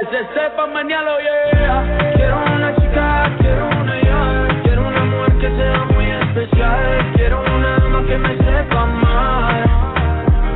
Que 0.00 0.06
se 0.06 0.24
sepa 0.32 0.66
mañana, 0.66 1.10
yeah. 1.18 2.14
Quiero 2.14 2.36
una 2.56 2.74
chica, 2.76 3.36
quiero 3.38 3.68
una 3.68 4.00
ya. 4.00 4.62
Quiero 4.62 4.88
una 4.88 5.04
mujer 5.04 5.32
que 5.38 5.48
sea 5.58 5.84
muy 5.92 6.06
especial. 6.10 7.12
Quiero 7.16 7.42
una 7.42 7.78
dama 7.80 8.06
que 8.06 8.16
me 8.16 8.34
sepa 8.38 8.86
mal. 8.86 9.64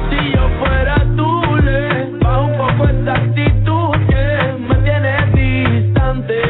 Si 0.08 0.32
yo 0.32 0.48
fuera 0.60 0.96
tú, 1.14 1.56
le 1.56 2.10
bajo 2.20 2.44
un 2.44 2.56
poco 2.56 2.88
esta 2.88 3.12
actitud 3.12 3.90
que 4.08 4.54
me 4.66 4.76
tiene 4.76 5.12
distante. 5.34 6.40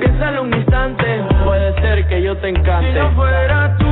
Piénsalo 0.00 0.42
un 0.42 0.52
instante, 0.52 1.24
puede 1.46 1.80
ser 1.80 2.06
que 2.08 2.20
yo 2.20 2.36
te 2.36 2.50
encante. 2.50 2.92
Si 2.92 2.98
yo 2.98 3.10
fuera 3.12 3.74
tú, 3.78 3.87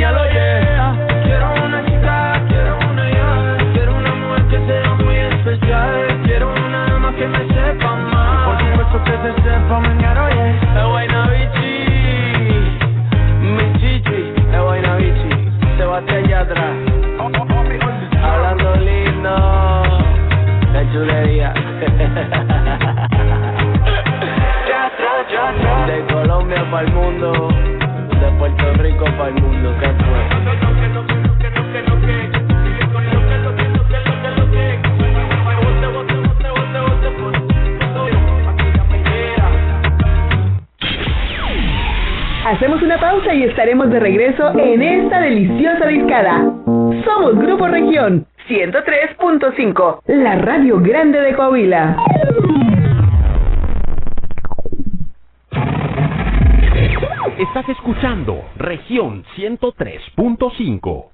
De 25.86 26.04
Colombia 26.12 26.64
para 26.70 26.86
el 26.86 26.92
mundo, 26.92 27.48
Puerto 28.40 28.72
Rico 28.82 29.04
para 29.18 29.28
el 29.28 29.34
mundo, 29.34 29.70
¿qué 29.78 29.86
Hacemos 42.46 42.82
una 42.82 42.98
pausa 42.98 43.34
y 43.34 43.42
estaremos 43.42 43.90
de 43.90 44.00
regreso 44.00 44.58
en 44.58 44.80
esta 44.80 45.20
deliciosa 45.20 45.86
discada. 45.86 46.38
Somos 47.04 47.36
Grupo 47.36 47.68
Región 47.68 48.24
103.5, 48.48 50.00
la 50.06 50.36
radio 50.36 50.80
grande 50.80 51.20
de 51.20 51.34
Coahuila. 51.34 51.98
Región 58.70 59.24
103.5. 59.36 61.06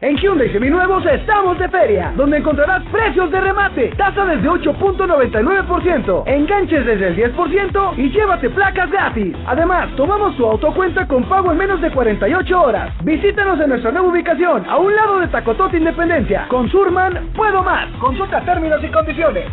En 0.00 0.16
Hyundai 0.16 0.50
Seminuevos 0.50 1.04
estamos 1.04 1.58
de 1.58 1.68
feria, 1.68 2.10
donde 2.16 2.38
encontrarás 2.38 2.82
precios 2.90 3.30
de 3.30 3.38
remate, 3.38 3.88
tasa 3.98 4.24
desde 4.24 4.48
8.99%, 4.48 6.22
enganches 6.26 6.86
desde 6.86 7.08
el 7.08 7.34
10% 7.36 7.98
y 7.98 8.10
llévate 8.10 8.48
placas 8.48 8.90
gratis. 8.90 9.36
Además, 9.46 9.94
tomamos 9.94 10.34
tu 10.38 10.46
autocuenta 10.46 11.06
con 11.06 11.22
pago 11.28 11.52
en 11.52 11.58
menos 11.58 11.82
de 11.82 11.90
48 11.90 12.62
horas. 12.62 13.04
Visítanos 13.04 13.60
en 13.60 13.68
nuestra 13.68 13.92
nueva 13.92 14.08
ubicación, 14.08 14.64
a 14.66 14.78
un 14.78 14.96
lado 14.96 15.20
de 15.20 15.28
Tacotote 15.28 15.76
Independencia. 15.76 16.48
Con 16.48 16.70
Surman, 16.70 17.28
puedo 17.36 17.62
más. 17.62 17.88
Consulta 18.00 18.40
términos 18.40 18.82
y 18.82 18.88
condiciones. 18.88 19.44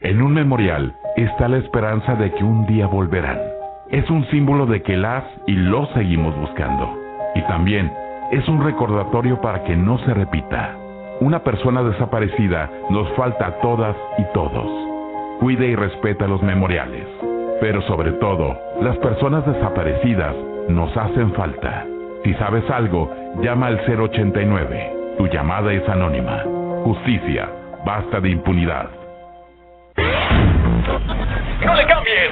En 0.00 0.20
un 0.20 0.34
memorial 0.34 0.94
está 1.16 1.48
la 1.48 1.56
esperanza 1.56 2.14
de 2.14 2.30
que 2.34 2.44
un 2.44 2.66
día 2.66 2.86
volverán. 2.86 3.57
Es 3.90 4.10
un 4.10 4.26
símbolo 4.26 4.66
de 4.66 4.82
que 4.82 4.98
las 4.98 5.24
y 5.46 5.52
los 5.52 5.88
seguimos 5.90 6.38
buscando. 6.38 6.94
Y 7.34 7.40
también 7.42 7.90
es 8.30 8.46
un 8.46 8.62
recordatorio 8.62 9.40
para 9.40 9.64
que 9.64 9.74
no 9.76 9.96
se 10.00 10.12
repita. 10.12 10.76
Una 11.20 11.42
persona 11.42 11.82
desaparecida 11.82 12.70
nos 12.90 13.08
falta 13.16 13.46
a 13.46 13.60
todas 13.60 13.96
y 14.18 14.24
todos. 14.34 14.68
Cuide 15.40 15.68
y 15.68 15.74
respeta 15.74 16.28
los 16.28 16.42
memoriales. 16.42 17.06
Pero 17.62 17.80
sobre 17.82 18.12
todo, 18.12 18.58
las 18.82 18.98
personas 18.98 19.46
desaparecidas 19.46 20.36
nos 20.68 20.94
hacen 20.94 21.32
falta. 21.32 21.86
Si 22.24 22.34
sabes 22.34 22.68
algo, 22.68 23.10
llama 23.42 23.68
al 23.68 23.80
089. 23.86 24.92
Tu 25.16 25.26
llamada 25.28 25.72
es 25.72 25.88
anónima. 25.88 26.42
Justicia. 26.84 27.48
Basta 27.86 28.20
de 28.20 28.28
impunidad. 28.28 28.90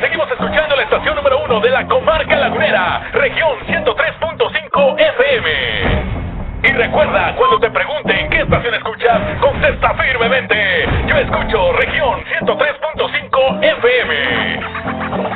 Seguimos 0.01 0.31
escuchando 0.31 0.75
la 0.75 0.83
estación 0.85 1.17
número 1.17 1.39
uno 1.45 1.61
de 1.61 1.69
la 1.69 1.87
comarca 1.87 2.35
lagunera, 2.35 3.11
región 3.13 3.59
103.5 3.67 4.99
FM. 4.99 5.51
Y 6.63 6.69
recuerda, 6.73 7.35
cuando 7.37 7.61
te 7.61 7.71
pregunten 7.71 8.31
qué 8.31 8.41
estación 8.41 8.75
escuchas, 8.75 9.21
contesta 9.39 9.93
firmemente. 9.95 10.57
Yo 11.07 11.17
escucho 11.19 11.73
región 11.75 12.25
103.5 12.25 13.63
FM. 13.63 15.36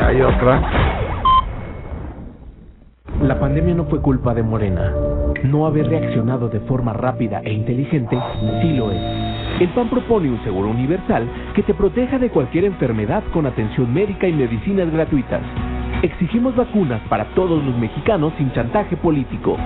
Hay 0.00 0.20
otra. 0.20 0.60
La 3.22 3.38
pandemia 3.38 3.74
no 3.74 3.84
fue 3.84 4.00
culpa 4.02 4.34
de 4.34 4.42
Morena. 4.42 4.92
No 5.44 5.66
haber 5.66 5.88
reaccionado 5.88 6.48
de 6.48 6.60
forma 6.60 6.92
rápida 6.92 7.40
e 7.44 7.52
inteligente 7.52 8.18
sí 8.60 8.74
lo 8.74 8.90
es. 8.90 9.00
El 9.60 9.68
PAN 9.70 9.90
propone 9.90 10.30
un 10.30 10.42
seguro 10.44 10.68
universal 10.68 11.28
que 11.54 11.62
te 11.62 11.74
proteja 11.74 12.18
de 12.18 12.30
cualquier 12.30 12.64
enfermedad 12.64 13.22
con 13.32 13.46
atención 13.46 13.92
médica 13.92 14.26
y 14.26 14.32
medicinas 14.32 14.90
gratuitas. 14.90 15.40
Exigimos 16.02 16.56
vacunas 16.56 17.00
para 17.08 17.26
todos 17.36 17.64
los 17.64 17.78
mexicanos 17.78 18.32
sin 18.36 18.50
chantaje 18.52 18.96
político. 18.96 19.56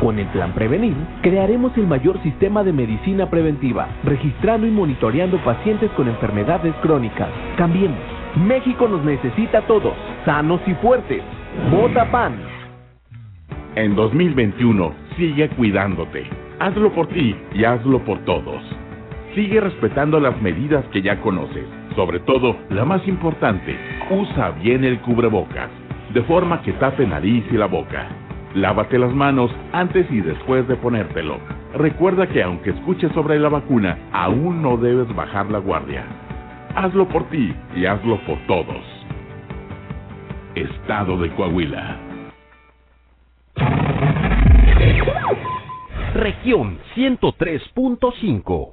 Con 0.00 0.20
el 0.20 0.26
plan 0.28 0.52
Prevenir, 0.52 0.94
crearemos 1.20 1.76
el 1.76 1.88
mayor 1.88 2.22
sistema 2.22 2.62
de 2.62 2.72
medicina 2.72 3.28
preventiva, 3.28 3.88
registrando 4.04 4.68
y 4.68 4.70
monitoreando 4.70 5.38
pacientes 5.38 5.90
con 5.96 6.06
enfermedades 6.06 6.76
crónicas. 6.76 7.28
Cambiemos. 7.56 7.98
México 8.36 8.86
nos 8.86 9.04
necesita 9.04 9.58
a 9.58 9.66
todos, 9.66 9.94
sanos 10.24 10.60
y 10.68 10.74
fuertes. 10.74 11.24
Vota 11.72 12.08
PAN. 12.08 12.36
En 13.74 13.96
2021, 13.96 14.92
sigue 15.16 15.48
cuidándote. 15.50 16.24
Hazlo 16.60 16.92
por 16.92 17.08
ti 17.08 17.34
y 17.52 17.64
hazlo 17.64 17.98
por 18.04 18.18
todos. 18.24 18.62
Sigue 19.34 19.60
respetando 19.60 20.20
las 20.20 20.40
medidas 20.40 20.84
que 20.92 21.02
ya 21.02 21.20
conoces. 21.20 21.79
Sobre 22.00 22.20
todo, 22.20 22.56
la 22.70 22.86
más 22.86 23.06
importante, 23.06 23.76
usa 24.08 24.52
bien 24.52 24.84
el 24.84 25.02
cubrebocas, 25.02 25.68
de 26.14 26.22
forma 26.22 26.62
que 26.62 26.72
tape 26.72 27.06
nariz 27.06 27.44
y 27.52 27.58
la 27.58 27.66
boca. 27.66 28.08
Lávate 28.54 28.98
las 28.98 29.12
manos 29.12 29.50
antes 29.72 30.10
y 30.10 30.22
después 30.22 30.66
de 30.66 30.76
ponértelo. 30.76 31.38
Recuerda 31.74 32.26
que 32.26 32.42
aunque 32.42 32.70
escuches 32.70 33.12
sobre 33.12 33.38
la 33.38 33.50
vacuna, 33.50 33.98
aún 34.14 34.62
no 34.62 34.78
debes 34.78 35.14
bajar 35.14 35.50
la 35.50 35.58
guardia. 35.58 36.06
Hazlo 36.74 37.06
por 37.06 37.28
ti 37.28 37.54
y 37.76 37.84
hazlo 37.84 38.18
por 38.24 38.38
todos. 38.46 38.82
Estado 40.54 41.18
de 41.18 41.28
Coahuila. 41.34 41.98
Región 46.14 46.78
103.5. 46.96 48.72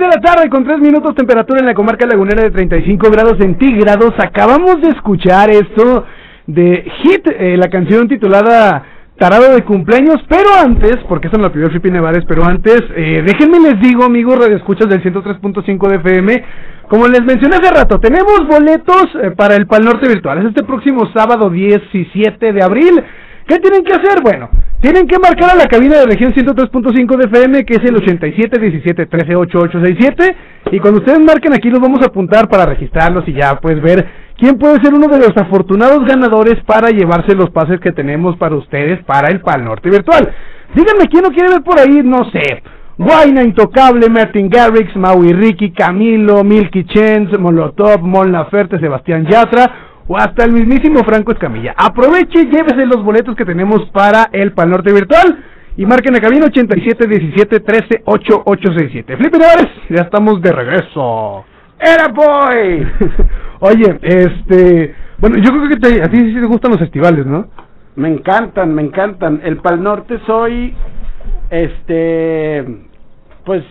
De 0.00 0.06
la 0.06 0.20
tarde 0.20 0.48
con 0.48 0.64
tres 0.64 0.78
minutos 0.78 1.14
temperatura 1.14 1.60
en 1.60 1.66
la 1.66 1.74
comarca 1.74 2.06
lagunera 2.06 2.42
de 2.42 2.50
35 2.50 3.10
grados 3.10 3.36
centígrados. 3.38 4.14
Acabamos 4.18 4.80
de 4.80 4.88
escuchar 4.88 5.50
esto 5.50 6.06
de 6.46 6.90
Hit, 7.02 7.28
eh, 7.28 7.56
la 7.58 7.68
canción 7.68 8.08
titulada 8.08 8.82
Tarado 9.18 9.54
de 9.54 9.62
cumpleaños, 9.62 10.16
pero 10.26 10.48
antes, 10.58 10.96
porque 11.06 11.28
esa 11.28 11.36
no 11.36 11.42
la 11.42 11.52
pidió 11.52 11.68
Flippy 11.68 11.90
Nevares, 11.90 12.24
pero 12.26 12.42
antes, 12.46 12.82
eh, 12.96 13.22
déjenme 13.26 13.60
les 13.60 13.78
digo, 13.82 14.04
amigos 14.04 14.38
radioescuchas 14.38 14.88
del 14.88 15.02
103.5 15.02 15.88
de 15.88 15.96
FM, 15.96 16.44
como 16.88 17.06
les 17.06 17.22
mencioné 17.22 17.56
hace 17.56 17.70
rato, 17.70 18.00
tenemos 18.00 18.46
boletos 18.48 19.08
eh, 19.22 19.32
para 19.32 19.56
el 19.56 19.66
Pal 19.66 19.84
Norte 19.84 20.08
Virtual. 20.08 20.38
Es 20.38 20.46
este 20.46 20.64
próximo 20.64 21.10
sábado 21.14 21.50
17 21.50 22.54
de 22.54 22.62
abril. 22.62 23.04
¿Qué 23.46 23.58
tienen 23.58 23.84
que 23.84 23.92
hacer? 23.92 24.22
Bueno, 24.22 24.48
tienen 24.80 25.06
que 25.06 25.18
marcar 25.18 25.50
a 25.50 25.56
la 25.56 25.66
cabina 25.66 25.98
de 25.98 26.06
región 26.06 26.32
103.5 26.32 27.16
de 27.16 27.24
FM, 27.26 27.64
que 27.66 27.74
es 27.74 27.84
el 27.84 27.96
87 27.96 28.58
17 28.58 29.06
13 29.06 29.36
8867. 29.36 30.36
Y 30.72 30.78
cuando 30.78 31.00
ustedes 31.00 31.20
marquen 31.20 31.52
aquí, 31.52 31.68
los 31.68 31.80
vamos 31.80 32.00
a 32.02 32.06
apuntar 32.06 32.48
para 32.48 32.64
registrarlos 32.64 33.28
y 33.28 33.34
ya 33.34 33.56
puedes 33.60 33.82
ver 33.82 34.06
quién 34.38 34.56
puede 34.56 34.82
ser 34.82 34.94
uno 34.94 35.08
de 35.08 35.18
los 35.18 35.36
afortunados 35.36 36.06
ganadores 36.06 36.64
para 36.64 36.88
llevarse 36.88 37.34
los 37.34 37.50
pases 37.50 37.78
que 37.80 37.92
tenemos 37.92 38.38
para 38.38 38.56
ustedes 38.56 39.04
para 39.04 39.28
el 39.28 39.40
Pal 39.40 39.64
Norte 39.64 39.90
Virtual. 39.90 40.32
Díganme 40.74 41.08
quién 41.10 41.24
no 41.24 41.30
quiere 41.30 41.50
ver 41.50 41.62
por 41.62 41.78
ahí, 41.78 42.00
no 42.02 42.30
sé. 42.30 42.62
Guayna 42.96 43.42
Intocable, 43.42 44.08
Martin 44.08 44.48
Garrix, 44.48 44.94
Maui 44.96 45.32
Ricky, 45.32 45.72
Camilo, 45.72 46.42
Milky 46.42 46.84
Chance, 46.84 47.36
Molotov, 47.36 48.02
Mon 48.02 48.32
Laferte, 48.32 48.78
Sebastián 48.78 49.26
Yatra 49.26 49.89
o 50.12 50.16
hasta 50.16 50.44
el 50.44 50.50
mismísimo 50.52 51.04
Franco 51.04 51.30
Escamilla. 51.30 51.72
Aproveche 51.76 52.42
y 52.42 52.46
llévese 52.50 52.84
los 52.84 53.04
boletos 53.04 53.36
que 53.36 53.44
tenemos 53.44 53.88
para 53.92 54.28
el 54.32 54.50
Pal 54.52 54.68
Norte 54.70 54.92
Virtual 54.92 55.38
y 55.76 55.86
marquen 55.86 56.14
la 56.14 56.20
cabina 56.20 56.46
87 56.46 57.06
17 57.06 57.60
13 57.60 58.02
8867. 58.04 59.16
Felipe 59.16 59.38
Nevares, 59.38 59.68
ya 59.88 60.02
estamos 60.02 60.42
de 60.42 60.50
regreso. 60.50 61.44
¡Era 61.78 62.08
boy! 62.08 62.86
Oye, 63.60 63.98
este, 64.02 64.94
bueno, 65.18 65.36
yo 65.38 65.50
creo 65.52 65.68
que 65.68 65.76
te- 65.76 66.02
a 66.02 66.08
ti 66.08 66.16
sí 66.18 66.34
te 66.34 66.46
gustan 66.46 66.72
los 66.72 66.80
festivales, 66.80 67.24
¿no? 67.24 67.46
Me 67.94 68.08
encantan, 68.08 68.74
me 68.74 68.82
encantan. 68.82 69.40
El 69.44 69.58
Pal 69.58 69.80
Norte 69.80 70.18
soy, 70.26 70.74
este, 71.50 72.64
pues, 73.44 73.62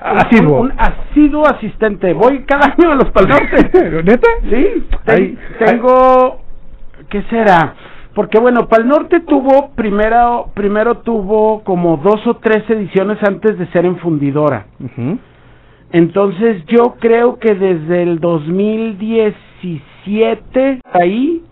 Asiduo. 0.00 0.60
Un, 0.60 0.72
un 0.72 0.74
asiduo 0.78 1.46
asistente. 1.46 2.12
Voy 2.12 2.44
cada 2.44 2.66
año 2.78 2.92
a 2.92 2.96
los 2.96 3.10
Pal 3.10 3.28
Norte. 3.28 3.70
¿Neta? 4.04 4.28
Sí, 4.42 4.86
te- 5.04 5.12
Ahí- 5.12 5.38
tengo, 5.58 6.40
¿qué 7.08 7.22
será? 7.30 7.74
Porque 8.14 8.38
bueno, 8.40 8.68
Pal 8.68 8.86
Norte 8.88 9.20
tuvo, 9.20 9.70
primero, 9.74 10.50
primero 10.54 10.98
tuvo 10.98 11.62
como 11.64 11.96
dos 11.98 12.26
o 12.26 12.34
tres 12.36 12.68
ediciones 12.70 13.18
antes 13.22 13.58
de 13.58 13.66
ser 13.68 13.84
en 13.84 13.98
fundidora. 13.98 14.66
Entonces 15.92 16.64
yo 16.66 16.96
creo 16.98 17.38
que 17.38 17.54
desde 17.54 18.02
el 18.02 18.18
2017 18.18 20.80
ahí 20.92 21.42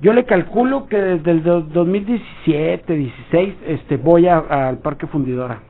yo 0.00 0.12
le 0.12 0.24
calculo 0.24 0.88
que 0.88 0.96
desde 0.96 1.30
el 1.30 1.42
do- 1.44 1.60
2017, 1.62 2.92
16 2.94 3.54
este 3.68 3.96
voy 3.98 4.26
a- 4.26 4.38
al 4.38 4.78
Parque 4.78 5.06
Fundidora. 5.06 5.60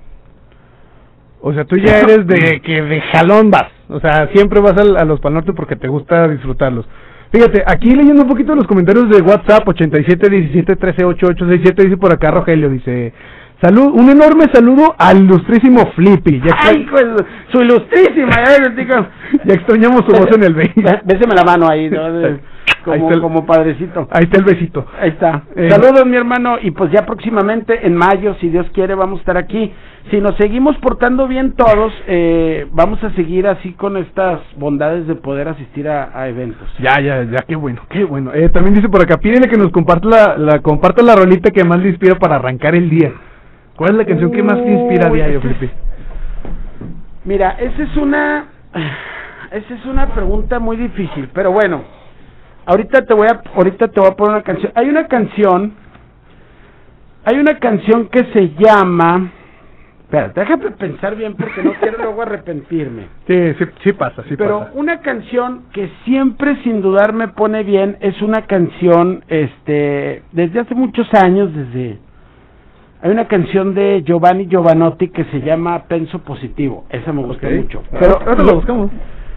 O 1.44 1.52
sea, 1.52 1.64
tú 1.64 1.76
ya 1.76 1.98
eres 2.00 2.26
de 2.26 2.60
que 2.64 2.80
de 2.82 3.00
jalón 3.00 3.50
vas. 3.50 3.66
O 3.88 4.00
sea, 4.00 4.28
siempre 4.32 4.60
vas 4.60 4.76
al- 4.78 4.96
a, 4.96 5.04
los 5.04 5.20
Pal 5.20 5.34
Norte 5.34 5.52
porque 5.52 5.76
te 5.76 5.88
gusta 5.88 6.28
disfrutarlos. 6.28 6.86
Fíjate, 7.32 7.62
aquí 7.66 7.90
leyendo 7.94 8.22
un 8.22 8.28
poquito 8.28 8.54
los 8.54 8.66
comentarios 8.66 9.08
de 9.10 9.22
WhatsApp, 9.22 9.66
87 9.66 10.28
17 10.30 10.76
13 10.76 11.04
8867, 11.04 11.82
dice 11.84 11.96
por 11.96 12.12
acá 12.12 12.30
Rogelio, 12.30 12.68
dice, 12.68 13.12
salud, 13.60 13.90
un 13.94 14.10
enorme 14.10 14.44
saludo 14.52 14.94
al 14.98 15.22
ilustrísimo 15.24 15.90
Flippy. 15.96 16.40
Ya, 16.44 16.54
Ay, 16.58 16.86
pues, 16.90 17.06
su 17.50 17.62
ilustrísima, 17.62 18.30
ya 18.30 19.08
ya 19.44 19.54
extrañamos 19.54 20.02
su 20.06 20.12
voz 20.12 20.28
en 20.36 20.44
el 20.44 20.54
20. 20.54 20.82
Bé- 20.82 21.00
Béseme 21.04 21.34
la 21.34 21.42
mano 21.44 21.68
ahí, 21.68 21.88
¿no? 21.90 22.02
Como, 22.84 23.10
el- 23.12 23.20
como 23.20 23.46
padrecito. 23.46 24.08
Ahí 24.10 24.24
está 24.24 24.38
el 24.38 24.44
besito. 24.44 24.84
Ahí 25.00 25.10
está. 25.10 25.42
Eh, 25.54 25.70
Saludos, 25.70 26.04
mi 26.04 26.16
hermano. 26.16 26.56
Y 26.60 26.72
pues 26.72 26.90
ya 26.90 27.06
próximamente, 27.06 27.86
en 27.86 27.94
mayo, 27.94 28.34
si 28.40 28.48
Dios 28.48 28.66
quiere, 28.74 28.94
vamos 28.96 29.18
a 29.18 29.20
estar 29.20 29.36
aquí. 29.36 29.72
Si 30.10 30.20
nos 30.20 30.36
seguimos 30.36 30.76
portando 30.78 31.28
bien 31.28 31.52
todos, 31.52 31.92
eh, 32.08 32.66
vamos 32.72 33.02
a 33.04 33.10
seguir 33.12 33.46
así 33.46 33.72
con 33.74 33.96
estas 33.96 34.40
bondades 34.56 35.06
de 35.06 35.14
poder 35.14 35.46
asistir 35.46 35.88
a, 35.88 36.10
a 36.18 36.28
eventos. 36.28 36.68
Ya, 36.80 37.00
ya, 37.00 37.22
ya, 37.22 37.44
qué 37.46 37.54
bueno, 37.54 37.82
qué 37.88 38.02
bueno. 38.02 38.32
Eh, 38.34 38.48
también 38.48 38.74
dice 38.74 38.88
por 38.88 39.00
acá, 39.00 39.16
pídele 39.18 39.48
que 39.48 39.56
nos 39.56 39.70
comparta 39.70 40.08
la, 40.08 40.36
la, 40.36 40.58
comparta 40.58 41.04
la 41.04 41.14
rolita 41.14 41.52
que 41.52 41.62
más 41.62 41.78
le 41.78 41.90
inspira 41.90 42.16
para 42.16 42.34
arrancar 42.36 42.74
el 42.74 42.90
día. 42.90 43.12
¿Cuál 43.76 43.90
es 43.92 43.96
la 43.98 44.04
canción 44.04 44.32
que 44.32 44.42
más 44.42 44.56
te 44.56 44.70
inspira 44.72 45.06
a 45.06 45.10
diario, 45.12 45.40
Flippy? 45.40 45.70
Mira, 47.24 47.50
esa 47.60 47.82
es 47.84 47.96
una, 47.96 48.46
esa 49.52 49.74
es 49.74 49.84
una 49.86 50.08
pregunta 50.08 50.58
muy 50.58 50.76
difícil, 50.76 51.28
pero 51.32 51.52
bueno, 51.52 51.82
ahorita 52.66 53.04
te 53.04 53.14
voy 53.14 53.28
a, 53.28 53.42
ahorita 53.54 53.88
te 53.88 54.00
voy 54.00 54.08
a 54.10 54.14
poner 54.16 54.34
una 54.34 54.42
canción. 54.42 54.72
Hay 54.74 54.88
una 54.88 55.06
canción, 55.06 55.72
hay 57.24 57.38
una 57.38 57.58
canción 57.58 58.08
que 58.08 58.24
se 58.32 58.50
llama, 58.58 59.30
espérate, 60.02 60.40
déjame 60.40 60.70
pensar 60.72 61.16
bien 61.16 61.34
porque 61.34 61.62
no 61.62 61.72
quiero 61.74 61.98
luego 61.98 62.22
arrepentirme. 62.22 63.06
Sí, 63.26 63.54
sí, 63.58 63.64
sí 63.84 63.92
pasa, 63.92 64.22
sí 64.28 64.36
Pero 64.36 64.60
pasa. 64.60 64.72
una 64.74 65.00
canción 65.00 65.62
que 65.72 65.90
siempre 66.04 66.56
sin 66.62 66.82
dudar 66.82 67.12
me 67.12 67.28
pone 67.28 67.62
bien 67.62 67.96
es 68.00 68.20
una 68.22 68.42
canción, 68.46 69.24
este, 69.28 70.22
desde 70.32 70.60
hace 70.60 70.74
muchos 70.74 71.12
años, 71.14 71.54
desde, 71.54 71.98
hay 73.02 73.10
una 73.10 73.26
canción 73.26 73.74
de 73.74 74.02
Giovanni 74.06 74.46
Giovanotti 74.46 75.08
que 75.08 75.24
se 75.24 75.40
llama 75.40 75.84
Penso 75.88 76.20
Positivo, 76.20 76.84
esa 76.90 77.12
me 77.12 77.22
gusta 77.24 77.48
mucho. 77.48 77.82
Pero 77.90 78.18
Pero 78.18 78.30
ahora 78.30 78.44
lo 78.44 78.54
buscamos. 78.54 78.90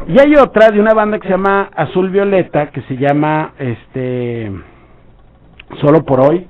Y 0.08 0.20
hay 0.20 0.36
otra 0.36 0.70
de 0.72 0.80
una 0.80 0.94
banda 0.94 1.20
que 1.20 1.28
se 1.28 1.34
llama 1.34 1.70
Azul 1.76 2.10
Violeta 2.10 2.72
que 2.72 2.82
se 2.84 2.98
llama, 2.98 3.54
este, 3.60 4.52
Solo 5.82 6.06
por 6.06 6.20
hoy. 6.20 6.48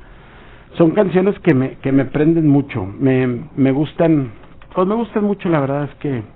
Son 0.77 0.91
canciones 0.91 1.39
que 1.39 1.53
me, 1.53 1.77
que 1.77 1.91
me 1.93 2.03
prenden 2.05 2.47
mucho, 2.49 2.85
me, 2.85 3.47
me 3.55 3.71
gustan, 3.71 4.33
pues 4.73 4.85
me 4.85 4.95
gustan 4.95 5.23
mucho, 5.23 5.47
la 5.47 5.61
verdad 5.61 5.85
es 5.85 5.95
que 5.95 6.35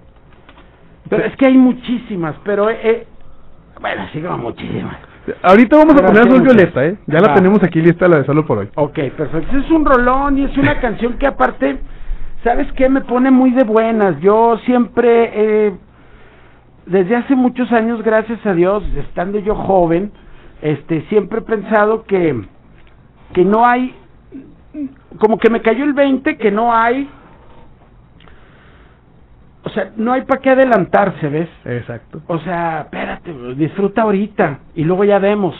pero 1.09 1.25
es 1.25 1.35
que 1.37 1.47
hay 1.47 1.57
muchísimas, 1.57 2.35
pero 2.43 2.69
eh, 2.69 2.79
eh, 2.83 3.07
bueno, 3.81 4.03
sí 4.13 4.21
como 4.21 4.37
muchísimas. 4.37 4.97
Ahorita 5.41 5.77
vamos 5.77 5.95
a 5.95 6.05
poner 6.05 6.27
Azul. 6.27 6.41
Violeta, 6.41 6.85
¿eh? 6.85 6.97
Ya 7.07 7.19
la 7.19 7.33
tenemos 7.33 7.61
aquí 7.63 7.81
lista, 7.81 8.07
la 8.07 8.19
de 8.19 8.25
solo 8.25 8.45
por 8.45 8.59
hoy. 8.59 8.69
Ok, 8.75 8.95
perfecto. 9.17 9.57
Es 9.57 9.69
un 9.71 9.85
rolón 9.85 10.37
y 10.37 10.45
es 10.45 10.57
una 10.57 10.79
canción 10.81 11.17
que 11.17 11.27
aparte, 11.27 11.79
¿sabes 12.43 12.71
qué? 12.73 12.89
Me 12.89 13.01
pone 13.01 13.31
muy 13.31 13.51
de 13.51 13.63
buenas. 13.63 14.19
Yo 14.21 14.57
siempre, 14.65 15.31
eh, 15.33 15.73
desde 16.89 17.15
hace 17.15 17.35
muchos 17.35 17.71
años, 17.71 18.01
gracias 18.01 18.43
a 18.45 18.53
Dios, 18.53 18.83
estando 18.97 19.37
yo 19.39 19.53
joven, 19.53 20.11
este, 20.61 21.03
siempre 21.03 21.39
he 21.39 21.43
pensado 21.43 22.03
que, 22.03 22.43
que 23.33 23.45
no 23.45 23.65
hay, 23.65 23.95
como 25.19 25.37
que 25.37 25.51
me 25.51 25.61
cayó 25.61 25.83
el 25.83 25.93
20, 25.93 26.37
que 26.37 26.51
no 26.51 26.73
hay, 26.73 27.07
o 29.63 29.69
sea, 29.69 29.91
no 29.97 30.13
hay 30.13 30.23
para 30.23 30.41
qué 30.41 30.49
adelantarse, 30.49 31.29
¿ves? 31.29 31.49
Exacto. 31.63 32.21
O 32.25 32.39
sea, 32.39 32.81
espérate, 32.81 33.33
disfruta 33.55 34.01
ahorita 34.01 34.59
y 34.73 34.83
luego 34.83 35.03
ya 35.03 35.19
vemos. 35.19 35.55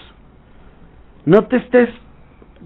No 1.26 1.44
te 1.44 1.58
estés 1.58 1.90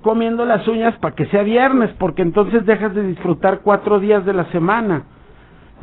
comiendo 0.02 0.46
las 0.46 0.66
uñas 0.70 0.98
para 1.00 1.16
que 1.16 1.26
sea 1.26 1.44
viernes, 1.44 1.92
porque 2.00 2.22
entonces 2.22 2.66
dejas 2.66 2.96
de 2.96 3.04
disfrutar 3.04 3.60
cuatro 3.62 4.00
días 4.00 4.26
de 4.26 4.34
la 4.34 4.46
semana. 4.52 5.04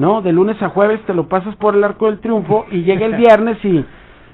¿No? 0.00 0.22
De 0.22 0.32
lunes 0.32 0.60
a 0.62 0.70
jueves 0.70 1.00
te 1.06 1.12
lo 1.12 1.28
pasas 1.28 1.54
por 1.56 1.74
el 1.76 1.84
arco 1.84 2.06
del 2.06 2.20
triunfo 2.20 2.64
y 2.70 2.82
llega 2.84 3.04
el 3.06 3.14
viernes 3.26 3.62
y 3.64 3.84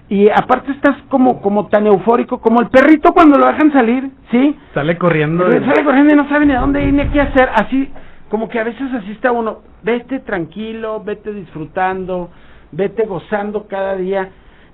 y 0.08 0.28
aparte 0.30 0.70
estás 0.70 0.96
como 1.08 1.42
como 1.42 1.66
tan 1.66 1.84
eufórico 1.88 2.38
como 2.40 2.60
el 2.60 2.68
perrito 2.68 3.12
cuando 3.12 3.36
lo 3.36 3.46
dejan 3.48 3.72
salir, 3.72 4.08
¿sí? 4.30 4.56
Sale 4.72 4.96
corriendo. 4.96 5.44
Pero 5.50 5.66
sale 5.66 5.82
corriendo 5.84 6.12
y 6.14 6.16
no 6.16 6.28
sabe 6.28 6.46
ni 6.46 6.52
a 6.52 6.60
dónde 6.60 6.84
ir 6.84 6.92
ni 6.94 7.04
qué 7.08 7.20
hacer. 7.20 7.48
Así, 7.52 7.90
como 8.30 8.48
que 8.48 8.60
a 8.60 8.64
veces 8.64 8.86
así 8.94 9.10
está 9.10 9.32
uno. 9.32 9.62
Vete 9.82 10.20
tranquilo, 10.20 11.02
vete 11.04 11.32
disfrutando, 11.32 12.30
vete 12.70 13.04
gozando 13.04 13.66
cada 13.66 13.96
día. 13.96 14.28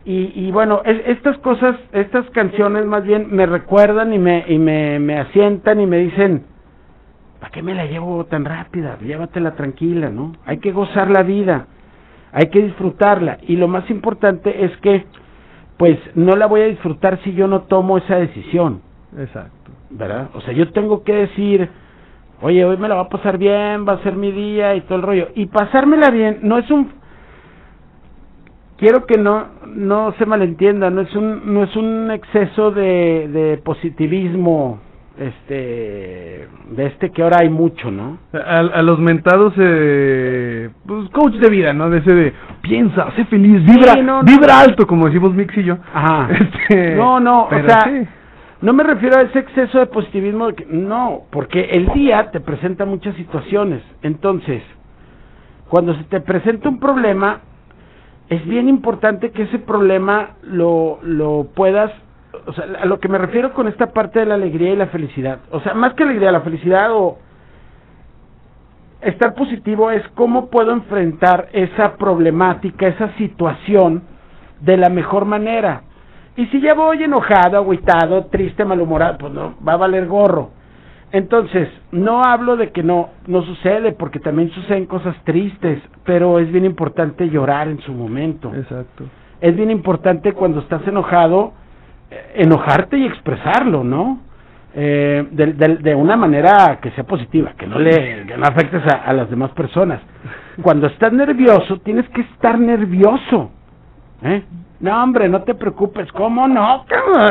Y, 0.05 0.33
y 0.35 0.51
bueno, 0.53 0.83
es- 0.85 1.01
estas 1.07 1.39
cosas, 1.39 1.77
estas 1.93 2.29
canciones 2.31 2.85
más 2.85 3.03
bien 3.05 3.29
me 3.31 3.47
recuerdan 3.47 4.13
y 4.13 4.19
me, 4.19 4.45
y 4.47 4.59
me, 4.59 4.99
me 4.99 5.19
asientan 5.19 5.81
y 5.81 5.87
me 5.87 5.97
dicen, 5.97 6.45
¿para 7.43 7.51
qué 7.51 7.61
me 7.61 7.75
la 7.75 7.87
llevo 7.87 8.25
tan 8.27 8.45
rápida? 8.45 8.97
Llévatela 9.01 9.57
tranquila, 9.57 10.11
¿no? 10.11 10.31
Hay 10.47 10.59
que 10.59 10.71
gozar 10.71 11.11
la 11.11 11.25
vida, 11.25 11.67
hay 12.31 12.47
que 12.51 12.63
disfrutarla. 12.63 13.39
Y 13.49 13.57
lo 13.57 13.67
más 13.67 13.91
importante 13.91 14.65
es 14.65 14.71
que, 14.77 15.05
pues, 15.77 15.99
no 16.15 16.37
la 16.37 16.47
voy 16.47 16.61
a 16.61 16.67
disfrutar 16.67 17.21
si 17.25 17.33
yo 17.35 17.49
no 17.49 17.63
tomo 17.63 17.99
esa 17.99 18.15
decisión. 18.15 18.81
Exacto. 19.19 19.73
¿verdad? 19.91 20.31
O 20.35 20.41
sea, 20.41 20.55
yo 20.55 20.71
tengo 20.71 21.03
que 21.03 21.15
decir, 21.15 21.69
oye, 22.43 22.65
hoy 22.65 22.77
me 22.77 22.87
la 22.89 22.95
va 22.95 23.03
a 23.03 23.09
pasar 23.09 23.39
bien, 23.39 23.87
va 23.89 23.95
a 23.95 24.03
ser 24.05 24.15
mi 24.15 24.31
día 24.31 24.77
y 24.77 24.83
todo 24.83 24.95
el 24.95 25.03
rollo. 25.03 25.29
Y 25.35 25.47
pasármela 25.47 26.11
bien 26.11 26.39
no 26.43 26.59
es 26.59 26.71
un 26.71 26.93
quiero 28.79 29.05
que 29.05 29.19
no 29.19 29.49
no 29.67 30.13
se 30.13 30.27
malentienda, 30.27 30.91
no 30.91 31.01
es 31.01 31.15
un 31.17 31.53
no 31.53 31.65
es 31.65 31.75
un 31.75 32.13
exceso 32.13 32.71
de, 32.71 33.29
de 33.29 33.59
positivismo 33.59 34.81
este 35.19 36.49
de 36.71 36.87
este 36.87 37.11
que 37.11 37.23
ahora 37.23 37.39
hay 37.41 37.49
mucho, 37.51 37.91
¿no? 37.91 38.19
A, 38.33 38.59
a 38.61 38.83
los 38.83 38.99
mentados 38.99 39.53
eh, 39.59 40.71
pues 40.87 41.09
coach 41.11 41.35
de 41.35 41.51
vida, 41.51 41.73
¿no? 41.73 41.91
De 41.91 41.99
ese 41.99 42.15
de 42.15 42.33
piensa, 42.63 43.11
sé 43.17 43.25
feliz, 43.27 43.65
vibra, 43.65 43.97
no, 43.97 44.23
no. 44.23 44.25
vibra 44.25 44.61
alto, 44.61 44.87
como 44.87 45.07
decimos 45.07 45.35
Mix 45.35 45.57
y 45.59 45.65
yo. 45.65 45.77
Ajá. 45.93 46.29
Este, 46.69 46.97
No, 46.97 47.21
no, 47.21 47.45
o 47.45 47.51
sea, 47.51 47.83
sí. 47.85 48.07
no 48.63 48.73
me 48.73 48.85
refiero 48.85 49.19
a 49.19 49.23
ese 49.23 49.39
exceso 49.41 49.79
de 49.79 49.87
positivismo, 49.87 50.49
de 50.49 50.55
que- 50.55 50.67
no, 50.67 51.23
porque 51.31 51.61
el 51.73 51.89
día 51.93 52.31
te 52.31 52.41
presenta 52.41 52.85
muchas 52.87 53.15
situaciones. 53.17 53.83
Entonces, 54.03 54.63
cuando 55.69 55.95
se 55.95 56.05
te 56.05 56.21
presenta 56.21 56.69
un 56.69 56.79
problema, 56.81 57.41
es 58.29 58.45
bien 58.47 58.69
importante 58.69 59.31
que 59.31 59.43
ese 59.43 59.59
problema 59.59 60.31
lo, 60.43 61.01
lo 61.03 61.49
puedas, 61.55 61.91
o 62.47 62.53
sea, 62.53 62.65
a 62.81 62.87
lo 62.87 62.99
que 62.99 63.09
me 63.09 63.19
refiero 63.19 63.53
con 63.53 63.69
esta 63.69 63.93
parte 63.93 64.21
de 64.21 64.27
la 64.27 64.35
alegría 64.35 64.73
y 64.73 64.77
la 64.77 64.87
felicidad, 64.87 65.41
o 65.51 65.61
sea, 65.61 65.75
más 65.75 65.95
que 65.95 66.03
alegría, 66.05 66.33
la 66.33 66.41
felicidad 66.41 66.93
o 66.93 67.19
estar 69.01 69.35
positivo 69.35 69.91
es 69.91 70.07
cómo 70.15 70.49
puedo 70.49 70.73
enfrentar 70.73 71.49
esa 71.53 71.97
problemática, 71.97 72.87
esa 72.87 73.13
situación 73.17 74.03
de 74.61 74.77
la 74.77 74.89
mejor 74.89 75.25
manera. 75.25 75.83
Y 76.37 76.47
si 76.47 76.61
ya 76.61 76.75
voy 76.75 77.03
enojado, 77.03 77.59
agüitado, 77.59 78.27
triste, 78.27 78.65
malhumorado, 78.65 79.19
pues 79.19 79.33
no, 79.33 79.55
va 79.67 79.75
a 79.75 79.77
valer 79.77 80.07
gorro. 80.07 80.51
Entonces, 81.11 81.69
no 81.91 82.23
hablo 82.25 82.57
de 82.57 82.71
que 82.71 82.83
no, 82.83 83.11
no 83.27 83.43
sucede, 83.43 83.93
porque 83.93 84.19
también 84.19 84.51
suceden 84.51 84.87
cosas 84.87 85.15
tristes, 85.25 85.83
pero 86.05 86.39
es 86.39 86.51
bien 86.51 86.65
importante 86.65 87.29
llorar 87.29 87.69
en 87.69 87.81
su 87.81 87.93
momento. 87.93 88.51
Exacto. 88.55 89.05
Es 89.43 89.55
bien 89.55 89.71
importante 89.71 90.33
cuando 90.33 90.61
estás 90.61 90.87
enojado, 90.89 91.53
enojarte 92.35 92.97
y 92.99 93.07
expresarlo, 93.07 93.85
¿no? 93.85 94.21
Eh, 94.75 95.27
de, 95.31 95.53
de- 95.53 95.77
de 95.77 95.95
una 95.95 96.17
manera 96.17 96.79
que 96.81 96.91
sea 96.93 97.05
positiva, 97.05 97.53
que 97.59 97.67
no 97.67 97.79
le 97.79 98.25
que 98.27 98.37
no 98.39 98.47
afectes 98.47 98.83
a, 98.91 99.03
a 99.05 99.13
las 99.13 99.29
demás 99.29 99.51
personas. 99.51 100.01
Cuando 100.63 100.87
estás 100.87 101.13
nervioso, 101.13 101.79
tienes 101.81 102.09
que 102.11 102.23
estar 102.23 102.59
nervioso. 102.59 103.51
¿eh? 104.23 104.43
No, 104.81 105.03
hombre, 105.03 105.29
no 105.29 105.43
te 105.43 105.55
preocupes. 105.55 106.11
¿Cómo 106.13 106.49
no? 106.49 106.85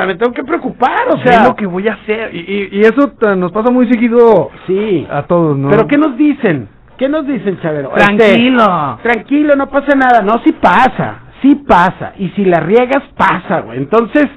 Me 0.06 0.16
tengo 0.16 0.32
que 0.34 0.44
preocupar, 0.44 1.10
o 1.10 1.18
sea. 1.18 1.42
es 1.42 1.48
lo 1.48 1.56
que 1.56 1.66
voy 1.66 1.88
a 1.88 1.94
hacer. 1.94 2.34
Y, 2.34 2.40
y, 2.40 2.70
y 2.78 2.82
eso 2.82 3.12
nos 3.36 3.52
pasa 3.52 3.72
muy 3.72 3.88
seguido 3.92 4.50
Sí. 4.68 5.06
a 5.12 5.24
todos, 5.24 5.58
¿no? 5.58 5.70
¿Pero 5.70 5.88
qué 5.88 5.98
nos 5.98 6.16
dicen? 6.18 6.70
¿Qué 6.98 7.10
nos 7.10 7.26
dicen, 7.26 7.60
Chavero? 7.60 7.90
Tranquilo. 7.90 8.98
Este, 9.00 9.10
tranquilo, 9.12 9.56
no 9.56 9.68
pasa 9.68 9.96
nada. 9.96 10.22
No, 10.22 10.40
sí 10.44 10.52
pasa. 10.54 11.22
Sí 11.42 11.56
pasa. 11.68 12.14
Y 12.20 12.30
si 12.30 12.46
la 12.46 12.60
riegas, 12.60 13.04
pasa, 13.18 13.62
güey. 13.62 13.80
Entonces, 13.80 14.28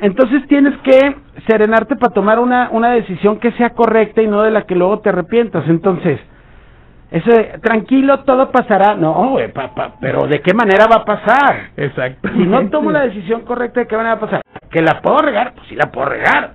entonces 0.00 0.46
tienes 0.48 0.76
que 0.78 1.16
serenarte 1.46 1.96
para 1.96 2.12
tomar 2.12 2.38
una, 2.38 2.68
una 2.72 2.90
decisión 2.90 3.38
que 3.38 3.52
sea 3.52 3.70
correcta 3.70 4.22
y 4.22 4.26
no 4.26 4.42
de 4.42 4.50
la 4.50 4.62
que 4.62 4.74
luego 4.74 4.98
te 5.00 5.08
arrepientas. 5.10 5.64
Entonces, 5.68 6.20
eso 7.10 7.30
de, 7.30 7.58
tranquilo, 7.62 8.20
todo 8.24 8.50
pasará. 8.50 8.94
No, 8.94 9.30
güey, 9.30 9.52
pa- 9.52 9.74
pa- 9.74 9.94
pero 10.00 10.26
¿de 10.26 10.40
qué 10.42 10.52
manera 10.54 10.86
va 10.86 10.96
a 10.96 11.04
pasar? 11.04 11.70
Exacto. 11.76 12.28
Si 12.32 12.44
no 12.44 12.68
tomo 12.68 12.90
la 12.90 13.00
decisión 13.06 13.42
correcta, 13.42 13.80
¿de 13.80 13.86
qué 13.86 13.96
manera 13.96 14.16
va 14.16 14.18
a 14.18 14.24
pasar? 14.26 14.40
¿Que 14.70 14.82
la 14.82 15.00
puedo 15.00 15.18
regar? 15.18 15.54
Pues 15.54 15.68
sí 15.68 15.76
la 15.76 15.90
puedo 15.90 16.08
regar. 16.08 16.54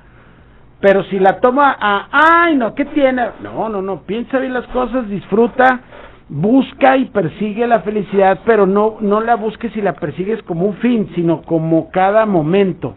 Pero 0.82 1.04
si 1.06 1.20
la 1.20 1.40
tomo 1.40 1.62
a, 1.62 2.08
ay, 2.12 2.56
no, 2.56 2.74
¿qué 2.76 2.86
tiene? 2.86 3.24
No, 3.44 3.70
no, 3.70 3.82
no, 3.84 4.02
piensa 4.02 4.40
bien 4.40 4.54
las 4.54 4.66
cosas, 4.68 5.08
disfruta, 5.10 5.80
busca 6.28 6.98
y 6.98 7.06
persigue 7.06 7.68
la 7.68 7.82
felicidad, 7.82 8.40
pero 8.46 8.66
no, 8.66 8.98
no 9.00 9.22
la 9.22 9.36
busques 9.36 9.76
y 9.78 9.82
la 9.82 9.94
persigues 9.94 10.42
como 10.44 10.66
un 10.66 10.76
fin, 10.78 11.10
sino 11.14 11.44
como 11.44 11.92
cada 11.92 12.26
momento. 12.26 12.96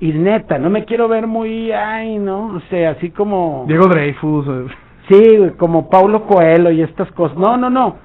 Y 0.00 0.12
neta, 0.12 0.58
no 0.58 0.70
me 0.70 0.84
quiero 0.84 1.08
ver 1.08 1.26
muy, 1.26 1.72
ay, 1.72 2.18
no, 2.18 2.54
o 2.54 2.60
sea, 2.70 2.90
así 2.92 3.10
como... 3.10 3.64
Diego 3.66 3.86
Dreyfus. 3.88 4.46
Sí, 5.08 5.38
como 5.58 5.88
Paulo 5.90 6.24
Coelho 6.26 6.70
y 6.70 6.82
estas 6.82 7.10
cosas. 7.12 7.36
No, 7.36 7.56
no, 7.56 7.68
no. 7.70 7.96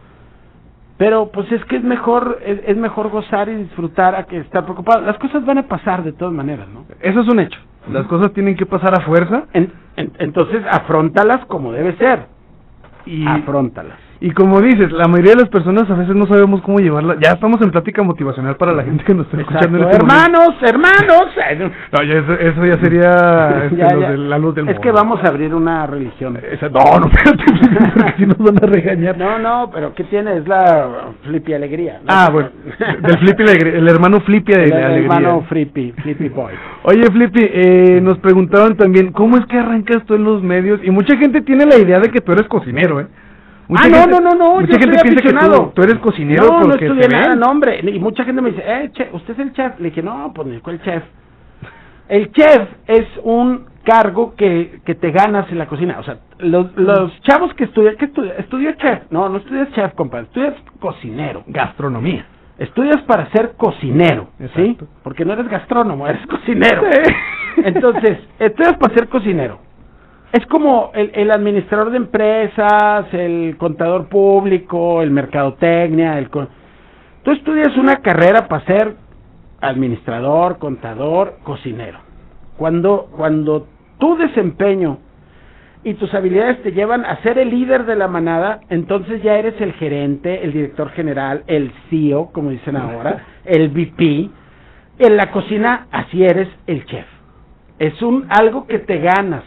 Pero 0.98 1.30
pues 1.32 1.52
es 1.52 1.64
que 1.66 1.76
es 1.78 1.84
mejor 1.84 2.40
es, 2.46 2.62
es 2.66 2.78
mejor 2.78 3.10
gozar 3.10 3.50
y 3.50 3.56
disfrutar 3.56 4.16
a 4.16 4.24
que 4.26 4.38
estar 4.38 4.64
preocupado. 4.64 5.02
Las 5.02 5.18
cosas 5.18 5.46
van 5.46 5.58
a 5.58 5.68
pasar 5.68 6.04
de 6.04 6.14
todas 6.14 6.34
maneras, 6.34 6.68
¿no? 6.70 6.86
Eso 7.02 7.22
es 7.22 7.28
un 7.28 7.40
hecho. 7.40 7.60
Las 7.92 8.06
cosas 8.08 8.32
tienen 8.34 8.56
que 8.56 8.66
pasar 8.66 8.94
a 8.98 9.02
fuerza. 9.02 9.44
En- 9.54 9.72
en- 9.98 10.14
entonces, 10.20 10.64
afrontalas 10.72 11.46
como 11.48 11.74
debe 11.74 11.96
ser. 11.98 12.28
Y, 13.06 13.28
Afrontalas. 13.28 13.98
Y 14.26 14.32
como 14.32 14.62
dices, 14.62 14.90
la 14.94 15.06
mayoría 15.10 15.32
de 15.34 15.42
las 15.42 15.50
personas 15.50 15.90
a 15.90 15.96
veces 15.96 16.16
no 16.16 16.26
sabemos 16.28 16.62
cómo 16.62 16.80
llevarla. 16.80 17.18
Ya 17.22 17.34
estamos 17.34 17.62
en 17.62 17.72
plática 17.72 18.04
motivacional 18.04 18.56
para 18.56 18.72
la 18.72 18.84
gente 18.84 19.04
que 19.04 19.14
nos 19.14 19.26
está 19.26 19.42
escuchando 19.42 19.80
en 19.80 19.84
este 19.84 20.00
momento. 20.00 20.16
Hermanos, 20.16 20.56
hermanos. 20.62 21.70
No, 21.92 22.04
ya 22.04 22.14
eso, 22.20 22.34
eso 22.34 22.66
ya 22.66 22.78
sería 22.80 23.64
este, 23.66 23.76
Ya, 23.76 23.90
los 23.94 24.02
ya. 24.02 24.12
de 24.12 24.18
la 24.18 24.38
luz 24.38 24.56
del 24.56 24.70
es 24.70 24.80
que 24.80 24.92
vamos 24.92 25.20
a 25.24 25.28
abrir 25.28 25.54
una 25.54 25.86
religión. 25.88 26.38
Esa- 26.52 26.70
no, 26.70 27.00
no, 27.02 27.08
espérate, 27.12 27.44
porque 27.96 28.14
si 28.18 28.26
nos 28.26 28.38
van 28.38 28.58
a 28.64 28.66
regañar. 28.66 29.18
No, 29.18 29.38
no, 29.40 29.70
pero 29.74 29.94
¿qué 29.94 30.06
tiene? 30.06 30.38
Es 30.38 30.48
la 30.48 30.88
flippy 31.24 31.54
alegría. 31.54 32.00
¿no? 32.00 32.06
Ah, 32.08 32.30
bueno, 32.32 32.50
del 33.02 33.18
Flippy, 33.20 33.44
el 33.44 33.88
hermano 33.90 34.22
Flippy 34.22 34.54
de 34.54 34.64
El 34.64 34.74
alegría. 34.74 34.98
hermano 35.02 35.42
Flippy, 35.50 35.92
Flippy 36.02 36.30
Boy. 36.30 36.54
Oye, 36.84 37.04
Flippy, 37.12 37.42
eh, 37.44 38.00
nos 38.02 38.18
preguntaron 38.20 38.78
también, 38.78 39.12
¿cómo 39.12 39.38
es 39.38 39.46
que 39.48 39.58
arrancas 39.60 40.06
tú 40.06 40.16
en 40.16 40.24
los 40.24 40.42
medios? 40.42 40.80
Y 40.82 40.92
mucha 40.92 41.18
gente 41.18 41.42
tiene 41.42 41.66
la 41.66 41.78
idea 41.78 42.00
de 42.00 42.10
que 42.10 42.22
tú 42.22 42.32
eres 42.32 42.48
cocinero, 42.48 43.02
¿eh? 43.02 43.08
Mucha 43.68 43.84
ah, 43.86 43.90
no, 43.90 43.98
gente- 43.98 44.12
no, 44.12 44.20
no, 44.22 44.36
no, 44.36 44.60
Mucha 44.60 44.74
yo 44.74 44.80
gente 44.80 44.88
piensa 45.02 45.04
que 45.04 45.30
tú, 45.30 45.36
aficionado. 45.38 45.72
tú 45.74 45.84
eres 45.84 45.98
cocinero 46.00 46.44
No, 46.44 46.60
no 46.60 46.66
porque 46.70 46.86
estudié 46.86 47.08
te 47.08 47.16
nada, 47.16 47.36
no, 47.36 47.48
hombre. 47.50 47.80
Y 47.82 48.00
mucha 48.00 48.24
gente 48.26 48.42
me 48.42 48.52
dice, 48.52 48.64
eh, 48.66 48.90
chef, 48.94 49.14
¿usted 49.14 49.34
es 49.34 49.40
el 49.40 49.54
chef? 49.54 49.80
Le 49.80 49.90
dije, 49.90 50.02
no, 50.04 50.32
pues, 50.34 50.62
¿cuál 50.62 50.82
chef? 50.82 51.04
El 52.10 52.32
chef 52.32 52.68
es 52.88 53.08
un 53.24 53.66
cargo 53.84 54.36
que, 54.36 54.82
que 54.86 54.96
te 54.96 55.12
ganas 55.12 55.50
en 55.52 55.58
la 55.58 55.68
cocina. 55.68 55.98
O 56.00 56.04
sea, 56.04 56.18
los, 56.40 56.76
los 56.76 57.20
chavos 57.22 57.54
que 57.54 57.64
estudian, 57.66 57.96
¿qué 57.98 58.06
estudian? 58.06 58.36
Estudió 58.38 58.72
chef. 58.74 59.04
No, 59.10 59.30
no 59.30 59.38
estudias 59.38 59.72
chef, 59.72 59.94
compadre. 59.94 60.26
Estudias 60.26 60.56
cocinero. 60.80 61.44
Gastronomía. 61.48 62.26
Estudias 62.60 63.02
para 63.04 63.32
ser 63.32 63.54
cocinero, 63.58 64.28
¿sí? 64.38 64.46
Exacto. 64.62 64.88
Porque 65.04 65.26
no 65.26 65.34
eres 65.34 65.48
gastrónomo, 65.48 66.08
eres 66.08 66.26
cocinero. 66.28 66.84
Entonces, 67.58 68.20
estudias 68.40 68.78
para 68.78 68.94
ser 68.94 69.08
cocinero. 69.10 69.60
Es 70.34 70.44
como 70.48 70.90
el, 70.96 71.12
el 71.14 71.30
administrador 71.30 71.92
de 71.92 71.98
empresas, 71.98 73.06
el 73.14 73.56
contador 73.58 74.10
público, 74.10 75.04
el 75.04 75.12
mercadotecnia, 75.12 76.18
el... 76.18 76.28
Tú 76.32 77.32
estudias 77.32 77.78
una 77.78 77.98
carrera 77.98 78.48
para 78.48 78.66
ser 78.66 78.96
administrador, 79.62 80.58
contador, 80.58 81.38
cocinero. 81.44 82.00
Cuando, 82.58 83.10
cuando 83.16 83.68
tu 84.00 84.18
desempeño 84.18 84.98
y 85.84 85.94
tus 85.94 86.12
habilidades 86.16 86.64
te 86.64 86.72
llevan 86.72 87.06
a 87.06 87.22
ser 87.22 87.38
el 87.38 87.52
líder 87.52 87.86
de 87.86 87.96
la 87.96 88.08
manada, 88.08 88.62
entonces 88.70 89.22
ya 89.22 89.36
eres 89.38 89.62
el 89.62 89.74
gerente, 89.74 90.44
el 90.44 90.52
director 90.52 90.90
general, 90.94 91.44
el 91.46 91.72
CEO, 91.92 92.32
como 92.32 92.50
dicen 92.50 92.76
ahora, 92.76 93.24
el 93.46 93.70
VP. 93.70 94.32
En 94.98 95.16
la 95.16 95.30
cocina, 95.30 95.86
así 95.92 96.24
eres 96.24 96.50
el 96.66 96.84
chef. 96.88 97.06
Es 97.78 98.02
un 98.02 98.26
algo 98.30 98.66
que 98.66 98.80
te 98.80 98.98
ganas. 98.98 99.44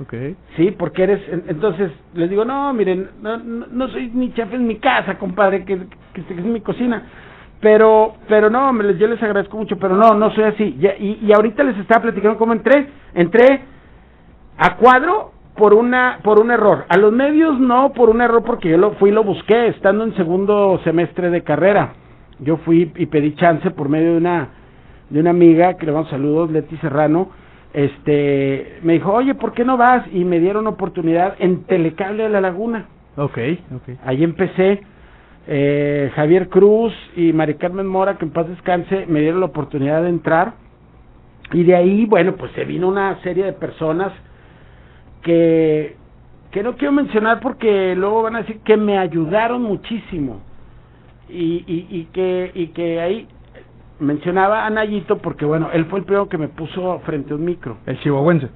Ok. 0.00 0.14
Sí, 0.56 0.70
porque 0.78 1.02
eres, 1.02 1.20
en- 1.28 1.44
entonces 1.48 1.90
les 2.14 2.30
digo, 2.30 2.44
no, 2.44 2.72
miren, 2.72 3.08
no, 3.20 3.36
no, 3.38 3.88
soy 3.88 4.10
ni 4.14 4.32
chef 4.32 4.52
en 4.54 4.66
mi 4.66 4.76
casa, 4.76 5.18
compadre, 5.18 5.64
que, 5.64 5.76
que, 6.12 6.22
que 6.24 6.34
es 6.34 6.44
mi 6.44 6.60
cocina. 6.60 7.02
Pero, 7.60 8.14
pero 8.28 8.48
no, 8.50 8.72
me 8.72 8.96
yo 8.96 9.08
les 9.08 9.20
agradezco 9.20 9.56
mucho, 9.56 9.76
pero 9.78 9.96
no, 9.96 10.14
no 10.14 10.30
soy 10.30 10.44
así. 10.44 10.78
Y, 11.00 11.18
y 11.26 11.32
ahorita 11.32 11.64
les 11.64 11.76
estaba 11.78 12.02
platicando 12.02 12.38
cómo 12.38 12.52
entré. 12.52 12.86
Entré 13.14 13.60
a 14.56 14.76
cuadro 14.76 15.32
por 15.56 15.74
una, 15.74 16.20
por 16.22 16.38
un 16.38 16.52
error. 16.52 16.84
A 16.88 16.96
los 16.96 17.12
medios 17.12 17.58
no 17.58 17.92
por 17.92 18.10
un 18.10 18.20
error 18.20 18.44
porque 18.44 18.68
yo 18.70 18.78
lo 18.78 18.92
fui 18.92 19.10
y 19.10 19.12
lo 19.12 19.24
busqué, 19.24 19.66
estando 19.66 20.04
en 20.04 20.14
segundo 20.14 20.80
semestre 20.84 21.30
de 21.30 21.42
carrera. 21.42 21.94
Yo 22.38 22.58
fui 22.58 22.92
y 22.94 23.06
pedí 23.06 23.34
chance 23.34 23.68
por 23.72 23.88
medio 23.88 24.12
de 24.12 24.18
una, 24.18 24.48
de 25.10 25.18
una 25.18 25.30
amiga, 25.30 25.74
que 25.76 25.86
le 25.86 25.90
mando 25.90 26.08
saludos, 26.10 26.52
Leti 26.52 26.76
Serrano, 26.76 27.30
este, 27.72 28.78
me 28.82 28.94
dijo, 28.94 29.12
oye, 29.12 29.34
¿por 29.34 29.52
qué 29.52 29.64
no 29.64 29.76
vas? 29.76 30.06
Y 30.12 30.24
me 30.24 30.40
dieron 30.40 30.66
oportunidad 30.66 31.36
en 31.38 31.64
Telecable 31.64 32.24
de 32.24 32.28
la 32.30 32.40
Laguna. 32.40 32.86
Ok, 33.16 33.38
ok. 33.74 33.98
Ahí 34.04 34.24
empecé. 34.24 34.80
Eh, 35.50 36.10
Javier 36.14 36.48
Cruz 36.48 36.92
y 37.16 37.32
Mari 37.32 37.54
Carmen 37.54 37.86
Mora, 37.86 38.18
que 38.18 38.24
en 38.24 38.32
paz 38.32 38.48
descanse, 38.48 39.06
me 39.06 39.20
dieron 39.20 39.40
la 39.40 39.46
oportunidad 39.46 40.02
de 40.02 40.10
entrar. 40.10 40.54
Y 41.52 41.64
de 41.64 41.74
ahí, 41.74 42.04
bueno, 42.06 42.36
pues 42.36 42.52
se 42.52 42.64
vino 42.64 42.88
una 42.88 43.20
serie 43.22 43.44
de 43.44 43.54
personas 43.54 44.12
que, 45.22 45.96
que 46.50 46.62
no 46.62 46.76
quiero 46.76 46.92
mencionar 46.92 47.40
porque 47.40 47.94
luego 47.96 48.22
van 48.22 48.36
a 48.36 48.40
decir 48.40 48.60
que 48.60 48.76
me 48.76 48.98
ayudaron 48.98 49.62
muchísimo. 49.62 50.42
Y, 51.30 51.64
y, 51.66 51.86
y 51.90 52.04
que, 52.12 52.50
y 52.54 52.68
que 52.68 53.00
ahí 53.00 53.28
mencionaba 54.00 54.64
a 54.66 54.70
Nayito 54.70 55.18
porque, 55.18 55.44
bueno, 55.44 55.68
él 55.72 55.86
fue 55.86 56.00
el 56.00 56.04
primero 56.04 56.28
que 56.28 56.38
me 56.38 56.48
puso 56.48 57.00
frente 57.00 57.32
a 57.32 57.36
un 57.36 57.44
micro. 57.44 57.78
El 57.86 57.98
chihuahuense. 58.00 58.48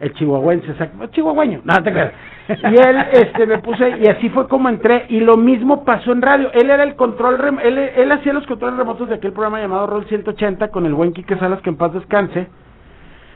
el 0.00 0.12
chihuahuense, 0.14 0.70
exacto, 0.72 1.06
chihuahueño, 1.12 1.60
no 1.64 1.82
te 1.82 1.92
creas. 1.92 2.12
Y 2.48 2.76
él 2.76 2.96
este 3.12 3.46
me 3.46 3.58
puse 3.58 3.98
y 4.00 4.06
así 4.08 4.28
fue 4.30 4.48
como 4.48 4.68
entré 4.68 5.06
y 5.08 5.20
lo 5.20 5.36
mismo 5.36 5.84
pasó 5.84 6.10
en 6.12 6.20
radio. 6.22 6.50
Él 6.52 6.70
era 6.70 6.82
el 6.82 6.96
control 6.96 7.38
rem- 7.38 7.60
él, 7.62 7.78
él 7.78 8.10
hacía 8.12 8.32
los 8.32 8.44
controles 8.46 8.76
remotos 8.78 9.08
de 9.08 9.14
aquel 9.14 9.32
programa 9.32 9.60
llamado 9.60 9.86
Roll 9.86 10.06
180 10.06 10.68
con 10.68 10.86
el 10.86 10.94
buen 10.94 11.12
Quique 11.12 11.36
Salas 11.38 11.60
que 11.62 11.70
en 11.70 11.76
paz 11.76 11.92
descanse. 11.94 12.48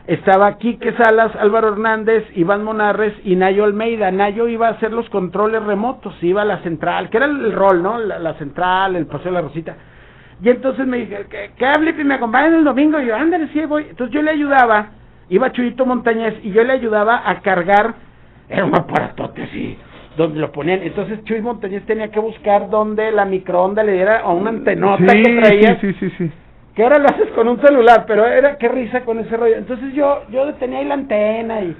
Estaba 0.09 0.57
Quique 0.59 0.93
Salas, 0.93 1.35
Álvaro 1.37 1.69
Hernández, 1.69 2.25
Iván 2.37 2.63
Monarres 2.63 3.13
y 3.25 3.35
Nayo 3.35 3.65
Almeida. 3.65 4.11
Nayo 4.13 4.47
iba 4.47 4.69
a 4.69 4.73
hacer 4.73 4.93
los 4.93 5.09
controles 5.11 5.63
remotos, 5.65 6.15
iba 6.23 6.43
a 6.43 6.45
la 6.45 6.59
central, 6.63 7.11
que 7.11 7.17
era 7.17 7.27
el 7.27 7.53
rol, 7.53 7.83
¿no? 7.83 7.99
La, 7.99 8.19
la 8.21 8.35
central, 8.35 8.95
el 8.95 9.07
paseo 9.07 9.27
de 9.27 9.33
la 9.33 9.41
Rosita. 9.41 9.77
Y 10.43 10.51
entonces 10.51 10.87
me 10.87 10.99
dije, 10.99 11.25
¿qué, 11.31 11.51
qué 11.57 11.67
hable? 11.67 11.95
Y 11.99 12.05
me 12.05 12.15
acompañan 12.15 12.55
el 12.55 12.65
domingo. 12.65 13.01
Y 13.01 13.07
yo, 13.07 13.17
ándale, 13.17 13.49
sí, 13.49 13.65
voy. 13.65 13.87
Entonces 13.91 14.15
yo 14.15 14.23
le 14.23 14.33
ayudaba, 14.33 14.91
iba 15.31 15.51
Chuyito 15.53 15.87
Montañez 15.87 16.35
y 16.43 16.53
yo 16.53 16.63
le 16.63 16.75
ayudaba 16.75 17.23
a 17.29 17.41
cargar, 17.41 17.95
era 18.49 18.65
un 18.65 18.75
aparatote 18.77 19.43
así, 19.45 19.79
donde 20.17 20.39
lo 20.41 20.53
ponían. 20.53 20.83
Entonces 20.83 21.25
Chuy 21.25 21.41
Montañez 21.41 21.85
tenía 21.87 22.09
que 22.11 22.21
buscar 22.21 22.69
donde 22.69 23.11
la 23.13 23.25
microonda 23.25 23.83
le 23.83 23.93
diera 23.93 24.21
a 24.21 24.31
una 24.31 24.51
antenota 24.51 25.13
Sí, 25.13 25.23
que 25.23 25.41
traía. 25.41 25.81
sí, 25.81 25.93
sí, 25.95 26.11
sí. 26.19 26.31
Que 26.75 26.83
ahora 26.83 26.99
lo 26.99 27.07
haces 27.07 27.29
con 27.31 27.49
un 27.49 27.59
celular, 27.63 28.05
pero 28.07 28.27
era 28.27 28.59
qué 28.59 28.69
risa 28.69 29.01
con 29.07 29.19
ese 29.19 29.35
rollo. 29.39 29.57
Entonces 29.57 29.95
yo 29.95 30.25
yo 30.31 30.53
tenía 30.57 30.81
ahí 30.81 30.85
la 30.85 30.95
antena 30.95 31.63
y, 31.63 31.75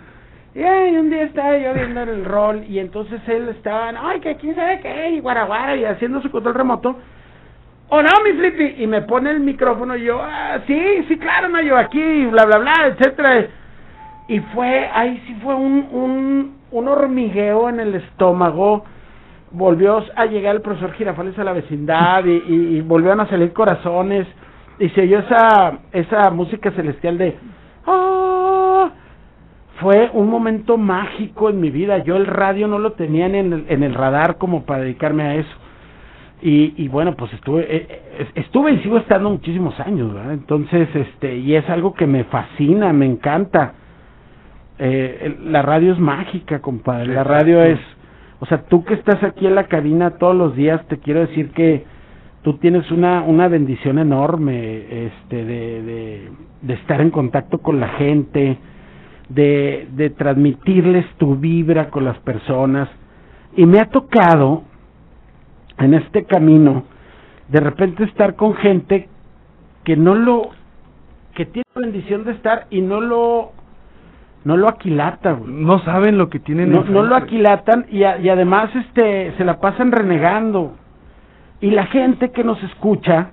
y 0.55 0.63
ay, 0.63 0.97
un 0.97 1.11
día 1.11 1.25
estaba 1.25 1.59
yo 1.59 1.75
viendo 1.75 2.01
el 2.03 2.25
rol 2.25 2.65
y 2.67 2.79
entonces 2.79 3.21
él 3.29 3.51
estaba, 3.51 3.93
ay, 3.95 4.21
que 4.21 4.37
quién 4.37 4.55
sabe 4.55 4.81
qué, 4.81 5.11
y 5.11 5.21
guaraguara 5.21 5.77
y 5.77 5.85
haciendo 5.85 6.23
su 6.23 6.31
control 6.31 6.55
remoto. 6.55 6.97
Oh, 7.89 8.03
no, 8.03 8.09
mi 8.25 8.33
Flippy, 8.33 8.83
y 8.83 8.87
me 8.87 9.03
pone 9.03 9.31
el 9.31 9.41
micrófono 9.41 9.97
y 9.97 10.03
yo, 10.05 10.21
ah, 10.21 10.59
sí, 10.67 11.05
sí, 11.07 11.17
claro, 11.19 11.49
no, 11.49 11.63
yo 11.63 11.77
aquí, 11.77 12.27
bla, 12.27 12.45
bla, 12.45 12.59
bla, 12.59 12.75
etcétera. 12.89 13.47
Y 14.29 14.41
fue, 14.41 14.91
ahí 14.93 15.23
sí 15.27 15.37
fue 15.41 15.55
un, 15.55 15.89
un, 15.93 16.57
un 16.73 16.89
hormigueo 16.89 17.69
en 17.69 17.79
el 17.79 17.95
estómago. 17.95 18.85
Volvió 19.53 20.05
a 20.17 20.27
llegar 20.27 20.57
el 20.57 20.63
profesor 20.63 20.93
Girafales 20.95 21.39
a 21.39 21.45
la 21.45 21.53
vecindad 21.53 22.25
y, 22.25 22.81
volvieron 22.81 23.21
a 23.21 23.29
salir 23.29 23.53
corazones. 23.53 24.27
Y 24.81 24.89
se 24.91 25.03
oyó 25.03 25.21
esa, 25.21 25.79
esa 25.93 26.31
música 26.31 26.73
celestial 26.73 27.19
de... 27.19 27.37
"Ah". 27.87 28.91
Fue 29.81 30.11
un 30.13 30.29
momento 30.29 30.77
mágico 30.77 31.51
en 31.51 31.61
mi 31.61 31.71
vida. 31.71 31.99
Yo 31.99 32.17
el 32.17 32.27
radio 32.27 32.67
no 32.67 32.79
lo 32.79 32.93
tenía 32.95 33.27
en 33.27 33.35
el, 33.37 33.67
en 33.69 33.83
el 33.85 33.95
radar 33.95 34.39
como 34.39 34.65
para 34.65 34.81
dedicarme 34.83 35.23
a 35.23 35.35
eso. 35.37 35.57
Y, 36.43 36.75
y 36.77 36.89
bueno, 36.89 37.15
pues 37.17 37.33
estuve, 37.33 37.63
eh, 37.63 37.87
eh, 37.89 38.29
estuve 38.35 38.73
y 38.73 38.79
sigo 38.81 38.99
estando 38.99 39.31
muchísimos 39.31 39.79
años, 39.81 40.13
¿verdad? 40.13 40.35
Entonces, 40.35 40.89
este, 40.95 41.37
y 41.39 41.55
es 41.55 41.69
algo 41.71 41.95
que 41.95 42.07
me 42.07 42.25
fascina, 42.25 42.93
me 42.93 43.07
encanta. 43.07 43.73
Eh, 44.79 45.39
la 45.45 45.63
radio 45.63 45.93
es 45.93 45.99
mágica, 45.99 46.61
compadre. 46.61 47.15
La 47.15 47.25
radio 47.25 47.63
es, 47.63 47.81
o 48.41 48.47
sea, 48.47 48.65
tú 48.65 48.85
que 48.85 48.95
estás 48.95 49.23
aquí 49.23 49.47
en 49.47 49.55
la 49.55 49.65
cabina 49.65 50.19
todos 50.19 50.37
los 50.37 50.55
días, 50.55 50.87
te 50.89 50.99
quiero 50.99 51.21
decir 51.21 51.51
que 51.53 51.85
tú 52.43 52.59
tienes 52.59 52.91
una, 52.91 53.23
una 53.23 53.49
bendición 53.49 53.99
enorme, 53.99 55.07
este, 55.07 55.45
de, 55.45 55.83
de, 55.83 56.31
de 56.61 56.75
estar 56.75 57.01
en 57.01 57.11
contacto 57.11 57.59
con 57.59 57.81
la 57.81 57.89
gente, 57.89 58.59
de, 59.31 59.89
de 59.93 60.11
transmitirles 60.11 61.07
tu 61.17 61.37
vibra 61.37 61.89
con 61.89 62.05
las 62.05 62.19
personas. 62.19 62.89
Y 63.57 63.65
me 63.65 63.81
ha 63.81 63.87
tocado, 63.87 64.65
en 65.79 65.95
este 65.95 66.25
camino, 66.25 66.85
de 67.49 67.61
repente 67.61 68.05
estar 68.05 68.35
con 68.35 68.55
gente 68.55 69.09
que 69.85 69.97
no 69.97 70.15
lo, 70.15 70.51
que 71.35 71.47
tiene 71.47 71.65
la 71.75 71.81
bendición 71.83 72.25
de 72.25 72.33
estar 72.33 72.67
y 72.71 72.81
no 72.81 73.01
lo, 73.01 73.53
no 74.45 74.57
lo 74.57 74.69
aquilata, 74.69 75.33
güey. 75.33 75.53
No 75.53 75.79
saben 75.81 76.19
lo 76.19 76.29
que 76.31 76.39
tienen 76.41 76.73
No, 76.73 76.83
no 76.85 77.03
lo 77.03 77.15
aquilatan 77.17 77.87
y, 77.91 78.03
a- 78.05 78.19
y 78.19 78.29
además 78.29 78.75
este 78.75 79.33
se 79.37 79.45
la 79.45 79.61
pasan 79.61 79.93
renegando. 79.93 80.77
Y 81.61 81.71
la 81.71 81.87
gente 81.87 82.33
que 82.33 82.43
nos 82.45 82.63
escucha, 82.63 83.31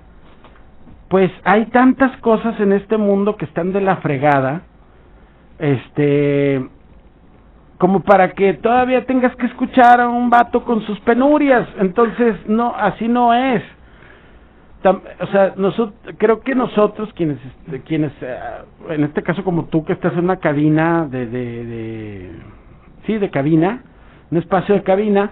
pues 1.08 1.30
hay 1.44 1.66
tantas 1.66 2.16
cosas 2.18 2.58
en 2.60 2.72
este 2.72 2.96
mundo 2.96 3.36
que 3.36 3.44
están 3.44 3.72
de 3.72 3.80
la 3.80 3.96
fregada, 3.96 4.62
este, 5.58 6.66
como 7.78 8.00
para 8.00 8.32
que 8.32 8.54
todavía 8.54 9.04
tengas 9.04 9.34
que 9.36 9.46
escuchar 9.46 10.00
a 10.00 10.08
un 10.08 10.30
vato 10.30 10.64
con 10.64 10.80
sus 10.82 10.98
penurias. 11.00 11.68
Entonces, 11.78 12.36
no, 12.46 12.74
así 12.76 13.08
no 13.08 13.34
es. 13.34 13.62
O 15.20 15.26
sea, 15.28 15.54
nosotros, 15.56 15.94
creo 16.18 16.40
que 16.40 16.54
nosotros 16.54 17.10
quienes, 17.14 17.38
este, 17.44 17.80
quienes, 17.80 18.12
eh, 18.20 18.38
en 18.90 19.04
este 19.04 19.22
caso 19.22 19.42
como 19.42 19.64
tú 19.64 19.82
que 19.82 19.94
estás 19.94 20.12
en 20.12 20.24
una 20.24 20.36
cabina 20.36 21.06
de, 21.10 21.26
de, 21.26 21.64
de, 21.64 22.30
sí, 23.06 23.16
de 23.16 23.30
cabina, 23.30 23.82
un 24.30 24.36
espacio 24.36 24.74
de 24.74 24.82
cabina, 24.82 25.30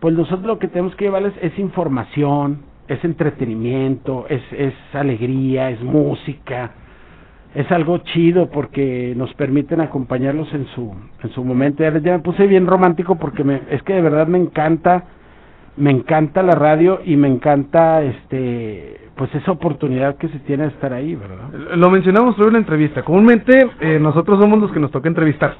pues 0.00 0.14
nosotros 0.14 0.46
lo 0.46 0.58
que 0.58 0.66
tenemos 0.66 0.96
que 0.96 1.04
llevarles 1.04 1.32
es 1.40 1.56
información, 1.60 2.62
es 2.88 3.04
entretenimiento, 3.04 4.26
es, 4.28 4.42
es 4.52 4.74
alegría, 4.92 5.70
es 5.70 5.80
música, 5.80 6.72
es 7.54 7.70
algo 7.72 7.98
chido 7.98 8.50
porque 8.50 9.14
nos 9.16 9.32
permiten 9.34 9.80
acompañarlos 9.80 10.52
en 10.54 10.66
su, 10.74 10.94
en 11.22 11.30
su 11.30 11.44
momento. 11.44 11.82
Ya, 11.82 11.96
ya 11.98 12.12
me 12.12 12.18
puse 12.20 12.46
bien 12.46 12.66
romántico 12.66 13.16
porque 13.16 13.44
me, 13.44 13.62
es 13.70 13.82
que 13.82 13.94
de 13.94 14.02
verdad 14.02 14.26
me 14.26 14.38
encanta 14.38 15.04
me 15.78 15.90
encanta 15.92 16.42
la 16.42 16.54
radio 16.54 17.00
y 17.04 17.16
me 17.16 17.28
encanta 17.28 18.02
este 18.02 18.96
pues 19.16 19.34
esa 19.34 19.50
oportunidad 19.50 20.16
que 20.16 20.28
se 20.28 20.38
tiene 20.40 20.62
de 20.62 20.68
estar 20.68 20.92
ahí, 20.92 21.16
¿verdad? 21.16 21.76
Lo 21.76 21.90
mencionamos 21.90 22.36
sobre 22.36 22.50
una 22.50 22.58
entrevista. 22.58 23.02
Comúnmente 23.02 23.68
eh, 23.80 23.98
nosotros 24.00 24.38
somos 24.40 24.60
los 24.60 24.70
que 24.70 24.78
nos 24.78 24.92
toca 24.92 25.08
entrevistar. 25.08 25.56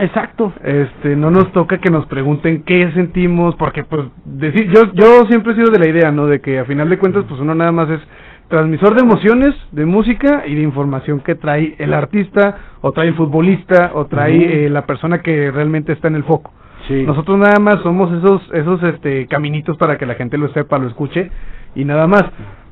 exacto. 0.00 0.54
Este, 0.62 1.14
no 1.14 1.30
nos 1.30 1.52
toca 1.52 1.78
que 1.78 1.90
nos 1.90 2.06
pregunten 2.06 2.62
qué 2.62 2.90
sentimos, 2.92 3.56
porque 3.56 3.84
pues 3.84 4.06
decir, 4.24 4.70
yo 4.72 4.90
yo 4.94 5.26
siempre 5.28 5.52
he 5.52 5.56
sido 5.56 5.70
de 5.70 5.80
la 5.80 5.88
idea, 5.88 6.10
¿no? 6.10 6.26
De 6.26 6.40
que 6.40 6.58
a 6.58 6.64
final 6.64 6.88
de 6.88 6.98
cuentas 6.98 7.24
pues 7.28 7.38
uno 7.40 7.54
nada 7.54 7.72
más 7.72 7.90
es 7.90 8.00
transmisor 8.48 8.94
de 8.94 9.02
emociones, 9.02 9.54
de 9.72 9.86
música 9.86 10.44
y 10.46 10.54
de 10.54 10.62
información 10.62 11.20
que 11.20 11.34
trae 11.34 11.74
el 11.78 11.94
artista 11.94 12.58
o 12.80 12.92
trae 12.92 13.08
el 13.08 13.14
futbolista 13.14 13.92
o 13.94 14.06
trae 14.06 14.66
eh, 14.66 14.70
la 14.70 14.86
persona 14.86 15.22
que 15.22 15.50
realmente 15.50 15.92
está 15.92 16.08
en 16.08 16.16
el 16.16 16.24
foco. 16.24 16.52
Sí. 16.88 17.02
Nosotros 17.06 17.38
nada 17.38 17.58
más 17.58 17.80
somos 17.82 18.12
esos 18.12 18.42
esos 18.52 18.82
este 18.82 19.26
caminitos 19.26 19.76
para 19.78 19.96
que 19.96 20.04
la 20.04 20.14
gente 20.14 20.36
lo 20.36 20.48
sepa, 20.52 20.78
lo 20.78 20.88
escuche 20.88 21.30
y 21.74 21.84
nada 21.84 22.06
más. 22.06 22.24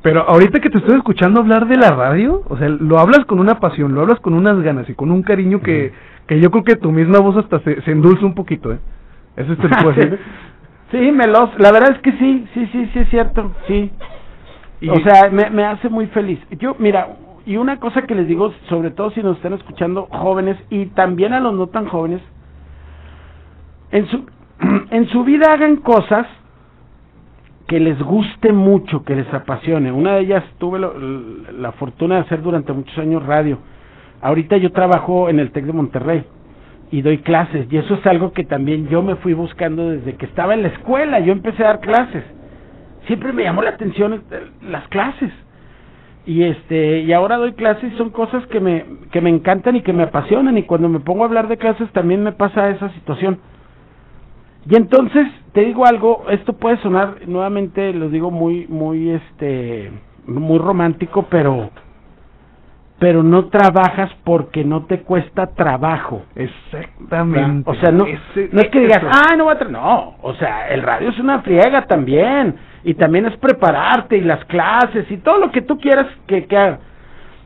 Pero 0.03 0.29
ahorita 0.29 0.61
que 0.61 0.69
te 0.69 0.79
estoy 0.79 0.97
escuchando 0.97 1.41
hablar 1.41 1.69
de 1.69 1.77
la 1.77 1.91
radio, 1.91 2.43
o 2.49 2.59
sea, 2.59 2.69
lo 2.69 2.99
hablas 2.99 3.25
con 3.25 3.39
una 3.39 3.61
pasión, 3.61 3.95
lo 3.95 4.01
hablas 4.03 4.19
con 4.21 4.35
unas 4.35 4.61
ganas 4.61 4.89
y 4.91 4.95
con 4.95 5.13
un 5.13 5.23
cariño 5.23 5.61
que, 5.61 5.93
que 6.27 6.41
yo 6.41 6.51
creo 6.51 6.65
que 6.65 6.77
tu 6.77 6.91
misma 6.91 7.21
voz 7.21 7.37
hasta 7.37 7.61
se, 7.61 7.81
se 7.83 7.93
endulza 7.93 8.27
un 8.27 8.35
poquito, 8.35 8.73
¿eh? 8.73 8.81
Eso 9.37 9.55
puedo 9.83 9.93
decir. 9.93 10.19
Sí, 10.91 11.11
melos, 11.13 11.51
la 11.59 11.73
verdad 11.73 11.93
es 11.93 11.99
que 12.03 12.13
sí, 12.13 12.47
sí, 12.53 12.69
sí, 12.73 12.91
sí 12.93 12.99
es 12.99 13.09
cierto, 13.09 13.53
sí. 13.67 13.91
O 14.89 14.99
sea, 15.01 15.31
me, 15.31 15.51
me 15.51 15.65
hace 15.65 15.89
muy 15.89 16.07
feliz. 16.09 16.39
Yo, 16.59 16.75
mira, 16.79 17.09
y 17.47 17.57
una 17.57 17.79
cosa 17.81 18.03
que 18.03 18.15
les 18.15 18.27
digo, 18.29 18.53
sobre 18.69 18.91
todo 18.91 19.11
si 19.11 19.23
nos 19.23 19.37
están 19.37 19.53
escuchando 19.55 20.07
jóvenes 20.11 20.57
y 20.71 20.87
también 20.87 21.33
a 21.33 21.41
los 21.41 21.55
no 21.55 21.67
tan 21.69 21.87
jóvenes, 21.87 22.21
en 23.91 24.07
su, 24.07 24.25
en 24.91 25.09
su 25.09 25.25
vida 25.25 25.53
hagan 25.53 25.77
cosas 25.77 26.27
que 27.67 27.81
les 27.81 28.01
guste 28.03 28.53
mucho, 28.53 29.03
que 29.05 29.15
les 29.17 29.33
apasione. 29.33 29.93
Una 29.93 30.15
de 30.15 30.21
ellas 30.23 30.45
tuve 30.59 30.79
lo- 30.79 30.95
la 30.99 31.73
fortuna 31.73 32.17
de 32.17 32.21
hacer 32.23 32.43
durante 32.43 32.73
muchos 32.73 32.97
años 32.99 33.25
radio. 33.25 33.59
Ahorita 34.21 34.57
yo 34.57 34.71
trabajo 34.73 35.29
en 35.29 35.41
el 35.41 35.51
TEC 35.53 35.65
de 35.67 35.73
Monterrey 35.73 36.25
y 36.91 37.01
doy 37.03 37.19
clases 37.19 37.67
y 37.73 37.77
eso 37.79 37.95
es 37.95 38.07
algo 38.07 38.33
que 38.33 38.45
también 38.45 38.89
yo 38.89 39.03
me 39.03 39.17
fui 39.17 39.33
buscando 39.33 39.89
desde 39.91 40.15
que 40.17 40.27
estaba 40.27 40.55
en 40.55 40.63
la 40.63 40.69
escuela. 40.69 41.19
Yo 41.21 41.33
empecé 41.33 41.63
a 41.65 41.69
dar 41.69 41.81
clases. 41.81 42.25
Siempre 43.07 43.33
me 43.33 43.45
llamó 43.45 43.63
la 43.63 43.71
atención 43.71 44.23
las 44.63 44.87
clases. 44.89 45.33
Y 46.25 46.45
este 46.45 47.01
y 47.01 47.13
ahora 47.13 47.37
doy 47.37 47.53
clases 47.55 47.93
y 47.93 47.97
son 47.97 48.11
cosas 48.11 48.47
que 48.47 48.61
me 48.61 48.85
que 49.11 49.21
me 49.21 49.31
encantan 49.31 49.75
y 49.75 49.83
que 49.83 49.93
me 49.93 50.05
apasionan 50.05 50.57
y 50.57 50.63
cuando 50.63 50.89
me 50.89 51.01
pongo 51.01 51.25
a 51.25 51.27
hablar 51.27 51.49
de 51.49 51.57
clases 51.57 51.91
también 51.91 52.23
me 52.23 52.33
pasa 52.33 52.71
esa 52.71 52.91
situación. 52.91 53.41
Y 54.69 54.77
entonces, 54.77 55.27
te 55.53 55.63
digo 55.63 55.87
algo, 55.87 56.25
esto 56.31 56.53
puede 56.53 56.77
sonar 56.79 57.27
nuevamente, 57.27 57.93
lo 57.93 58.09
digo 58.09 58.31
muy 58.31 58.69
muy 58.69 59.11
este 59.11 59.91
muy 60.27 60.59
romántico, 60.59 61.27
pero 61.29 61.71
pero 63.03 63.25
no 63.25 63.47
trabajas 63.47 64.13
porque 64.23 64.65
no 64.65 64.85
te 64.85 65.01
cuesta 65.01 65.49
trabajo. 65.49 66.23
Exactamente. 66.37 67.69
O 67.69 67.75
sea, 67.75 67.91
no, 67.91 68.05
Ese- 68.07 68.49
no 68.53 68.61
es 68.61 68.69
que 68.69 68.79
digas, 68.79 68.99
eso. 69.03 69.09
ah, 69.13 69.35
no 69.37 69.45
voy 69.45 69.55
a 69.55 69.59
tra-". 69.59 69.69
No, 69.71 70.15
o 70.23 70.35
sea, 70.35 70.69
el 70.69 70.83
radio 70.85 71.09
es 71.09 71.19
una 71.19 71.41
friega 71.43 71.83
también. 71.87 72.55
Y 72.85 72.95
también 72.95 73.27
es 73.27 73.37
prepararte 73.39 74.17
y 74.19 74.21
las 74.21 74.45
clases 74.45 75.11
y 75.11 75.17
todo 75.17 75.39
lo 75.39 75.51
que 75.51 75.63
tú 75.63 75.79
quieras 75.81 76.07
que, 76.29 76.47
que 76.47 76.57
haga. 76.57 76.79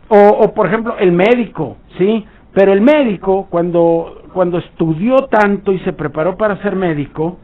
O, 0.09 0.19
o, 0.29 0.53
por 0.53 0.67
ejemplo, 0.67 0.97
el 0.99 1.13
médico, 1.13 1.79
¿sí? 1.97 2.27
Pero 2.53 2.75
el 2.75 2.83
médico, 2.83 3.47
cuando, 3.49 4.25
cuando 4.35 4.59
estudió 4.59 5.17
tanto 5.31 5.73
y 5.73 5.79
se 5.81 5.95
preparó 5.95 6.37
para 6.37 6.61
ser 6.63 6.77
médico, 6.77 7.39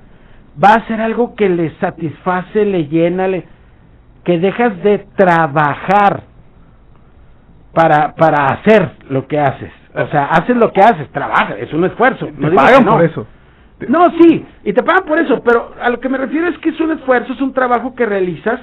va 0.63 0.73
a 0.75 0.77
hacer 0.81 1.01
algo 1.01 1.35
que 1.35 1.49
le 1.49 1.71
satisface, 1.81 2.63
le 2.67 2.89
llena, 2.89 3.27
le, 3.27 3.45
que 4.25 4.39
dejas 4.39 4.83
de 4.83 4.99
trabajar 5.17 6.25
para, 7.73 8.15
para 8.15 8.47
hacer 8.47 8.93
lo 9.09 9.27
que 9.27 9.39
haces. 9.39 9.73
O 9.95 10.07
sea, 10.09 10.27
haces 10.27 10.57
lo 10.57 10.73
que 10.73 10.81
haces, 10.81 11.09
trabajas, 11.13 11.57
es 11.59 11.73
un 11.73 11.85
esfuerzo. 11.85 12.27
Te 12.27 12.33
no 12.33 12.51
digo 12.51 12.63
pagan 12.63 12.85
no. 12.85 12.93
por 12.93 13.05
eso. 13.05 13.27
No, 13.89 14.11
sí, 14.21 14.45
y 14.65 14.73
te 14.73 14.83
pagan 14.83 15.05
por 15.05 15.19
eso, 15.19 15.43
pero 15.43 15.73
a 15.81 15.91
lo 15.91 15.99
que 15.99 16.09
me 16.09 16.17
refiero 16.19 16.47
es 16.49 16.57
que 16.59 16.69
es 16.71 16.81
un 16.81 16.93
esfuerzo, 16.93 17.33
es 17.33 17.41
un 17.41 17.53
trabajo 17.53 17.95
que 17.95 18.07
realizas, 18.07 18.61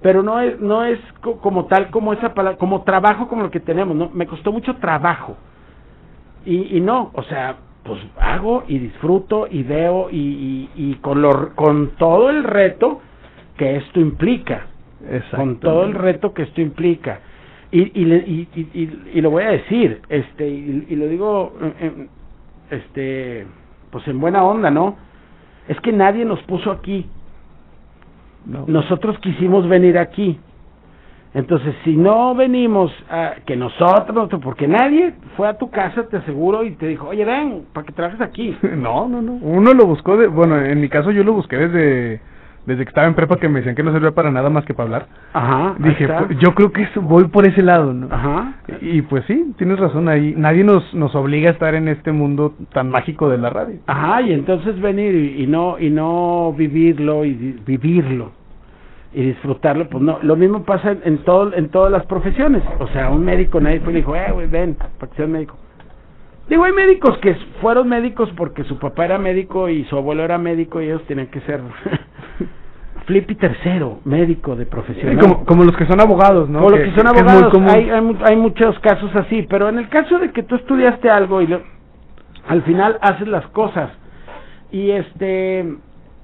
pero 0.00 0.22
no 0.22 0.40
es 0.40 0.60
no 0.60 0.84
es 0.84 0.98
co- 1.20 1.38
como 1.38 1.66
tal 1.66 1.90
como 1.90 2.12
esa 2.12 2.32
palabra, 2.32 2.56
como 2.58 2.82
trabajo 2.82 3.26
como 3.28 3.42
lo 3.42 3.50
que 3.50 3.60
tenemos, 3.60 3.96
no, 3.96 4.10
me 4.14 4.26
costó 4.26 4.52
mucho 4.52 4.76
trabajo. 4.76 5.36
Y, 6.44 6.76
y 6.76 6.80
no, 6.80 7.10
o 7.14 7.22
sea, 7.24 7.56
pues 7.84 8.00
hago 8.20 8.64
y 8.68 8.78
disfruto 8.78 9.46
y 9.50 9.62
veo 9.64 10.08
y, 10.10 10.16
y, 10.16 10.70
y 10.76 10.94
con 10.96 11.20
lo, 11.20 11.54
con 11.54 11.90
todo 11.96 12.30
el 12.30 12.44
reto 12.44 13.00
que 13.56 13.76
esto 13.76 14.00
implica, 14.00 14.66
con 15.36 15.58
todo 15.60 15.84
el 15.84 15.94
reto 15.94 16.32
que 16.32 16.42
esto 16.42 16.60
implica. 16.60 17.20
Y, 17.72 17.80
y, 17.80 18.04
y, 18.04 18.48
y, 18.54 18.80
y- 19.14 19.20
lo 19.22 19.30
voy 19.30 19.44
a 19.44 19.50
decir, 19.50 20.02
este, 20.10 20.46
y, 20.46 20.94
lo 20.94 21.06
digo, 21.08 21.54
eh, 21.62 21.72
eh, 21.80 22.06
este, 22.70 23.46
pues 23.90 24.06
en 24.08 24.20
buena 24.20 24.44
onda, 24.44 24.70
¿no? 24.70 24.96
Es 25.68 25.80
que 25.80 25.90
nadie 25.90 26.24
nos 26.26 26.42
puso 26.42 26.70
aquí. 26.70 27.06
Nosotros 28.66 29.18
quisimos 29.20 29.66
venir 29.68 29.96
aquí. 29.96 30.38
Entonces, 31.32 31.74
si 31.84 31.96
no 31.96 32.34
venimos, 32.34 32.92
a, 33.08 33.36
que 33.46 33.56
nosotros, 33.56 34.28
porque 34.42 34.68
nadie 34.68 35.14
fue 35.36 35.48
a 35.48 35.56
tu 35.56 35.70
casa, 35.70 36.06
te 36.08 36.18
aseguro, 36.18 36.64
y 36.64 36.72
te 36.72 36.86
dijo, 36.88 37.08
oye, 37.08 37.24
ven, 37.24 37.64
para 37.72 37.86
que 37.86 37.92
trabajes 37.94 38.20
aquí. 38.20 38.54
No, 38.76 39.08
no, 39.08 39.22
no. 39.22 39.32
Uno 39.34 39.72
lo 39.72 39.86
buscó, 39.86 40.18
de, 40.18 40.26
bueno, 40.26 40.60
en 40.60 40.78
mi 40.78 40.90
caso 40.90 41.10
yo 41.10 41.24
lo 41.24 41.32
busqué 41.32 41.56
desde 41.56 42.20
desde 42.66 42.84
que 42.84 42.88
estaba 42.90 43.06
en 43.06 43.14
prepa 43.14 43.36
que 43.36 43.48
me 43.48 43.58
decían 43.58 43.74
que 43.74 43.82
no 43.82 43.92
servía 43.92 44.12
para 44.12 44.30
nada 44.30 44.50
más 44.50 44.64
que 44.64 44.74
para 44.74 44.86
hablar. 44.86 45.06
Ajá. 45.32 45.74
Dije, 45.78 46.06
pues, 46.06 46.38
yo 46.38 46.54
creo 46.54 46.72
que 46.72 46.86
voy 47.00 47.24
por 47.24 47.46
ese 47.46 47.62
lado, 47.62 47.92
¿no? 47.92 48.08
Ajá. 48.10 48.54
Y, 48.80 49.02
pues 49.02 49.24
sí, 49.26 49.52
tienes 49.58 49.78
razón 49.78 50.08
ahí. 50.08 50.34
Nadie 50.36 50.64
nos 50.64 50.94
nos 50.94 51.14
obliga 51.14 51.50
a 51.50 51.52
estar 51.52 51.74
en 51.74 51.88
este 51.88 52.12
mundo 52.12 52.54
tan 52.72 52.90
mágico 52.90 53.28
de 53.28 53.38
la 53.38 53.50
radio. 53.50 53.80
Ajá, 53.86 54.22
y 54.22 54.32
entonces 54.32 54.80
venir 54.80 55.14
y, 55.14 55.42
y 55.42 55.46
no 55.46 55.78
y 55.78 55.90
no 55.90 56.54
vivirlo 56.56 57.24
y 57.24 57.58
vivirlo 57.66 58.32
y 59.14 59.26
disfrutarlo, 59.26 59.88
pues 59.88 60.02
no, 60.02 60.18
lo 60.22 60.36
mismo 60.36 60.62
pasa 60.64 60.96
en, 61.04 61.18
todo 61.18 61.52
en 61.54 61.68
todas 61.68 61.92
las 61.92 62.06
profesiones. 62.06 62.62
O 62.78 62.86
sea, 62.88 63.10
un 63.10 63.24
médico 63.24 63.60
nadie 63.60 63.80
fue 63.80 63.92
y 63.92 63.96
dijo, 63.96 64.16
"Eh, 64.16 64.30
güey, 64.32 64.46
ven, 64.46 64.74
para 64.74 65.10
que 65.10 65.16
seas 65.16 65.28
médico." 65.28 65.56
Digo, 66.48 66.64
hay 66.64 66.72
médicos 66.72 67.16
que 67.18 67.34
fueron 67.60 67.88
médicos 67.88 68.30
porque 68.36 68.64
su 68.64 68.78
papá 68.78 69.04
era 69.04 69.18
médico 69.18 69.68
y 69.68 69.84
su 69.84 69.96
abuelo 69.96 70.24
era 70.24 70.38
médico 70.38 70.80
y 70.80 70.86
ellos 70.86 71.02
tenían 71.06 71.28
que 71.28 71.40
ser 71.42 71.60
Flippy 73.06 73.34
tercero, 73.34 74.00
médico 74.04 74.54
de 74.54 74.64
profesión. 74.66 75.16
Como, 75.18 75.44
como 75.44 75.64
los 75.64 75.76
que 75.76 75.86
son 75.86 76.00
abogados, 76.00 76.48
¿no? 76.48 76.60
Como 76.60 76.70
los 76.70 76.80
que 76.80 76.94
son 76.94 77.06
abogados, 77.08 77.52
hay, 77.74 77.90
hay, 77.90 78.18
hay 78.24 78.36
muchos 78.36 78.78
casos 78.80 79.14
así, 79.16 79.42
pero 79.48 79.68
en 79.68 79.78
el 79.78 79.88
caso 79.88 80.18
de 80.20 80.30
que 80.30 80.42
tú 80.44 80.54
estudiaste 80.54 81.10
algo 81.10 81.42
y 81.42 81.48
lo- 81.48 81.62
al 82.48 82.62
final 82.62 82.98
haces 83.00 83.26
las 83.28 83.46
cosas 83.48 83.90
y 84.70 84.90
este 84.90 85.74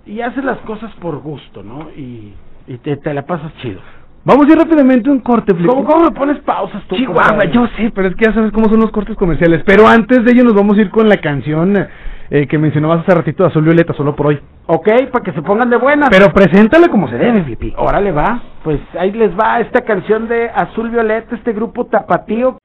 y 0.07 0.21
haces 0.21 0.45
las 0.45 0.59
cosas 0.61 0.93
por 1.01 1.19
gusto, 1.19 1.63
¿no? 1.63 1.91
Y, 1.97 2.35
y 2.67 2.79
te, 2.79 2.97
te 2.97 3.13
la 3.13 3.23
pasas 3.27 3.53
chido. 3.59 3.81
Vamos 4.29 4.47
a 4.47 4.53
ir 4.53 4.59
rápidamente 4.59 5.09
a 5.09 5.13
un 5.15 5.21
corte, 5.21 5.55
Flippy. 5.55 5.71
¿Cómo, 5.71 5.87
cómo 5.87 6.05
me 6.05 6.11
pones 6.11 6.39
pausas 6.41 6.83
tú? 6.87 6.97
Chihuahua, 6.97 7.47
yo 7.47 7.67
sé, 7.79 7.91
pero 7.95 8.09
es 8.09 8.15
que 8.15 8.27
ya 8.27 8.35
sabes 8.35 8.53
cómo 8.53 8.69
son 8.69 8.79
los 8.79 8.91
cortes 8.91 9.17
comerciales. 9.17 9.63
Pero 9.65 9.89
antes 9.89 10.23
de 10.23 10.33
ello 10.33 10.45
nos 10.45 10.53
vamos 10.53 10.77
a 10.77 10.83
ir 10.83 10.91
con 10.91 11.09
la 11.09 11.17
canción 11.17 11.89
eh, 12.29 12.47
que 12.47 12.59
mencionabas 12.59 13.01
hace 13.01 13.15
ratito 13.15 13.43
de 13.43 13.49
Azul 13.49 13.65
Violeta, 13.65 13.95
solo 13.95 14.15
por 14.15 14.27
hoy. 14.27 14.39
Ok, 14.67 14.87
para 15.11 15.25
que 15.25 15.33
se 15.33 15.41
pongan 15.41 15.71
de 15.71 15.79
buenas. 15.79 16.11
Pero 16.11 16.31
preséntala 16.31 16.89
como 16.89 17.09
se 17.09 17.17
debe, 17.17 17.43
Flippy. 17.43 17.73
Órale 17.79 18.13
va, 18.13 18.43
pues 18.63 18.79
ahí 18.99 19.13
les 19.13 19.31
va 19.31 19.61
esta 19.61 19.81
canción 19.81 20.29
de 20.29 20.51
Azul 20.55 20.91
Violeta, 20.91 21.35
este 21.35 21.55
grupo 21.55 21.87
tapatío. 21.87 22.59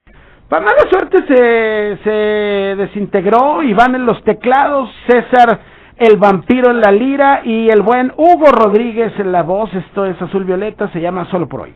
Para 0.50 0.66
mala 0.66 0.82
suerte 0.92 1.20
se, 1.30 1.98
se 2.04 2.76
desintegró 2.76 3.64
y 3.64 3.74
van 3.74 3.96
en 3.96 4.06
los 4.06 4.22
teclados 4.26 4.90
César 5.08 5.62
el 5.98 6.18
vampiro 6.18 6.72
en 6.72 6.82
la 6.82 6.92
lira 6.92 7.42
y 7.44 7.70
el 7.70 7.82
buen 7.82 8.12
Hugo 8.18 8.52
Rodríguez 8.52 9.14
en 9.20 9.32
la 9.32 9.44
voz. 9.44 9.74
Esto 9.74 10.06
es 10.06 10.22
Azul 10.22 10.46
Violeta, 10.46 10.92
se 10.92 11.02
llama 11.02 11.30
Solo 11.30 11.48
por 11.48 11.62
hoy. 11.62 11.74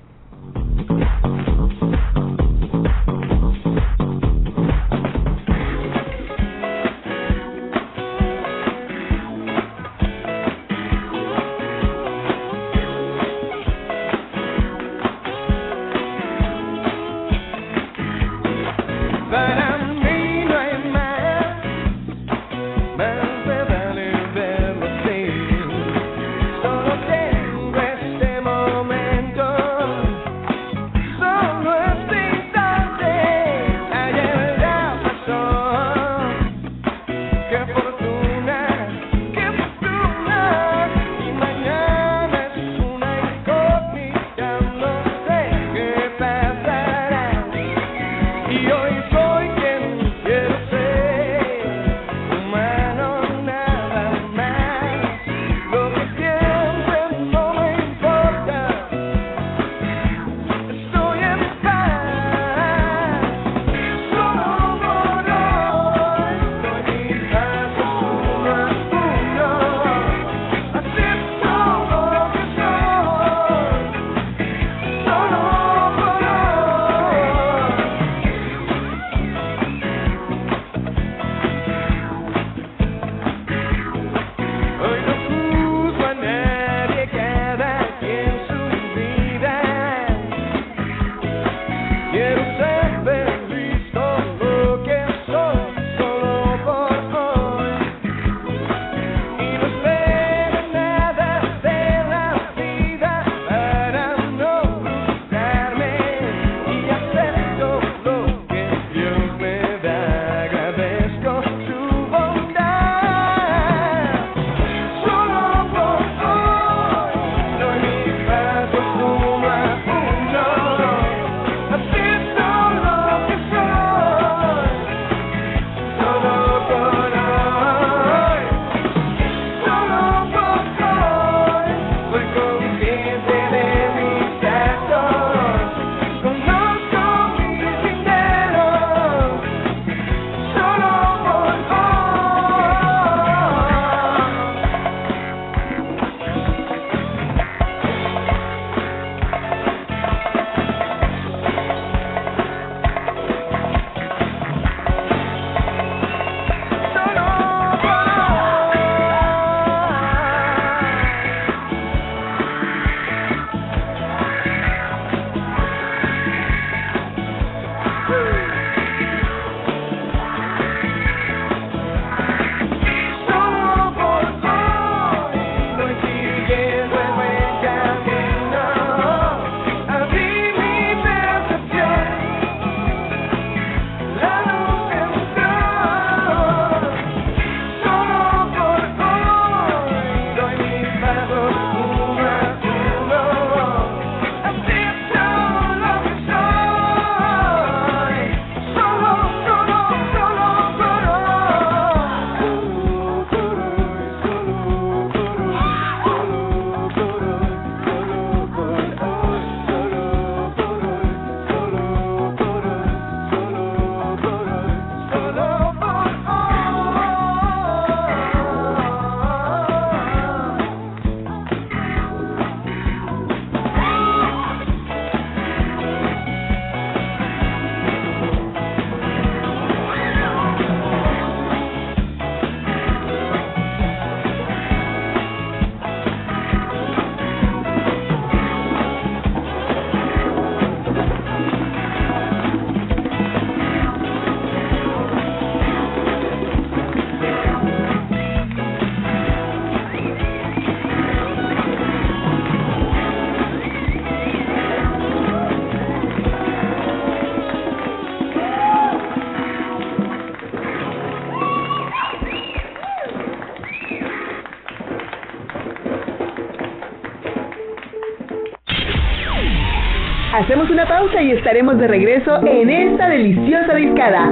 Pausa 270.97 271.21
y 271.21 271.31
estaremos 271.31 271.77
de 271.77 271.87
regreso 271.87 272.43
en 272.43 272.69
esta 272.71 273.07
deliciosa 273.09 273.75
discada. 273.75 274.31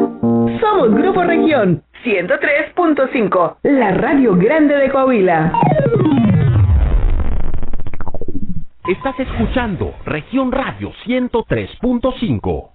Somos 0.60 0.96
Grupo 0.96 1.22
Región 1.22 1.84
103.5, 2.04 3.58
la 3.62 3.92
radio 3.92 4.36
grande 4.36 4.76
de 4.76 4.90
Coahuila. 4.90 5.54
Estás 8.88 9.20
escuchando 9.20 9.94
Región 10.06 10.52
Radio 10.52 10.92
103.5. 11.06 12.70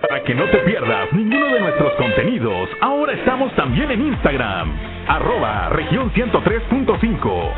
Para 0.00 0.22
que 0.24 0.34
no 0.34 0.44
te 0.46 0.56
pierdas 0.58 1.12
ninguno 1.12 1.52
de 1.52 1.60
nuestros 1.60 1.92
contenidos, 1.96 2.70
ahora 2.80 3.12
estamos 3.12 3.54
también 3.56 3.90
en 3.90 4.06
Instagram, 4.06 4.72
arroba 5.06 5.68
región 5.68 6.10
103.5. 6.12 7.52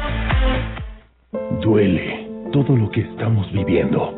Duele 1.60 2.28
todo 2.52 2.76
lo 2.76 2.90
que 2.90 3.02
estamos 3.02 3.52
viviendo. 3.52 4.17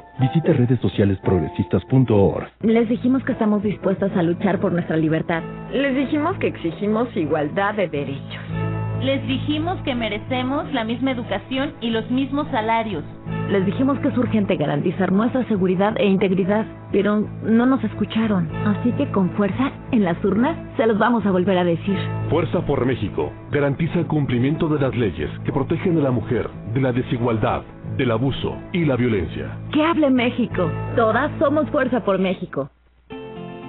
Visita 0.21 0.53
redes 0.53 0.79
sociales 0.81 1.17
progresistas.org. 1.23 2.47
Les 2.61 2.87
dijimos 2.87 3.23
que 3.23 3.31
estamos 3.31 3.63
dispuestas 3.63 4.15
a 4.15 4.21
luchar 4.21 4.59
por 4.59 4.71
nuestra 4.71 4.95
libertad. 4.95 5.41
Les 5.73 5.95
dijimos 5.95 6.37
que 6.37 6.45
exigimos 6.45 7.07
igualdad 7.17 7.73
de 7.73 7.87
derechos. 7.87 8.70
Les 9.03 9.25
dijimos 9.25 9.81
que 9.81 9.95
merecemos 9.95 10.71
la 10.73 10.83
misma 10.83 11.09
educación 11.11 11.73
y 11.81 11.89
los 11.89 12.09
mismos 12.11 12.47
salarios. 12.51 13.03
Les 13.49 13.65
dijimos 13.65 13.97
que 13.99 14.09
es 14.09 14.17
urgente 14.17 14.57
garantizar 14.57 15.11
nuestra 15.11 15.43
seguridad 15.47 15.95
e 15.97 16.05
integridad, 16.05 16.67
pero 16.91 17.27
no 17.43 17.65
nos 17.65 17.83
escucharon. 17.83 18.47
Así 18.63 18.91
que 18.91 19.09
con 19.11 19.31
fuerza, 19.31 19.71
en 19.91 20.03
las 20.03 20.23
urnas, 20.23 20.55
se 20.77 20.85
los 20.85 20.99
vamos 20.99 21.25
a 21.25 21.31
volver 21.31 21.57
a 21.57 21.63
decir. 21.63 21.97
Fuerza 22.29 22.63
por 22.63 22.85
México 22.85 23.31
garantiza 23.51 23.97
el 23.97 24.05
cumplimiento 24.05 24.67
de 24.67 24.79
las 24.79 24.95
leyes 24.95 25.31
que 25.45 25.51
protegen 25.51 25.97
a 25.97 26.01
la 26.01 26.11
mujer 26.11 26.47
de 26.71 26.81
la 26.81 26.91
desigualdad, 26.91 27.63
del 27.97 28.11
abuso 28.11 28.55
y 28.71 28.85
la 28.85 28.97
violencia. 28.97 29.57
Que 29.73 29.83
hable 29.83 30.11
México. 30.11 30.69
Todas 30.95 31.31
somos 31.39 31.67
Fuerza 31.71 32.05
por 32.05 32.19
México. 32.19 32.69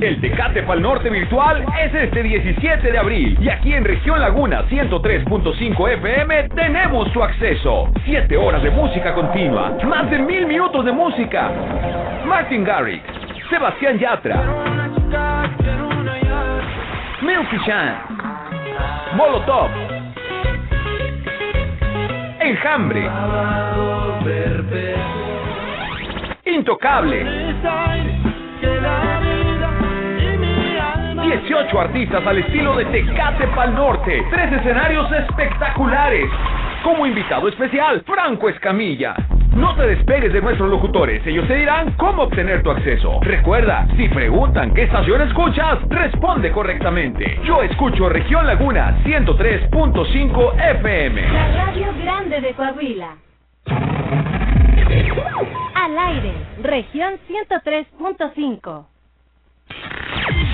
El 0.00 0.18
Tecate 0.18 0.62
Pal 0.62 0.80
Norte 0.80 1.10
virtual 1.10 1.62
es 1.78 1.94
este 1.94 2.22
17 2.22 2.90
de 2.90 2.98
abril 2.98 3.36
y 3.38 3.50
aquí 3.50 3.74
en 3.74 3.84
Región 3.84 4.18
Laguna 4.18 4.64
103.5 4.70 5.88
FM 5.90 6.48
tenemos 6.54 7.12
su 7.12 7.22
acceso. 7.22 7.92
7 8.06 8.34
horas 8.38 8.62
de 8.62 8.70
música 8.70 9.12
continua, 9.12 9.76
más 9.86 10.10
de 10.10 10.18
mil 10.20 10.46
minutos 10.46 10.86
de 10.86 10.92
música. 10.92 11.50
Martin 12.24 12.64
Garrix, 12.64 13.02
Sebastián 13.50 13.98
Yatra, 13.98 14.42
Milky 17.20 17.58
Chan, 17.66 17.96
Molotov, 19.16 19.68
Enjambre, 22.40 23.06
Intocable. 26.46 27.50
18 31.22 31.80
artistas 31.80 32.26
al 32.26 32.38
estilo 32.38 32.76
de 32.76 32.84
Tecate 32.86 33.46
Pal 33.48 33.74
Norte. 33.74 34.22
Tres 34.30 34.52
escenarios 34.52 35.10
espectaculares. 35.12 36.30
Como 36.82 37.06
invitado 37.06 37.48
especial, 37.48 38.02
Franco 38.06 38.48
Escamilla. 38.48 39.14
No 39.54 39.74
te 39.74 39.82
despegues 39.82 40.32
de 40.32 40.40
nuestros 40.40 40.70
locutores, 40.70 41.26
ellos 41.26 41.46
te 41.48 41.56
dirán 41.56 41.92
cómo 41.98 42.22
obtener 42.22 42.62
tu 42.62 42.70
acceso. 42.70 43.18
Recuerda, 43.20 43.86
si 43.96 44.08
preguntan 44.08 44.72
qué 44.72 44.84
estación 44.84 45.20
escuchas, 45.22 45.80
responde 45.88 46.52
correctamente. 46.52 47.38
Yo 47.44 47.60
escucho 47.62 48.08
Región 48.08 48.46
Laguna 48.46 48.96
103.5 49.04 50.54
FM. 50.78 51.32
La 51.32 51.66
radio 51.66 51.92
grande 52.02 52.40
de 52.40 52.54
Coahuila. 52.54 53.16
Al 55.74 55.98
aire, 55.98 56.32
región 56.62 57.14
103.5. 57.28 58.86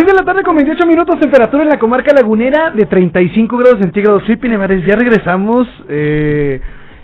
Seis 0.00 0.12
de 0.12 0.18
la 0.18 0.24
tarde 0.24 0.42
con 0.42 0.56
28 0.56 0.86
minutos, 0.86 1.20
temperatura 1.20 1.62
en 1.62 1.68
la 1.68 1.78
comarca 1.78 2.14
lagunera 2.14 2.70
de 2.70 2.86
35 2.86 3.54
grados 3.58 3.80
centígrados. 3.80 4.22
Sí, 4.26 4.34
Pinevares, 4.36 4.82
ya 4.86 4.96
regresamos. 4.96 5.68
Eh, 5.90 6.58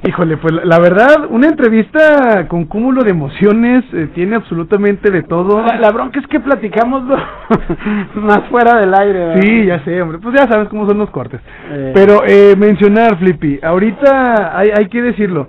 híjole, 0.09 0.39
pues 0.39 0.55
la, 0.65 0.79
verdad, 0.79 1.27
una 1.29 1.49
entrevista 1.49 2.49
con 2.49 2.65
cúmulo 2.65 3.05
de 3.05 3.11
emociones, 3.11 3.85
eh, 3.93 4.09
tiene 4.15 4.37
absolutamente 4.37 5.11
de 5.11 5.25
todo. 5.25 5.61
La, 5.61 5.77
la 5.79 5.91
bronca 5.91 6.19
es 6.21 6.27
que 6.27 6.41
platicamos 6.41 7.03
más 8.15 8.45
fuera 8.49 8.81
del 8.81 8.95
aire. 8.95 9.19
¿verdad? 9.19 9.43
Sí, 9.43 9.67
ya 9.67 9.85
sé, 9.85 10.01
hombre, 10.01 10.19
pues 10.19 10.35
ya 10.35 10.49
sabes 10.49 10.71
cómo 10.71 10.89
son 10.89 10.97
los 10.97 11.11
cortes. 11.11 11.43
Eh. 11.71 11.93
Pero 11.95 12.23
eh, 12.27 12.55
mencionar, 12.57 13.19
Flippy, 13.19 13.61
ahorita 13.63 14.59
hay, 14.59 14.71
hay 14.75 14.89
que 14.89 15.03
decirlo. 15.03 15.49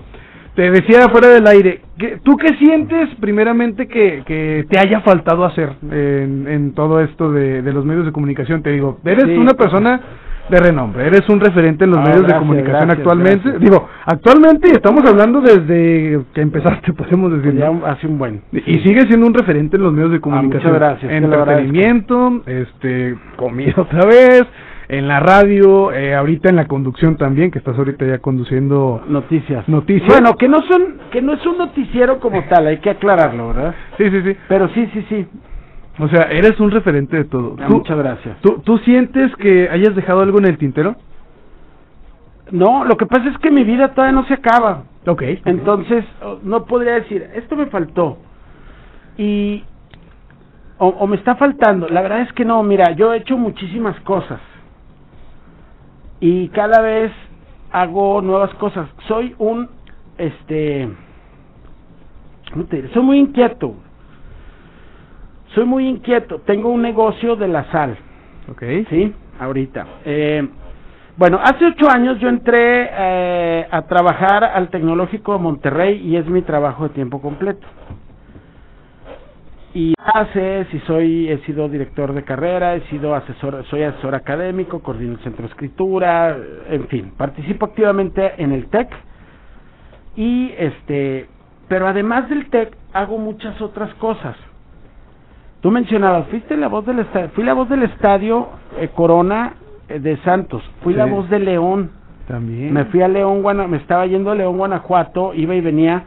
Te 0.57 0.71
decía 0.71 1.07
fuera 1.11 1.27
del 1.27 1.45
aire, 1.45 1.81
¿tú 2.23 2.35
qué 2.35 2.47
sientes 2.57 3.09
primeramente 3.21 3.87
que, 3.87 4.23
que 4.25 4.65
te 4.67 4.79
haya 4.79 5.01
faltado 5.01 5.45
hacer 5.45 5.69
en, 5.91 6.47
en 6.47 6.73
todo 6.73 6.99
esto 6.99 7.31
de, 7.31 7.61
de 7.61 7.71
los 7.73 7.85
medios 7.85 8.07
de 8.07 8.11
comunicación? 8.11 8.63
Te 8.63 8.71
digo, 8.71 8.97
eres 9.05 9.25
Sí. 9.25 9.37
una 9.37 9.53
persona 9.53 10.01
de 10.49 10.57
renombre, 10.59 11.05
eres 11.05 11.29
un 11.29 11.39
referente 11.41 11.83
en 11.83 11.91
los 11.91 11.99
Ah, 11.99 12.09
medios 12.09 12.25
de 12.25 12.33
comunicación 12.39 12.73
gracias, 12.87 12.97
actualmente. 12.97 13.41
gracias. 13.43 13.59
Digo, 13.61 13.87
actualmente 14.05 14.71
estamos 14.71 15.05
hablando 15.05 15.41
desde 15.41 16.21
que 16.33 16.41
empezaste, 16.41 16.91
podemos 16.93 17.33
decir. 17.33 17.53
Ya 17.59 17.69
hace 17.85 18.07
un 18.07 18.17
buen. 18.17 18.41
Y 18.51 18.79
sigue 18.79 19.01
siendo 19.01 19.27
un 19.27 19.35
referente 19.35 19.77
en 19.77 19.83
los 19.83 19.93
medios 19.93 20.11
de 20.11 20.19
comunicación. 20.21 20.73
muchas 20.73 20.73
gracias, 20.73 21.11
Entretenimiento, 21.11 22.41
este, 22.47 23.15
comida 23.35 23.73
otra 23.77 24.05
vez, 24.07 24.43
en 24.89 25.07
la 25.07 25.19
radio, 25.19 25.91
eh, 25.91 26.15
ahorita 26.15 26.49
en 26.49 26.55
la 26.55 26.67
conducción 26.67 27.17
también, 27.17 27.51
que 27.51 27.59
estás 27.59 27.77
ahorita 27.77 28.05
ya 28.05 28.19
conduciendo 28.19 29.03
Noticias. 29.07 29.67
noticias. 29.67 30.07
Bueno, 30.07 30.35
que 30.37 30.47
no 30.47 30.61
son, 30.61 30.97
que 31.11 31.21
no 31.21 31.33
es 31.33 31.45
un 31.45 31.57
noticiero 31.57 32.19
como 32.19 32.41
tal, 32.45 32.67
hay 32.67 32.77
que 32.77 32.91
aclararlo, 32.91 33.49
¿verdad? 33.49 33.75
Sí, 33.97 34.09
sí, 34.09 34.21
sí. 34.23 34.37
Pero 34.47 34.69
sí, 34.69 34.89
sí, 34.93 35.05
sí. 35.09 35.27
O 35.99 36.07
sea, 36.07 36.23
eres 36.29 36.59
un 36.59 36.71
referente 36.71 37.17
de 37.17 37.25
todo. 37.25 37.55
Ah, 37.59 37.65
¿Tú, 37.67 37.73
muchas 37.77 37.97
gracias. 37.97 38.37
¿tú, 38.41 38.61
¿Tú 38.63 38.77
sientes 38.79 39.35
que 39.37 39.67
hayas 39.69 39.95
dejado 39.95 40.21
algo 40.21 40.37
en 40.39 40.45
el 40.45 40.57
tintero? 40.57 40.95
No, 42.51 42.85
lo 42.85 42.95
que 42.95 43.05
pasa 43.05 43.27
es 43.29 43.37
que 43.39 43.51
mi 43.51 43.63
vida 43.65 43.93
todavía 43.93 44.13
no 44.13 44.25
se 44.25 44.35
acaba. 44.35 44.83
Ok. 45.05 45.21
Entonces, 45.45 46.05
oh, 46.23 46.39
no 46.43 46.65
podría 46.65 46.93
decir, 46.93 47.27
esto 47.35 47.55
me 47.57 47.65
faltó. 47.65 48.19
Y. 49.17 49.63
O, 50.77 50.87
o 50.87 51.07
me 51.07 51.15
está 51.17 51.35
faltando. 51.35 51.89
La 51.89 52.01
verdad 52.03 52.21
es 52.21 52.31
que 52.33 52.45
no, 52.45 52.61
mira, 52.63 52.91
yo 52.91 53.13
he 53.13 53.17
hecho 53.17 53.37
muchísimas 53.37 53.99
cosas. 54.01 54.39
Y 56.19 56.49
cada 56.49 56.81
vez 56.81 57.11
hago 57.71 58.21
nuevas 58.21 58.53
cosas. 58.55 58.89
Soy 59.07 59.35
un. 59.37 59.69
Este. 60.17 60.89
¿cómo 62.51 62.65
te 62.65 62.77
diré? 62.77 62.93
Soy 62.93 63.03
muy 63.03 63.19
inquieto. 63.19 63.75
Soy 65.53 65.65
muy 65.65 65.87
inquieto. 65.87 66.39
Tengo 66.39 66.69
un 66.69 66.81
negocio 66.81 67.35
de 67.35 67.47
la 67.47 67.71
sal. 67.71 67.97
Ok. 68.51 68.63
Sí, 68.89 69.13
ahorita. 69.39 69.85
Eh, 70.05 70.47
bueno, 71.17 71.39
hace 71.41 71.65
ocho 71.65 71.89
años 71.89 72.19
yo 72.19 72.29
entré 72.29 72.89
eh, 72.91 73.67
a 73.71 73.81
trabajar 73.83 74.43
al 74.43 74.69
Tecnológico 74.69 75.33
de 75.33 75.39
Monterrey 75.39 75.97
y 76.07 76.15
es 76.15 76.27
mi 76.27 76.43
trabajo 76.43 76.87
de 76.87 76.93
tiempo 76.93 77.21
completo. 77.21 77.65
Y 79.77 79.93
hace, 80.11 80.65
si 80.71 80.79
soy, 80.87 81.29
he 81.29 81.37
sido 81.45 81.69
director 81.69 82.11
de 82.11 82.23
carrera, 82.23 82.73
he 82.73 82.81
sido 82.89 83.13
asesor, 83.13 83.63
soy 83.69 83.83
asesor 83.83 84.15
académico, 84.15 84.79
coordino 84.79 85.11
el 85.11 85.19
centro 85.19 85.43
de 85.43 85.49
escritura, 85.49 86.35
en 86.67 86.87
fin, 86.87 87.11
participo 87.15 87.67
activamente 87.67 88.41
en 88.41 88.53
el 88.53 88.65
TEC 88.69 88.89
y 90.15 90.51
este, 90.57 91.27
pero 91.67 91.87
además 91.87 92.27
del 92.27 92.49
TEC 92.49 92.75
hago 92.91 93.19
muchas 93.19 93.61
otras 93.61 93.93
cosas. 93.95 94.35
Tú 95.61 95.69
mencionabas, 95.69 96.25
fuiste 96.29 96.57
la 96.57 96.69
voz 96.69 96.83
del 96.87 96.97
estadio, 96.97 97.29
fui 97.35 97.43
la 97.43 97.53
voz 97.53 97.69
del 97.69 97.83
estadio 97.83 98.47
eh, 98.79 98.89
Corona 98.95 99.53
eh, 99.89 99.99
de 99.99 100.17
Santos, 100.23 100.63
fui 100.81 100.95
la 100.95 101.05
voz 101.05 101.29
de 101.29 101.37
León, 101.37 101.91
También. 102.27 102.73
me 102.73 102.85
fui 102.85 103.03
a 103.03 103.07
León, 103.07 103.43
Guana- 103.43 103.67
me 103.67 103.77
estaba 103.77 104.07
yendo 104.07 104.31
a 104.31 104.35
León, 104.35 104.57
Guanajuato, 104.57 105.35
iba 105.35 105.53
y 105.53 105.61
venía 105.61 106.03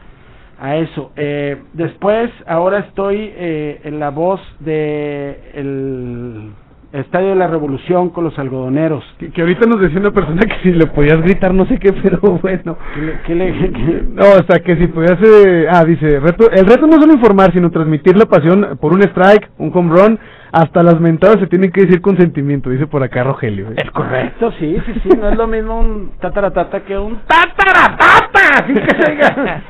a 0.61 0.77
eso. 0.77 1.11
Eh, 1.15 1.59
después, 1.73 2.29
ahora 2.45 2.79
estoy 2.79 3.33
eh, 3.35 3.81
en 3.83 3.99
la 3.99 4.11
voz 4.11 4.39
de 4.59 5.51
el 5.55 6.53
Estadio 6.93 7.29
de 7.29 7.35
la 7.35 7.47
Revolución 7.47 8.09
con 8.09 8.23
los 8.25 8.37
algodoneros. 8.37 9.03
Que, 9.17 9.29
que 9.31 9.41
ahorita 9.41 9.65
nos 9.65 9.79
decía 9.79 9.99
una 9.99 10.11
persona 10.11 10.41
que 10.41 10.55
si 10.63 10.71
le 10.71 10.87
podías 10.87 11.21
gritar 11.21 11.53
no 11.53 11.65
sé 11.65 11.79
qué, 11.79 11.93
pero 12.03 12.19
bueno. 12.41 12.77
¿Qué 12.93 13.01
le- 13.01 13.19
qué 13.25 13.35
le- 13.35 13.71
qué- 13.71 14.03
No, 14.09 14.23
o 14.23 14.43
sea, 14.47 14.59
que 14.63 14.75
si 14.75 14.87
podías... 14.87 15.17
eh, 15.23 15.67
ah, 15.69 15.85
dice, 15.85 16.19
reto, 16.19 16.49
el 16.51 16.65
reto 16.65 16.87
no 16.87 16.95
es 16.95 17.01
solo 17.01 17.13
informar, 17.13 17.51
sino 17.53 17.69
transmitir 17.71 18.17
la 18.17 18.25
pasión 18.25 18.77
por 18.81 18.93
un 18.93 19.01
strike, 19.03 19.49
un 19.57 19.71
home 19.73 19.89
run, 19.97 20.19
hasta 20.51 20.83
las 20.83 20.99
mentadas 20.99 21.39
se 21.39 21.47
tienen 21.47 21.71
que 21.71 21.81
decir 21.85 22.01
con 22.01 22.17
sentimiento, 22.17 22.69
dice 22.69 22.85
por 22.87 23.01
acá 23.03 23.23
Rogelio. 23.23 23.69
¿eh? 23.71 23.75
Es 23.77 23.89
correcto, 23.91 24.51
sí, 24.59 24.75
sí, 24.85 24.93
sí, 25.03 25.09
no 25.17 25.29
es 25.29 25.37
lo 25.37 25.47
mismo 25.47 25.79
un 25.79 26.11
tataratata 26.19 26.81
que 26.81 26.97
un 26.97 27.19
tataratata, 27.25 28.63
así 28.63 28.73
que 28.73 29.01
se 29.03 29.11
diga. 29.11 29.61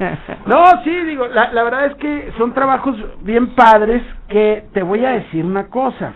No, 0.47 0.63
sí, 0.83 0.89
digo, 1.05 1.27
la, 1.27 1.53
la 1.53 1.63
verdad 1.63 1.85
es 1.85 1.95
que 1.95 2.31
son 2.37 2.53
trabajos 2.53 2.95
bien 3.21 3.49
padres 3.53 4.01
que 4.27 4.63
te 4.73 4.81
voy 4.81 5.05
a 5.05 5.11
decir 5.11 5.45
una 5.45 5.67
cosa, 5.67 6.13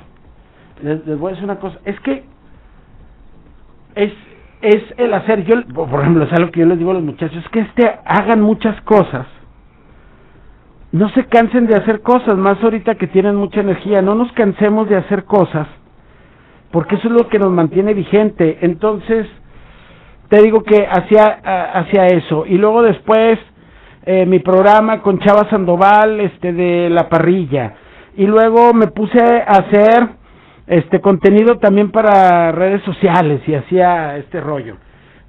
les, 0.82 1.06
les 1.06 1.18
voy 1.18 1.30
a 1.30 1.32
decir 1.32 1.46
una 1.46 1.60
cosa, 1.60 1.80
es 1.86 2.00
que 2.02 2.24
es 3.96 4.14
es 4.62 4.84
el 4.98 5.14
hacer, 5.14 5.44
yo, 5.46 5.62
por 5.74 6.02
ejemplo, 6.02 6.24
es 6.24 6.34
algo 6.34 6.50
que 6.50 6.62
yo 6.62 6.66
les 6.66 6.80
digo 6.80 6.92
a 6.92 6.96
los 6.96 7.04
muchachos, 7.04 7.38
es 7.38 7.50
que 7.50 7.60
este 7.60 8.00
hagan 8.04 8.42
muchas 8.42 8.80
cosas, 8.82 9.28
no 10.92 11.10
se 11.10 11.26
cansen 11.26 11.68
de 11.68 11.76
hacer 11.76 12.02
cosas, 12.02 12.38
más 12.38 12.64
ahorita 12.64 12.96
que 12.96 13.08
tienen 13.08 13.36
mucha 13.36 13.60
energía, 13.60 14.02
no 14.02 14.16
nos 14.16 14.32
cansemos 14.32 14.90
de 14.90 14.96
hacer 14.96 15.26
cosas, 15.26 15.68
porque 16.72 16.96
eso 16.96 17.10
es 17.10 17.14
lo 17.14 17.28
que 17.28 17.38
nos 17.40 17.52
mantiene 17.52 17.94
vigente. 17.94 18.60
Entonces, 18.62 19.28
te 20.30 20.42
digo 20.42 20.64
que 20.64 20.88
hacia, 20.90 21.26
hacia 21.74 22.08
eso. 22.08 22.46
Y 22.46 22.58
luego 22.58 22.82
después, 22.82 23.40
eh, 24.06 24.26
mi 24.26 24.40
programa 24.40 25.02
con 25.02 25.20
Chava 25.20 25.50
Sandoval, 25.50 26.20
este, 26.20 26.54
de 26.54 26.90
La 26.90 27.10
Parrilla. 27.10 27.76
Y 28.18 28.26
luego 28.26 28.74
me 28.74 28.88
puse 28.88 29.20
a 29.22 29.52
hacer, 29.52 30.10
este, 30.68 31.00
contenido 31.00 31.58
también 31.58 31.92
para 31.92 32.52
redes 32.52 32.82
sociales 32.84 33.42
y 33.48 33.54
hacía 33.54 34.18
este 34.18 34.42
rollo. 34.42 34.78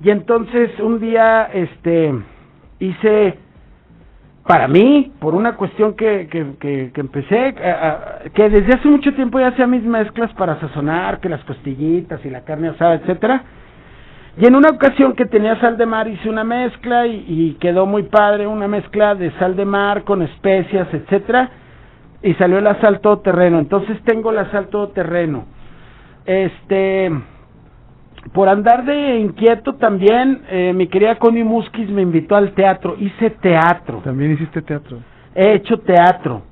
Y 0.03 0.11
entonces, 0.11 0.70
un 0.80 1.01
día, 1.01 1.49
este, 1.53 2.14
hice, 2.78 3.39
para 4.47 4.68
mí, 4.68 5.12
por 5.18 5.34
una 5.34 5.57
cuestión 5.57 5.95
que, 5.95 6.28
que, 6.28 6.91
que, 6.93 7.01
empecé, 7.01 7.55
que 8.34 8.49
desde 8.51 8.78
hace 8.78 8.89
mucho 8.89 9.14
tiempo 9.14 9.41
ya 9.41 9.49
hacía 9.49 9.66
mis 9.66 9.82
mezclas 9.82 10.32
para 10.34 10.61
sazonar, 10.61 11.20
que 11.20 11.28
las 11.28 11.43
costillitas 11.45 12.24
y 12.24 12.30
la 12.30 12.43
carne 12.43 12.68
asada, 12.68 12.95
etcétera. 12.95 13.43
Y 14.39 14.47
en 14.47 14.55
una 14.55 14.68
ocasión 14.68 15.14
que 15.14 15.24
tenía 15.24 15.59
sal 15.61 15.78
de 15.78 15.87
mar 15.87 16.07
hice 16.09 16.28
una 16.28 16.45
mezcla 16.45 17.07
y, 17.07 17.24
y 17.26 17.55
quedó 17.59 17.87
muy 17.87 18.03
padre, 18.03 18.47
una 18.47 18.68
mezcla 18.68 19.14
de 19.14 19.30
sal 19.39 19.57
de 19.57 19.64
mar 19.64 20.05
con 20.05 20.20
especias, 20.20 20.89
etcétera, 20.93 21.51
y 22.22 22.34
salió 22.34 22.60
la 22.60 22.80
sal 22.80 23.00
todoterreno. 23.00 23.58
Entonces 23.58 24.00
tengo 24.04 24.32
la 24.32 24.50
sal 24.50 24.68
todoterreno. 24.68 25.44
Este, 26.24 27.10
por 28.32 28.48
andar 28.48 28.84
de 28.84 29.18
inquieto 29.18 29.74
también, 29.74 30.42
eh, 30.50 30.72
mi 30.74 30.88
querida 30.88 31.18
Connie 31.18 31.44
Muskis 31.44 31.88
me 31.90 32.02
invitó 32.02 32.36
al 32.36 32.52
teatro. 32.52 32.96
Hice 32.98 33.30
teatro. 33.30 34.00
También 34.02 34.32
hiciste 34.32 34.62
teatro. 34.62 34.98
He 35.34 35.54
hecho 35.54 35.78
teatro. 35.78 36.42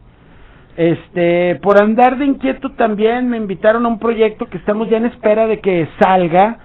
Este, 0.77 1.57
por 1.57 1.81
andar 1.81 2.19
de 2.19 2.25
inquieto 2.25 2.73
también 2.73 3.29
me 3.29 3.37
invitaron 3.37 3.87
a 3.87 3.89
un 3.89 3.99
proyecto 3.99 4.47
que 4.47 4.59
estamos 4.59 4.89
ya 4.91 4.97
en 4.97 5.07
espera 5.07 5.47
de 5.47 5.61
que 5.61 5.89
salga 6.01 6.59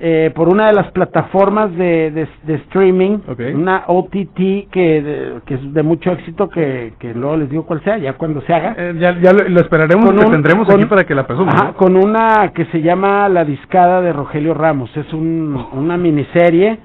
eh, 0.00 0.32
por 0.34 0.48
una 0.48 0.66
de 0.66 0.72
las 0.74 0.90
plataformas 0.90 1.70
de, 1.76 2.10
de, 2.10 2.28
de 2.42 2.54
streaming, 2.56 3.18
una 3.54 3.84
OTT 3.86 4.68
que, 4.70 5.02
de- 5.02 5.32
que 5.46 5.54
es 5.54 5.72
de 5.72 5.82
mucho 5.82 6.10
éxito, 6.12 6.48
que, 6.48 6.94
que 6.98 7.14
luego 7.14 7.36
les 7.36 7.48
digo 7.50 7.64
cuál 7.64 7.82
sea, 7.84 7.96
ya 7.98 8.14
cuando 8.14 8.40
se 8.42 8.52
haga. 8.52 8.74
Eh, 8.76 8.94
ya 8.98 9.18
ya 9.20 9.32
lo, 9.32 9.48
lo 9.48 9.60
esperaremos, 9.60 10.14
lo 10.14 10.30
tendremos 10.30 10.66
con- 10.66 10.76
aquí 10.80 10.86
para 10.86 11.04
que 11.04 11.14
la. 11.14 11.22
Ajá, 11.22 11.64
¿no? 11.68 11.74
con 11.74 11.96
una 11.96 12.50
que 12.54 12.64
se 12.66 12.82
llama 12.82 13.28
La 13.28 13.44
Discada 13.44 14.00
de 14.02 14.12
Rogelio 14.12 14.52
Ramos. 14.54 14.94
Es 14.96 15.12
un, 15.12 15.64
una 15.72 15.96
miniserie 15.96 16.78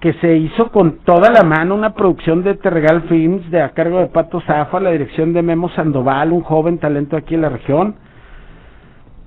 que 0.00 0.12
se 0.14 0.36
hizo 0.36 0.70
con 0.70 0.98
toda 0.98 1.30
la 1.30 1.44
mano, 1.44 1.74
una 1.74 1.94
producción 1.94 2.42
de 2.44 2.54
Terregal 2.56 3.02
Films 3.08 3.50
de 3.50 3.62
a 3.62 3.70
cargo 3.70 4.00
de 4.00 4.06
Pato 4.08 4.40
Zafa, 4.42 4.78
la 4.80 4.90
dirección 4.90 5.32
de 5.32 5.40
Memo 5.42 5.70
Sandoval, 5.70 6.30
un 6.30 6.42
joven 6.42 6.76
talento 6.78 7.16
aquí 7.16 7.34
en 7.36 7.40
la 7.40 7.48
región. 7.48 7.94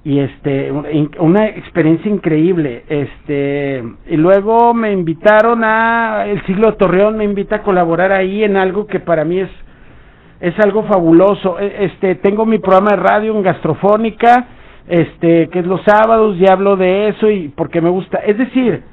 Y 0.08 0.20
este, 0.22 0.72
una 1.20 1.48
experiencia 1.48 2.10
increíble. 2.10 2.84
Este, 2.88 3.84
y 4.08 4.16
luego 4.16 4.74
me 4.74 4.94
invitaron 4.94 5.66
a 5.66 6.24
El 6.28 6.42
Siglo 6.46 6.76
Torreón, 6.76 7.18
me 7.18 7.26
invita 7.26 7.58
a 7.58 7.62
colaborar 7.62 8.14
ahí 8.14 8.42
en 8.46 8.56
algo 8.56 8.88
que 8.88 9.00
para 9.02 9.26
mí 9.26 9.40
es 9.42 9.50
es 10.40 10.58
algo 10.60 10.84
fabuloso. 10.84 11.60
E- 11.60 11.86
Este, 11.88 12.16
tengo 12.16 12.46
mi 12.46 12.58
programa 12.60 12.92
de 12.92 12.96
radio 13.10 13.36
en 13.36 13.44
Gastrofónica, 13.44 14.48
este, 14.88 15.50
que 15.50 15.60
es 15.60 15.66
los 15.66 15.82
sábados 15.84 16.38
y 16.40 16.48
hablo 16.50 16.78
de 16.78 17.10
eso 17.10 17.30
y 17.30 17.50
porque 17.50 17.82
me 17.82 17.90
gusta. 17.90 18.20
Es 18.20 18.38
decir, 18.38 18.84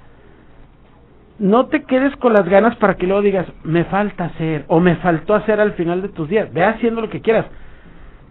no 1.38 1.66
te 1.66 1.82
quedes 1.84 2.16
con 2.16 2.32
las 2.32 2.48
ganas 2.48 2.74
para 2.76 2.94
que 2.96 3.06
luego 3.06 3.22
digas, 3.22 3.46
me 3.62 3.84
falta 3.84 4.24
hacer 4.24 4.64
o 4.68 4.80
me 4.80 4.96
faltó 4.96 5.34
hacer 5.34 5.60
al 5.60 5.74
final 5.74 6.02
de 6.02 6.08
tus 6.08 6.28
días. 6.28 6.52
Ve 6.52 6.64
haciendo 6.64 7.00
lo 7.02 7.08
que 7.10 7.20
quieras. 7.20 7.46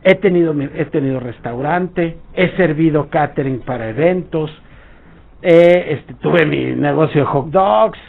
He 0.04 0.16
tenido 0.16 0.54
he 0.54 0.86
tenido 0.86 1.20
restaurante, 1.20 2.18
he 2.34 2.50
servido 2.58 3.10
catering 3.10 3.62
para 3.62 3.90
eventos, 3.90 4.52
eh, 5.42 5.86
este, 5.90 6.14
tuve 6.16 6.46
mi 6.46 6.74
negocio 6.76 7.22
de 7.22 7.26
hot 7.28 7.48
dogs. 7.48 8.00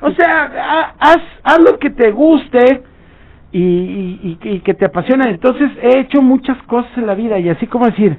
O 0.00 0.10
sea, 0.12 0.44
ha- 0.44 0.94
haz, 0.98 1.22
haz 1.42 1.58
lo 1.60 1.78
que 1.78 1.90
te 1.90 2.10
guste 2.10 2.82
y, 3.52 4.60
que 4.64 4.74
te 4.74 4.84
apasiona. 4.86 5.28
Entonces 5.30 5.70
he 5.82 6.00
hecho 6.00 6.22
muchas 6.22 6.60
cosas 6.64 6.90
en 6.98 7.06
la 7.06 7.14
vida 7.14 7.38
y 7.38 7.48
así 7.48 7.66
como 7.66 7.86
decir, 7.86 8.16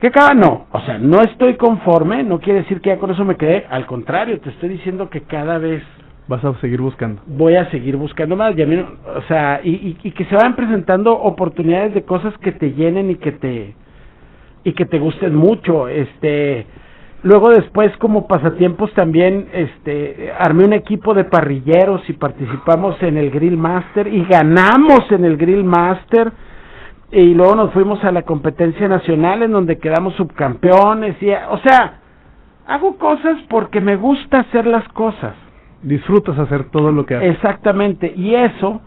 que 0.00 0.10
cada 0.10 0.34
no, 0.34 0.66
o 0.72 0.80
sea, 0.80 0.98
no 0.98 1.20
estoy 1.22 1.54
conforme, 1.56 2.22
no 2.22 2.38
quiere 2.40 2.60
decir 2.60 2.80
que 2.80 2.90
ya 2.90 2.98
con 2.98 3.10
eso 3.10 3.24
me 3.24 3.36
quedé, 3.36 3.66
al 3.70 3.86
contrario, 3.86 4.40
te 4.40 4.50
estoy 4.50 4.68
diciendo 4.70 5.08
que 5.08 5.22
cada 5.22 5.58
vez 5.58 5.82
Vas 6.28 6.44
a 6.44 6.54
seguir 6.60 6.80
buscando. 6.80 7.22
voy 7.26 7.54
a 7.54 7.70
seguir 7.70 7.96
buscando 7.96 8.34
más, 8.34 8.56
y 8.58 8.62
o 8.62 9.22
sea, 9.28 9.60
y, 9.62 9.70
y, 9.70 9.98
y 10.02 10.10
que 10.10 10.24
se 10.24 10.34
vayan 10.34 10.56
presentando 10.56 11.12
oportunidades 11.12 11.94
de 11.94 12.02
cosas 12.02 12.36
que 12.38 12.50
te 12.50 12.72
llenen 12.72 13.10
y 13.10 13.14
que 13.16 13.32
te 13.32 13.74
y 14.64 14.72
que 14.72 14.84
te 14.84 14.98
gusten 14.98 15.34
mucho, 15.34 15.86
este 15.86 16.66
luego 17.22 17.50
después 17.50 17.96
como 17.98 18.26
pasatiempos 18.26 18.92
también 18.94 19.48
este 19.52 20.32
armé 20.38 20.64
un 20.64 20.72
equipo 20.72 21.14
de 21.14 21.24
parrilleros 21.24 22.02
y 22.08 22.12
participamos 22.14 23.00
en 23.02 23.16
el 23.16 23.30
Grill 23.30 23.56
Master 23.56 24.08
y 24.08 24.24
ganamos 24.24 25.10
en 25.10 25.24
el 25.24 25.36
Grill 25.36 25.64
Master 25.64 26.32
y 27.12 27.34
luego 27.34 27.54
nos 27.54 27.72
fuimos 27.72 28.02
a 28.04 28.10
la 28.10 28.22
competencia 28.22 28.88
nacional 28.88 29.42
en 29.44 29.52
donde 29.52 29.78
quedamos 29.78 30.14
subcampeones 30.14 31.20
y 31.22 31.30
o 31.30 31.58
sea, 31.64 32.00
hago 32.66 32.96
cosas 32.98 33.38
porque 33.48 33.80
me 33.80 33.94
gusta 33.94 34.40
hacer 34.40 34.66
las 34.66 34.86
cosas. 34.88 35.34
Disfrutas 35.82 36.38
hacer 36.38 36.64
todo 36.70 36.90
lo 36.92 37.06
que 37.06 37.16
haces. 37.16 37.34
Exactamente, 37.34 38.12
y 38.16 38.34
eso, 38.34 38.80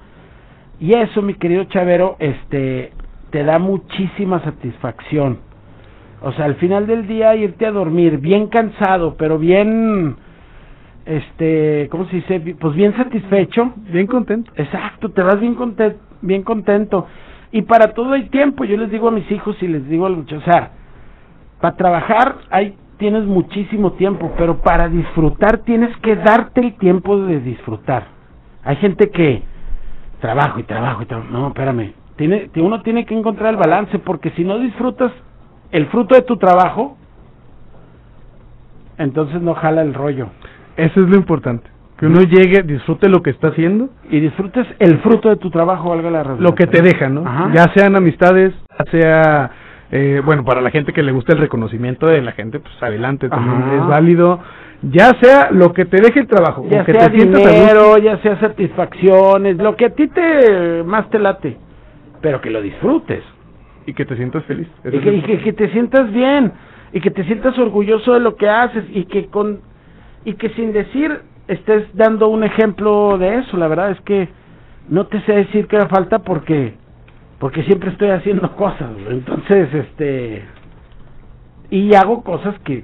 y 0.80 0.94
eso, 0.94 1.22
mi 1.22 1.36
querido 1.36 1.66
Chavero, 1.66 2.16
este, 2.20 2.92
te 3.30 3.44
da 3.44 3.60
muchísima 3.60 4.44
satisfacción. 4.44 5.40
O 6.22 6.32
sea, 6.34 6.46
al 6.46 6.56
final 6.56 6.86
del 6.88 7.08
día 7.08 7.36
irte 7.36 7.66
a 7.66 7.72
dormir 7.72 8.18
bien 8.18 8.48
cansado, 8.48 9.16
pero 9.18 9.38
bien, 9.38 10.18
este, 11.06 11.88
¿cómo 11.90 12.06
se 12.08 12.18
dice? 12.18 12.56
Pues 12.60 12.76
bien 12.76 12.96
satisfecho. 12.96 13.74
Bien 13.92 14.06
contento. 14.06 14.52
Exacto, 14.56 15.10
te 15.10 15.22
vas 15.22 15.40
bien 15.40 15.56
contento, 15.56 16.00
bien 16.22 16.44
contento. 16.44 17.08
Y 17.52 17.62
para 17.64 17.94
todo 17.94 18.14
hay 18.14 18.30
tiempo, 18.30 18.66
yo 18.66 18.78
les 18.78 18.92
digo 18.92 19.08
a 19.08 19.12
mis 19.12 19.30
hijos 19.32 19.56
y 19.64 19.68
les 19.68 19.88
digo 19.88 20.06
a 20.06 20.10
los 20.10 20.20
muchachos, 20.20 20.44
o 20.46 20.52
sea, 20.52 20.72
para 21.62 21.76
trabajar 21.76 22.36
hay 22.52 22.76
tienes 23.00 23.24
muchísimo 23.26 23.94
tiempo, 23.94 24.32
pero 24.38 24.62
para 24.62 24.88
disfrutar 24.90 25.60
tienes 25.60 25.96
que 25.98 26.16
darte 26.16 26.62
el 26.62 26.76
tiempo 26.78 27.18
de 27.20 27.40
disfrutar. 27.40 28.04
Hay 28.64 28.76
gente 28.76 29.10
que 29.10 29.42
trabajo 30.22 30.60
y 30.60 30.64
trabajo 30.64 31.02
y 31.02 31.06
trabajo. 31.06 31.30
No, 31.32 31.48
espérame. 31.48 31.94
Tiene, 32.18 32.50
ti- 32.50 32.60
uno 32.60 32.82
tiene 32.84 33.06
que 33.06 33.18
encontrar 33.18 33.50
el 33.52 33.56
balance 33.58 33.98
porque 34.00 34.30
si 34.32 34.44
no 34.44 34.60
disfrutas 34.60 35.12
el 35.72 35.88
fruto 35.88 36.14
de 36.14 36.22
tu 36.22 36.38
trabajo, 36.38 36.98
entonces 38.98 39.42
no 39.42 39.54
jala 39.56 39.82
el 39.82 39.94
rollo. 39.94 40.28
Eso 40.78 41.00
es 41.02 41.10
lo 41.10 41.16
importante. 41.16 41.70
Que 41.98 42.06
uno 42.06 42.22
llegue, 42.22 42.64
disfrute 42.64 43.10
lo 43.10 43.22
que 43.22 43.30
está 43.32 43.50
haciendo. 43.50 43.90
Y 44.10 44.20
disfrutes 44.20 44.66
el 44.80 45.00
fruto 45.00 45.30
de 45.30 45.36
tu 45.36 45.50
trabajo, 45.50 45.90
valga 45.90 46.10
la 46.10 46.24
redundancia. 46.24 46.50
Lo 46.50 46.56
que 46.56 46.68
te 46.68 46.82
deja, 46.82 47.10
¿no? 47.10 47.26
Ajá. 47.28 47.52
Ya 47.54 47.66
sean 47.74 47.96
amistades, 47.96 48.54
ya 48.78 48.86
sea, 48.92 49.52
eh, 49.92 50.22
bueno, 50.24 50.44
para 50.46 50.62
la 50.62 50.70
gente 50.72 50.94
que 50.94 51.04
le 51.04 51.12
gusta 51.12 51.34
el 51.34 51.40
reconocimiento 51.40 52.08
de 52.08 52.22
la 52.22 52.32
gente, 52.34 52.60
pues 52.60 52.74
adelante, 52.82 53.28
también 53.30 53.62
Ajá. 53.64 53.76
es 53.76 53.88
válido. 53.88 54.40
Ya 54.82 55.12
sea 55.22 55.50
lo 55.52 55.74
que 55.74 55.86
te 55.86 56.00
deje 56.02 56.22
el 56.22 56.28
trabajo, 56.28 56.66
ya 56.70 56.86
que 56.86 56.94
sea 56.94 57.10
te 57.10 57.18
dinero, 57.18 57.98
ya 57.98 58.18
sea 58.20 58.40
satisfacciones, 58.40 59.58
lo 59.58 59.76
que 59.76 59.86
a 59.86 59.90
ti 59.90 60.08
te 60.08 60.84
más 60.84 61.10
te 61.10 61.20
late, 61.20 61.58
pero 62.22 62.40
que 62.40 62.50
lo 62.50 62.62
disfrutes. 62.62 63.24
Y 63.86 63.94
que 63.94 64.06
te 64.06 64.16
sientas 64.16 64.44
feliz. 64.46 64.68
Y 64.86 65.00
que, 65.00 65.14
y 65.16 65.22
que- 65.22 65.40
que 65.40 65.54
te 65.54 65.70
sientas 65.72 66.12
bien, 66.14 66.52
y 66.94 67.02
que 67.02 67.12
te 67.12 67.24
sientas 67.26 67.58
orgulloso 67.58 68.14
de 68.14 68.20
lo 68.20 68.36
que 68.36 68.48
haces, 68.48 68.86
y 68.94 69.06
que 69.06 69.26
con 69.28 69.62
y 70.26 70.34
que 70.34 70.50
sin 70.50 70.72
decir 70.74 71.22
estés 71.48 71.86
dando 71.96 72.28
un 72.28 72.44
ejemplo 72.44 73.18
de 73.18 73.40
eso. 73.40 73.58
La 73.58 73.68
verdad 73.68 73.92
es 73.92 74.02
que 74.02 74.30
no 74.90 75.08
te 75.08 75.20
sé 75.22 75.34
decir 75.34 75.68
qué 75.68 75.78
me 75.78 75.88
falta 75.88 76.20
porque 76.20 76.76
porque 77.40 77.64
siempre 77.64 77.90
estoy 77.92 78.10
haciendo 78.10 78.56
cosas. 78.56 78.92
Entonces, 79.10 79.74
este 79.74 80.44
y 81.72 81.94
hago 81.94 82.24
cosas 82.24 82.58
que 82.62 82.84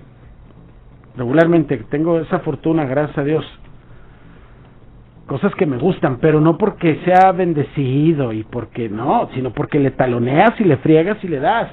regularmente 1.18 1.78
tengo 1.90 2.20
esa 2.20 2.40
fortuna, 2.40 2.86
gracias 2.86 3.18
a 3.18 3.24
Dios. 3.24 3.46
Cosas 5.28 5.56
que 5.56 5.66
me 5.66 5.78
gustan, 5.78 6.18
pero 6.20 6.40
no 6.40 6.58
porque 6.58 7.00
sea 7.04 7.32
bendecido 7.32 8.32
y 8.32 8.44
porque 8.44 8.90
no, 8.90 9.28
sino 9.34 9.52
porque 9.52 9.80
le 9.80 9.90
taloneas 9.92 10.54
y 10.60 10.66
le 10.66 10.78
friegas 10.78 11.18
y 11.24 11.28
le 11.28 11.40
das. 11.40 11.72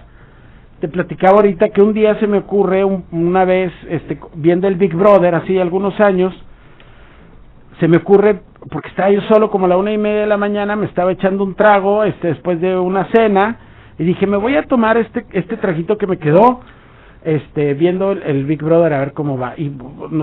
Te 0.81 0.89
platicaba 0.89 1.37
ahorita 1.37 1.69
que 1.69 1.83
un 1.83 1.93
día 1.93 2.19
se 2.19 2.27
me 2.27 2.39
ocurre 2.39 2.83
un- 2.83 3.05
una 3.13 3.45
vez, 3.45 3.71
este, 3.91 4.19
viendo 4.35 4.69
el 4.69 4.77
Big 4.77 4.95
Brother, 4.95 5.35
así 5.35 5.59
algunos 5.59 6.01
años, 6.01 6.35
se 7.81 7.89
me 7.89 7.99
ocurre, 7.99 8.41
porque 8.71 8.89
estaba 8.89 9.11
yo 9.11 9.21
solo 9.23 9.51
como 9.51 9.67
a 9.67 9.69
la 9.69 9.77
una 9.77 9.93
y 9.93 9.99
media 9.99 10.21
de 10.21 10.27
la 10.27 10.37
mañana, 10.37 10.77
me 10.77 10.87
estaba 10.87 11.13
echando 11.13 11.45
un 11.45 11.55
trago, 11.55 12.05
este, 12.05 12.29
después 12.29 12.61
de 12.61 12.77
una 12.77 13.07
cena, 13.13 13.59
y 13.99 14.05
dije, 14.05 14.27
me 14.27 14.37
voy 14.37 14.57
a 14.57 14.63
tomar 14.65 14.97
este, 14.97 15.27
este 15.33 15.57
trajito 15.57 15.99
que 15.99 16.07
me 16.07 16.19
quedó, 16.19 16.61
este, 17.25 17.75
viendo 17.75 18.13
el, 18.13 18.45
Big 18.47 18.63
Brother 18.63 18.93
a 18.95 18.99
ver 19.01 19.13
cómo 19.13 19.39
va. 19.39 19.55
Y 19.57 19.71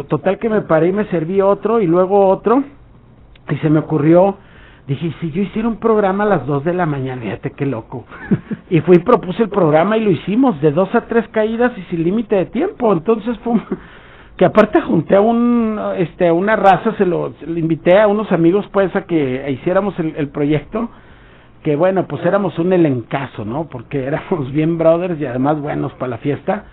total 0.07 0.37
que 0.37 0.49
me 0.49 0.61
paré 0.61 0.87
y 0.87 0.91
me 0.93 1.05
serví 1.05 1.41
otro, 1.41 1.81
y 1.81 1.87
luego 1.87 2.27
otro, 2.27 2.63
y 3.49 3.55
se 3.57 3.69
me 3.69 3.79
ocurrió, 3.79 4.37
dije, 4.87 5.07
"¿Y 5.07 5.11
si 5.21 5.31
yo 5.31 5.41
hiciera 5.41 5.67
un 5.67 5.77
programa 5.77 6.23
a 6.23 6.27
las 6.27 6.45
dos 6.45 6.63
de 6.63 6.73
la 6.73 6.85
mañana, 6.85 7.21
fíjate 7.21 7.51
qué 7.51 7.65
loco. 7.65 8.05
y 8.69 8.81
fui 8.81 8.97
y 8.97 8.99
propuse 8.99 9.43
el 9.43 9.49
programa 9.49 9.97
y 9.97 10.01
lo 10.03 10.11
hicimos, 10.11 10.59
de 10.61 10.71
dos 10.71 10.93
a 10.93 11.01
tres 11.01 11.27
caídas 11.29 11.71
y 11.77 11.81
sin 11.83 12.03
límite 12.03 12.35
de 12.35 12.45
tiempo, 12.47 12.91
entonces 12.91 13.37
fue 13.39 13.53
que 14.39 14.45
aparte 14.45 14.79
junté 14.79 15.17
a 15.17 15.21
un 15.21 15.77
este 15.97 16.29
a 16.29 16.33
una 16.33 16.55
raza 16.55 16.93
se 16.97 17.05
lo, 17.05 17.33
se 17.33 17.45
lo 17.45 17.59
invité 17.59 17.99
a 17.99 18.07
unos 18.07 18.31
amigos 18.31 18.65
pues 18.71 18.95
a 18.95 19.01
que 19.03 19.51
hiciéramos 19.51 19.99
el, 19.99 20.15
el 20.15 20.29
proyecto 20.29 20.89
que 21.61 21.75
bueno 21.75 22.07
pues 22.07 22.25
éramos 22.25 22.57
un 22.57 22.71
elencazo 22.71 23.43
no 23.43 23.67
porque 23.67 24.01
éramos 24.11 24.51
bien 24.53 24.77
brothers 24.77 25.19
y 25.19 25.25
además 25.25 25.59
buenos 25.59 25.91
para 25.95 26.11
la 26.11 26.17
fiesta. 26.19 26.63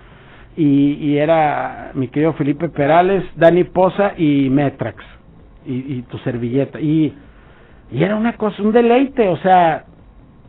Y, 0.58 0.92
y 0.94 1.18
era 1.18 1.90
mi 1.94 2.08
querido 2.08 2.32
Felipe 2.32 2.70
Perales 2.70 3.22
Dani 3.34 3.64
Poza 3.64 4.12
y 4.16 4.48
Metrax 4.48 5.04
y, 5.66 5.74
y 5.98 6.02
tu 6.08 6.16
servilleta. 6.18 6.80
Y 6.80 7.12
y 7.92 8.02
era 8.02 8.16
una 8.16 8.36
cosa 8.36 8.62
un 8.62 8.72
deleite 8.72 9.28
o 9.28 9.36
sea 9.38 9.84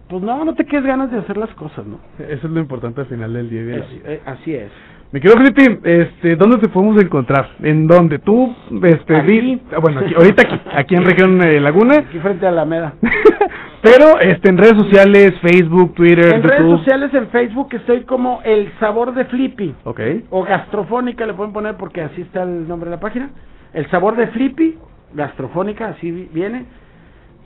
pues 0.08 0.22
no 0.24 0.46
no 0.46 0.54
te 0.54 0.66
quedes 0.66 0.86
ganas 0.86 1.12
de 1.12 1.18
hacer 1.18 1.36
las 1.36 1.50
cosas 1.56 1.86
no 1.88 2.00
Eso 2.20 2.48
es 2.48 2.52
lo 2.54 2.60
importante 2.60 3.02
al 3.02 3.08
final 3.08 3.34
del 3.34 3.50
día. 3.50 3.64
de 3.64 3.78
Es- 3.80 4.02
eh, 4.06 4.22
así 4.26 4.54
es 4.54 4.72
Mi 5.12 5.22
querido 5.22 5.38
Felipe, 5.38 5.80
este, 6.02 6.36
¿dónde 6.36 6.58
te 6.58 6.68
podemos 6.68 7.02
encontrar? 7.02 7.48
¿En 7.64 7.88
dónde? 7.88 8.20
¿Tú, 8.20 8.54
este, 8.84 9.16
Aquí. 9.16 9.62
ah, 9.74 9.80
bueno, 9.80 10.02
aquí- 10.02 10.14
ahorita 10.14 10.42
aquí, 10.42 10.60
aquí 10.74 10.96
en 10.96 11.06
Región 11.06 11.42
eh, 11.42 11.62
Laguna, 11.62 12.00
aquí 12.00 12.20
frente 12.20 12.46
a 12.46 12.52
la 12.52 12.64
Alameda 12.64 12.94
pero 13.82 14.20
este, 14.20 14.50
en 14.50 14.58
redes 14.58 14.76
sociales, 14.76 15.34
Facebook, 15.42 15.94
Twitter, 15.96 16.36
En 16.36 16.44
redes 16.44 16.60
sociales, 16.80 17.14
en 17.14 17.28
Facebook, 17.30 17.70
estoy 17.72 18.02
como 18.02 18.42
El 18.44 18.70
Sabor 18.82 19.14
de 19.14 19.24
Flippy. 19.26 19.74
Ok. 19.86 20.00
O 20.30 20.44
Gastrofónica, 20.44 21.26
le 21.26 21.34
pueden 21.34 21.54
poner 21.54 21.76
porque 21.76 22.02
así 22.02 22.22
está 22.22 22.44
el 22.44 22.68
nombre 22.68 22.90
de 22.90 22.98
la 22.98 23.00
página. 23.00 23.30
El 23.74 23.90
Sabor 23.90 24.18
de 24.18 24.28
Flippy, 24.28 24.78
Gastrofónica, 25.14 25.88
así 25.88 26.12
vi- 26.12 26.30
viene. 26.34 26.66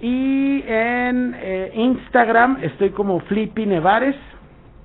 Y 0.01 0.63
en 0.67 1.35
eh, 1.39 1.71
Instagram 1.75 2.57
estoy 2.63 2.89
como 2.89 3.19
Flippy 3.19 3.67
Nevares. 3.67 4.15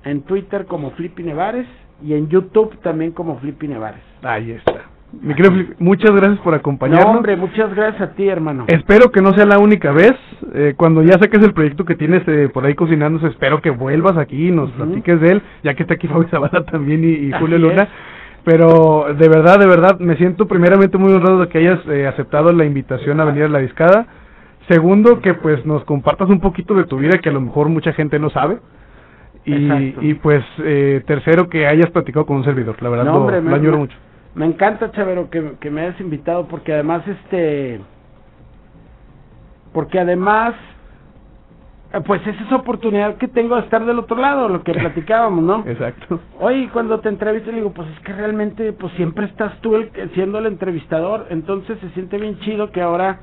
En 0.03 0.21
Twitter 0.21 0.65
como 0.65 0.91
Flippy 0.91 1.23
Nevares. 1.23 1.65
Y 2.03 2.13
en 2.13 2.27
YouTube 2.29 2.77
también 2.81 3.11
como 3.11 3.37
Flippy 3.39 3.67
Nevares. 3.67 4.01
Ahí 4.23 4.51
está. 4.51 4.73
Mi 5.21 5.33
querido 5.33 5.53
Felipe, 5.53 5.75
muchas 5.79 6.11
gracias 6.11 6.39
por 6.39 6.51
No, 6.53 6.59
acompañarnos. 6.59 7.15
hombre, 7.15 7.37
muchas 7.37 7.73
gracias 7.73 8.01
a 8.01 8.11
ti, 8.13 8.27
hermano. 8.27 8.65
Espero 8.67 9.09
que 9.09 9.21
no 9.21 9.31
sea 9.33 9.45
la 9.45 9.57
única 9.57 9.91
vez. 9.91 10.13
Eh, 10.53 10.73
cuando 10.75 11.01
ya 11.01 11.13
saques 11.13 11.41
el 11.43 11.53
proyecto 11.53 11.85
que 11.85 11.95
tienes 11.95 12.27
eh, 12.27 12.49
por 12.53 12.65
ahí 12.65 12.75
cocinándose, 12.75 13.27
espero 13.27 13.61
que 13.61 13.69
vuelvas 13.69 14.17
aquí 14.17 14.49
y 14.49 14.51
nos 14.51 14.69
platiques 14.71 15.19
de 15.21 15.31
él, 15.31 15.41
ya 15.63 15.73
que 15.75 15.83
está 15.83 15.95
aquí 15.95 16.07
Fabi 16.07 16.25
Zavala 16.27 16.65
también 16.65 17.03
y, 17.03 17.31
Julio 17.39 17.57
Luna. 17.57 17.83
es. 17.83 17.89
Pero 18.43 19.07
de 19.17 19.29
verdad, 19.29 19.59
de 19.59 19.67
verdad, 19.67 19.99
me 19.99 20.15
siento 20.17 20.47
primeramente 20.47 20.97
muy 20.97 21.11
honrado 21.13 21.39
de 21.39 21.47
que 21.47 21.57
hayas 21.57 21.79
eh, 21.87 22.07
aceptado 22.07 22.51
la 22.51 22.65
invitación 22.65 23.19
a 23.19 23.25
venir 23.25 23.43
a 23.43 23.49
la 23.49 23.59
discada. 23.59 24.07
Segundo, 24.69 25.21
que 25.21 25.33
pues 25.33 25.65
nos 25.65 25.85
compartas 25.85 26.29
un 26.29 26.41
poquito 26.41 26.73
de 26.73 26.83
tu 26.83 26.97
vida 26.97 27.19
que 27.21 27.29
a 27.29 27.33
lo 27.33 27.41
mejor 27.41 27.69
mucha 27.69 27.93
gente 27.93 28.19
no 28.19 28.29
sabe. 28.29 28.59
Y, 29.47 29.95
y 30.01 30.13
pues 30.15 30.43
eh, 30.59 31.01
tercero, 31.07 31.47
que 31.49 31.65
hayas 31.67 31.89
platicado 31.91 32.25
con 32.25 32.37
un 32.37 32.43
servidor. 32.43 32.75
La 32.83 32.89
verdad, 32.89 33.05
No, 33.05 33.13
lo, 33.13 33.19
hombre, 33.21 33.41
lo 33.41 33.49
me- 33.49 33.55
añoro 33.55 33.77
me- 33.77 33.83
mucho. 33.83 33.97
Me 34.35 34.45
encanta, 34.45 34.91
Chavero, 34.91 35.29
que, 35.29 35.53
que 35.59 35.71
me 35.71 35.81
hayas 35.81 35.99
invitado 36.01 36.47
porque 36.47 36.73
además, 36.73 37.07
este, 37.07 37.79
porque 39.73 39.99
además, 39.99 40.53
eh, 41.93 42.01
pues 42.05 42.25
es 42.27 42.39
esa 42.41 42.57
oportunidad 42.57 43.15
que 43.15 43.27
tengo 43.27 43.55
de 43.55 43.61
estar 43.61 43.85
del 43.85 43.99
otro 43.99 44.17
lado, 44.17 44.49
lo 44.49 44.63
que 44.63 44.73
platicábamos, 44.75 45.43
¿no? 45.43 45.63
Exacto. 45.69 46.19
Oye, 46.39 46.69
cuando 46.71 46.99
te 46.99 47.09
entrevisto, 47.09 47.49
le 47.51 47.57
digo, 47.57 47.71
pues 47.71 47.87
es 47.89 47.99
que 48.01 48.13
realmente, 48.13 48.73
pues 48.73 48.91
siempre 48.93 49.25
estás 49.25 49.59
tú 49.61 49.75
el, 49.75 49.91
siendo 50.13 50.39
el 50.39 50.45
entrevistador, 50.47 51.27
entonces 51.29 51.79
se 51.79 51.89
siente 51.91 52.17
bien 52.17 52.37
chido 52.39 52.71
que 52.71 52.81
ahora 52.81 53.21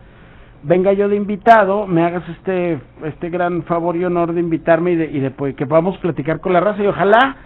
venga 0.65 0.93
yo 0.93 1.09
de 1.09 1.17
invitado, 1.17 1.87
me 1.87 2.03
hagas 2.05 2.29
este, 2.29 2.79
este 3.05 3.31
gran 3.31 3.63
favor 3.65 3.97
y 3.97 4.05
honor 4.05 4.33
de 4.33 4.41
invitarme 4.41 4.93
y 4.93 4.97
de, 4.97 5.05
y 5.07 5.21
de 5.21 5.31
pues, 5.31 5.55
que 5.55 5.67
podamos 5.67 5.97
platicar 5.99 6.41
con 6.41 6.53
la 6.53 6.61
raza 6.61 6.83
y 6.83 6.87
ojalá 6.87 7.37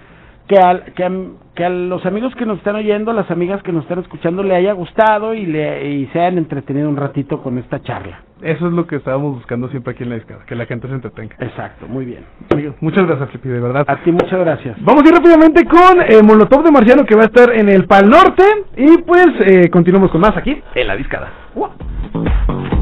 que, 0.48 0.56
al, 0.56 0.84
que, 0.94 1.04
a, 1.04 1.10
que 1.54 1.64
a 1.64 1.68
los 1.68 2.04
amigos 2.06 2.34
que 2.34 2.46
nos 2.46 2.58
están 2.58 2.76
oyendo, 2.76 3.12
las 3.12 3.30
amigas 3.30 3.62
que 3.62 3.70
nos 3.70 3.82
están 3.82 3.98
escuchando, 3.98 4.42
le 4.42 4.56
haya 4.56 4.72
gustado 4.72 5.34
y, 5.34 5.44
le, 5.44 5.90
y 5.90 6.06
se 6.06 6.20
hayan 6.20 6.38
entretenido 6.38 6.88
un 6.88 6.96
ratito 6.96 7.42
con 7.42 7.58
esta 7.58 7.82
charla. 7.82 8.22
Eso 8.40 8.68
es 8.68 8.72
lo 8.72 8.86
que 8.86 8.96
estábamos 8.96 9.34
buscando 9.34 9.68
siempre 9.68 9.92
aquí 9.92 10.04
en 10.04 10.10
la 10.10 10.14
discada, 10.14 10.44
que 10.46 10.54
la 10.54 10.64
gente 10.64 10.88
se 10.88 10.94
entretenga. 10.94 11.36
Exacto, 11.40 11.86
muy 11.86 12.04
bien. 12.04 12.24
Amigos, 12.50 12.76
muchas 12.80 13.04
gracias, 13.06 13.30
Flippy, 13.30 13.48
de 13.48 13.60
verdad. 13.60 13.84
A 13.86 13.96
ti 13.96 14.10
muchas 14.12 14.38
gracias. 14.38 14.76
Vamos 14.82 15.02
a 15.04 15.08
ir 15.08 15.14
rápidamente 15.14 15.64
con 15.66 16.00
eh, 16.00 16.22
Molotov 16.22 16.62
de 16.62 16.70
Marciano, 16.70 17.04
que 17.04 17.16
va 17.16 17.22
a 17.22 17.26
estar 17.26 17.52
en 17.52 17.68
el 17.68 17.86
Pal 17.86 18.08
Norte. 18.08 18.44
Y 18.76 19.02
pues 19.02 19.26
eh, 19.40 19.68
continuamos 19.70 20.10
con 20.10 20.20
más 20.20 20.36
aquí 20.36 20.62
en 20.74 20.86
la 20.86 20.96
discada. 20.96 21.30
Coco 21.52 22.77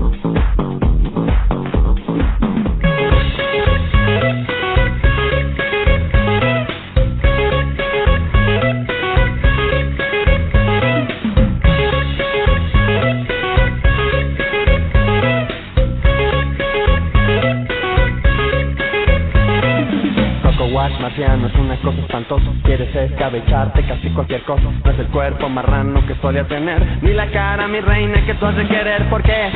Quieres 23.07 23.13
escabecharte 23.13 23.83
casi 23.83 24.09
cualquier 24.11 24.43
cosa. 24.43 24.63
No 24.63 24.91
es 24.91 24.99
el 24.99 25.07
cuerpo 25.09 25.49
marrano 25.49 26.05
que 26.07 26.15
solía 26.17 26.45
tener 26.45 26.99
Ni 27.03 27.13
la 27.13 27.31
cara, 27.31 27.69
mi 27.69 27.81
reina, 27.81 28.25
que 28.25 28.35
tú 28.35 28.47
has 28.47 28.57
de 28.57 28.67
querer 28.67 29.09
Porque 29.09 29.51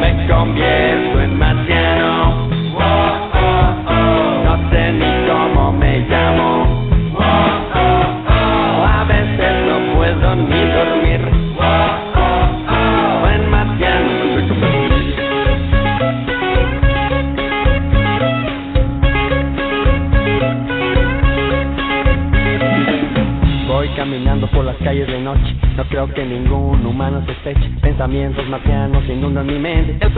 me 0.00 0.26
convierto 0.28 1.20
en 1.20 1.38
marciano 1.38 3.31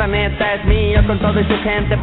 planeta 0.06 0.54
es 0.54 0.64
mío 0.66 1.02
con 1.06 1.18
toda 1.18 1.42
su 1.42 1.62
gente 1.62 1.96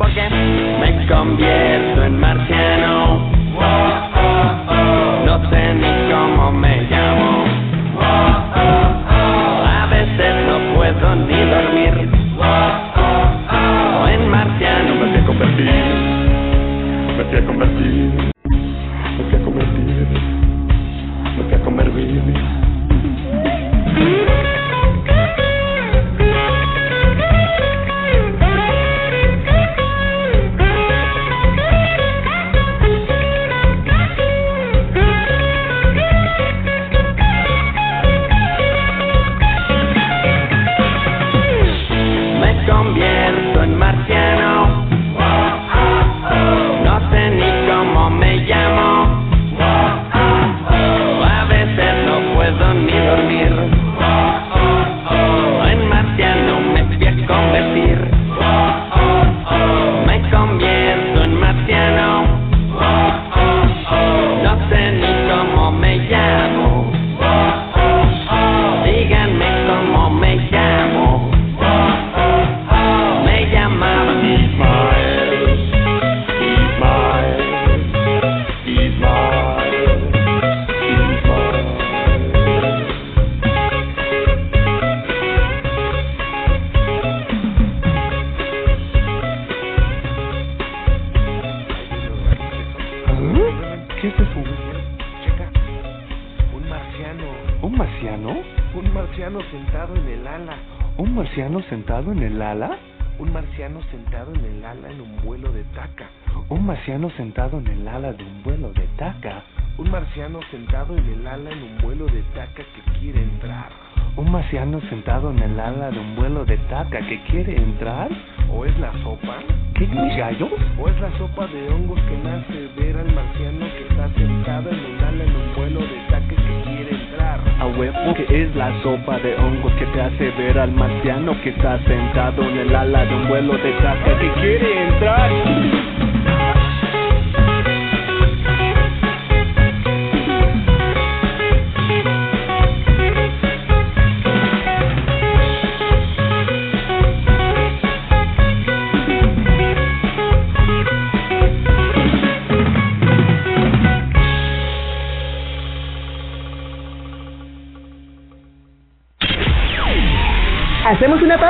marciano 106.92 107.16
sentado 107.16 107.60
en 107.60 107.68
el 107.68 107.88
ala 107.88 108.12
de 108.12 108.22
un 108.22 108.44
vuelo 108.44 108.74
de 108.74 108.86
taca. 108.98 109.44
Un 109.78 109.90
marciano 109.90 110.42
sentado 110.52 110.98
en 110.98 111.06
el 111.06 111.26
ala 111.26 111.50
en 111.50 111.64
un 111.64 111.78
vuelo 111.78 112.06
de 112.08 112.22
taca 112.36 112.64
que 112.64 113.00
quiere 113.00 113.22
entrar. 113.22 113.70
Un 114.18 114.30
marciano 114.30 114.82
sentado 114.90 115.32
en 115.32 115.40
el 115.40 115.58
ala 115.58 115.90
de 115.90 116.00
un 116.00 116.18
vuelo 116.18 116.44
de 116.44 116.58
taca 116.70 117.00
que 117.08 117.24
quiere 117.30 117.56
entrar. 117.56 118.10
¿O 118.54 118.66
es 118.66 118.78
la 118.78 118.92
sopa? 119.04 119.38
¿Qué 119.76 119.86
gallos? 119.86 120.52
¿O 120.78 120.90
es 120.90 121.00
la 121.00 121.18
sopa 121.18 121.48
de 121.48 121.70
hongos 121.70 121.98
que 122.02 122.18
me 122.18 122.30
hace 122.30 122.68
ver 122.76 122.98
al 122.98 123.16
marciano 123.16 123.66
que 123.68 123.84
está 123.90 124.10
sentado 124.10 124.70
en 124.70 124.80
un 124.80 125.00
ala 125.02 125.24
en 125.24 125.36
un 125.36 125.56
vuelo 125.56 125.80
de 125.80 125.98
taca 126.10 126.28
que 126.28 126.36
quiere 126.36 126.92
entrar? 126.92 127.40
A 127.58 127.68
huevo 127.68 128.14
que 128.16 128.44
es 128.44 128.54
la 128.54 128.70
sopa 128.84 129.18
de 129.20 129.34
hongos 129.38 129.72
que 129.76 129.86
te 129.86 130.02
hace 130.02 130.30
ver 130.32 130.60
al 130.60 130.74
marciano 130.74 131.42
que 131.42 131.52
está 131.52 131.80
sentado 131.86 132.44
en 132.44 132.58
el 132.58 132.76
ala 132.76 133.06
de 133.06 133.16
un 133.16 133.30
vuelo 133.30 133.54
de 133.54 133.72
taca 133.80 134.20
que 134.20 134.30
quiere 134.42 134.88
entrar. 134.90 136.01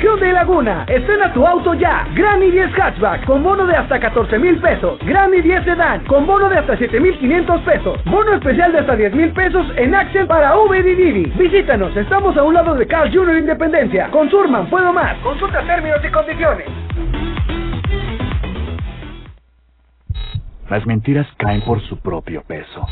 Hyundai 0.00 0.32
Laguna, 0.32 0.84
estrena 0.88 1.32
tu 1.32 1.46
auto 1.46 1.74
ya. 1.74 2.06
Grammy 2.14 2.50
10 2.50 2.72
Hatchback 2.78 3.24
con 3.24 3.42
bono 3.42 3.66
de 3.66 3.76
hasta 3.76 3.98
14 3.98 4.38
mil 4.38 4.58
pesos. 4.60 4.98
Grammy 5.00 5.40
10 5.40 5.64
Sedan 5.64 6.04
con 6.04 6.26
bono 6.26 6.48
de 6.48 6.58
hasta 6.58 6.76
7 6.76 7.00
mil 7.00 7.18
500 7.18 7.60
pesos. 7.62 8.04
Bono 8.04 8.34
especial 8.34 8.72
de 8.72 8.80
hasta 8.80 8.96
10 8.96 9.14
mil 9.14 9.32
pesos 9.32 9.66
en 9.76 9.94
Axel 9.94 10.26
para 10.26 10.56
Uber 10.58 10.86
y. 10.86 11.24
Visítanos, 11.36 11.96
estamos 11.96 12.36
a 12.36 12.42
un 12.42 12.54
lado 12.54 12.74
de 12.74 12.86
Carl 12.86 13.10
Jr. 13.12 13.38
Independencia. 13.38 14.08
Con 14.10 14.30
Surman, 14.30 14.68
puedo 14.68 14.92
más. 14.92 15.16
Consulta 15.18 15.62
términos 15.62 16.00
y 16.04 16.08
condiciones. 16.10 16.66
Las 20.68 20.86
mentiras 20.86 21.26
caen 21.36 21.60
por 21.62 21.80
su 21.82 21.98
propio 21.98 22.42
peso. 22.42 22.86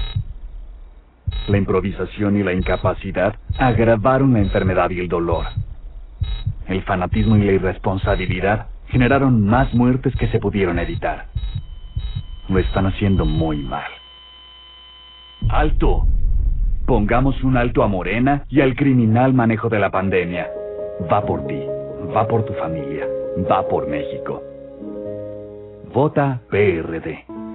La 1.49 1.59
improvisación 1.59 2.37
y 2.37 2.43
la 2.43 2.53
incapacidad 2.53 3.35
agravaron 3.59 4.33
la 4.33 4.41
enfermedad 4.41 4.91
y 4.91 5.01
el 5.01 5.09
dolor. 5.09 5.47
El 6.73 6.81
fanatismo 6.85 7.37
y 7.37 7.45
la 7.45 7.53
irresponsabilidad 7.53 8.69
generaron 8.89 9.45
más 9.45 9.75
muertes 9.75 10.17
que 10.17 10.29
se 10.29 10.39
pudieron 10.39 10.79
evitar. 10.79 11.27
Lo 12.49 12.59
están 12.59 12.87
haciendo 12.87 13.27
muy 13.27 13.59
mal. 13.59 13.91
¡Alto! 15.51 16.07
Pongamos 16.87 17.45
un 17.45 17.59
alto 17.59 17.83
a 17.83 17.89
Morena 17.89 18.45
y 18.49 18.63
al 18.63 18.75
criminal 18.75 19.35
manejo 19.35 19.69
de 19.69 19.81
la 19.81 19.91
pandemia. 19.91 20.49
Va 21.13 21.21
por 21.27 21.47
ti, 21.47 21.61
va 22.17 22.27
por 22.27 22.47
tu 22.47 22.55
familia, 22.55 23.07
va 23.51 23.69
por 23.69 23.87
México. 23.87 24.43
Vota 25.93 26.41
PRD. 26.49 27.42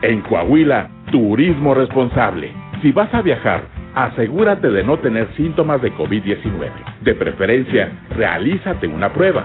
En 0.00 0.20
Coahuila, 0.20 0.88
turismo 1.10 1.74
responsable. 1.74 2.52
Si 2.82 2.92
vas 2.92 3.12
a 3.12 3.20
viajar, 3.20 3.62
asegúrate 3.96 4.70
de 4.70 4.84
no 4.84 4.96
tener 4.98 5.26
síntomas 5.36 5.82
de 5.82 5.92
COVID-19. 5.92 6.70
De 7.00 7.14
preferencia, 7.16 7.90
realízate 8.10 8.86
una 8.86 9.12
prueba. 9.12 9.44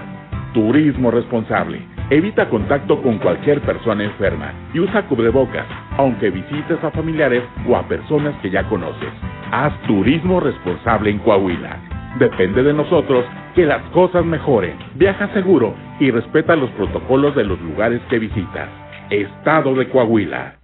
Turismo 0.52 1.10
responsable. 1.10 1.80
Evita 2.08 2.48
contacto 2.48 3.02
con 3.02 3.18
cualquier 3.18 3.62
persona 3.62 4.04
enferma 4.04 4.52
y 4.72 4.78
usa 4.78 5.02
cubrebocas, 5.08 5.66
aunque 5.96 6.30
visites 6.30 6.78
a 6.84 6.92
familiares 6.92 7.42
o 7.68 7.76
a 7.76 7.88
personas 7.88 8.36
que 8.40 8.50
ya 8.50 8.62
conoces. 8.68 9.10
Haz 9.50 9.72
turismo 9.88 10.38
responsable 10.38 11.10
en 11.10 11.18
Coahuila. 11.18 11.80
Depende 12.20 12.62
de 12.62 12.74
nosotros 12.74 13.24
que 13.56 13.66
las 13.66 13.82
cosas 13.90 14.24
mejoren. 14.24 14.76
Viaja 14.94 15.26
seguro 15.34 15.74
y 15.98 16.12
respeta 16.12 16.54
los 16.54 16.70
protocolos 16.70 17.34
de 17.34 17.42
los 17.42 17.60
lugares 17.60 18.00
que 18.08 18.20
visitas. 18.20 18.83
Estado 19.10 19.74
de 19.74 19.88
Coahuila. 19.88 20.54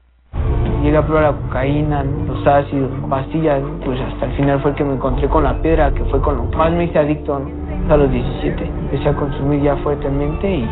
llegué 0.82 0.96
a 0.96 1.02
probar 1.04 1.24
la 1.24 1.32
cocaína, 1.32 2.04
los 2.26 2.46
ácidos, 2.46 2.90
pastillas, 3.08 3.60
pues 3.84 4.00
hasta 4.00 4.26
el 4.26 4.32
final 4.32 4.60
fue 4.60 4.70
el 4.70 4.76
que 4.76 4.84
me 4.84 4.94
encontré 4.94 5.28
con 5.28 5.44
la 5.44 5.60
piedra, 5.60 5.92
que 5.92 6.04
fue 6.04 6.20
con 6.22 6.36
lo 6.38 6.50
que 6.50 6.56
más 6.56 6.72
me 6.72 6.84
hice 6.84 6.98
adicto 6.98 7.38
¿no? 7.38 7.94
a 7.94 7.96
los 7.98 8.10
17. 8.10 8.64
Empecé 8.64 9.08
a 9.10 9.12
consumir 9.12 9.62
ya 9.62 9.76
fuertemente 9.76 10.50
y 10.50 10.68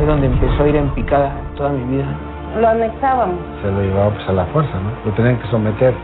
es 0.00 0.06
donde 0.06 0.26
empezó 0.26 0.64
a 0.64 0.68
ir 0.68 0.76
en 0.76 0.90
picada 0.90 1.32
toda 1.56 1.70
mi 1.70 1.96
vida. 1.96 2.06
Lo 2.60 2.68
anexábamos. 2.68 3.40
Se 3.62 3.70
lo 3.70 3.80
llevaba 3.80 4.10
pues 4.10 4.28
a 4.28 4.32
la 4.32 4.44
fuerza, 4.46 4.74
¿no? 4.74 5.10
Lo 5.10 5.16
tenían 5.16 5.38
que 5.38 5.48
someter. 5.48 5.94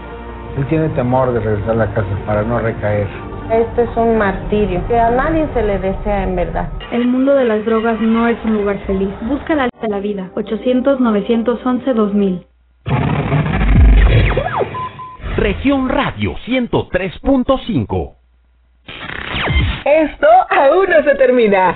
Él 0.56 0.66
tiene 0.66 0.88
temor 0.90 1.30
de 1.32 1.40
regresar 1.40 1.70
a 1.70 1.74
la 1.74 1.86
casa 1.92 2.08
para 2.26 2.42
no 2.42 2.58
recaer. 2.58 3.06
Esto 3.52 3.82
es 3.82 3.96
un 3.96 4.18
martirio 4.18 4.82
que 4.88 4.98
a 4.98 5.10
nadie 5.10 5.46
se 5.54 5.62
le 5.62 5.78
desea 5.78 6.24
en 6.24 6.36
verdad. 6.36 6.68
El 6.92 7.06
mundo 7.06 7.34
de 7.34 7.46
las 7.46 7.64
drogas 7.64 7.98
no 7.98 8.28
es 8.28 8.36
un 8.44 8.58
lugar 8.58 8.76
feliz. 8.86 9.08
Busca 9.22 9.54
la 9.54 9.70
de 9.80 9.88
la 9.88 10.00
vida. 10.00 10.28
800-911-2000. 10.34 12.44
Región 15.38 15.88
Radio 15.88 16.34
103.5. 16.46 18.12
Esto 19.84 20.26
aún 20.50 20.90
no 20.90 21.02
se 21.04 21.14
termina. 21.14 21.74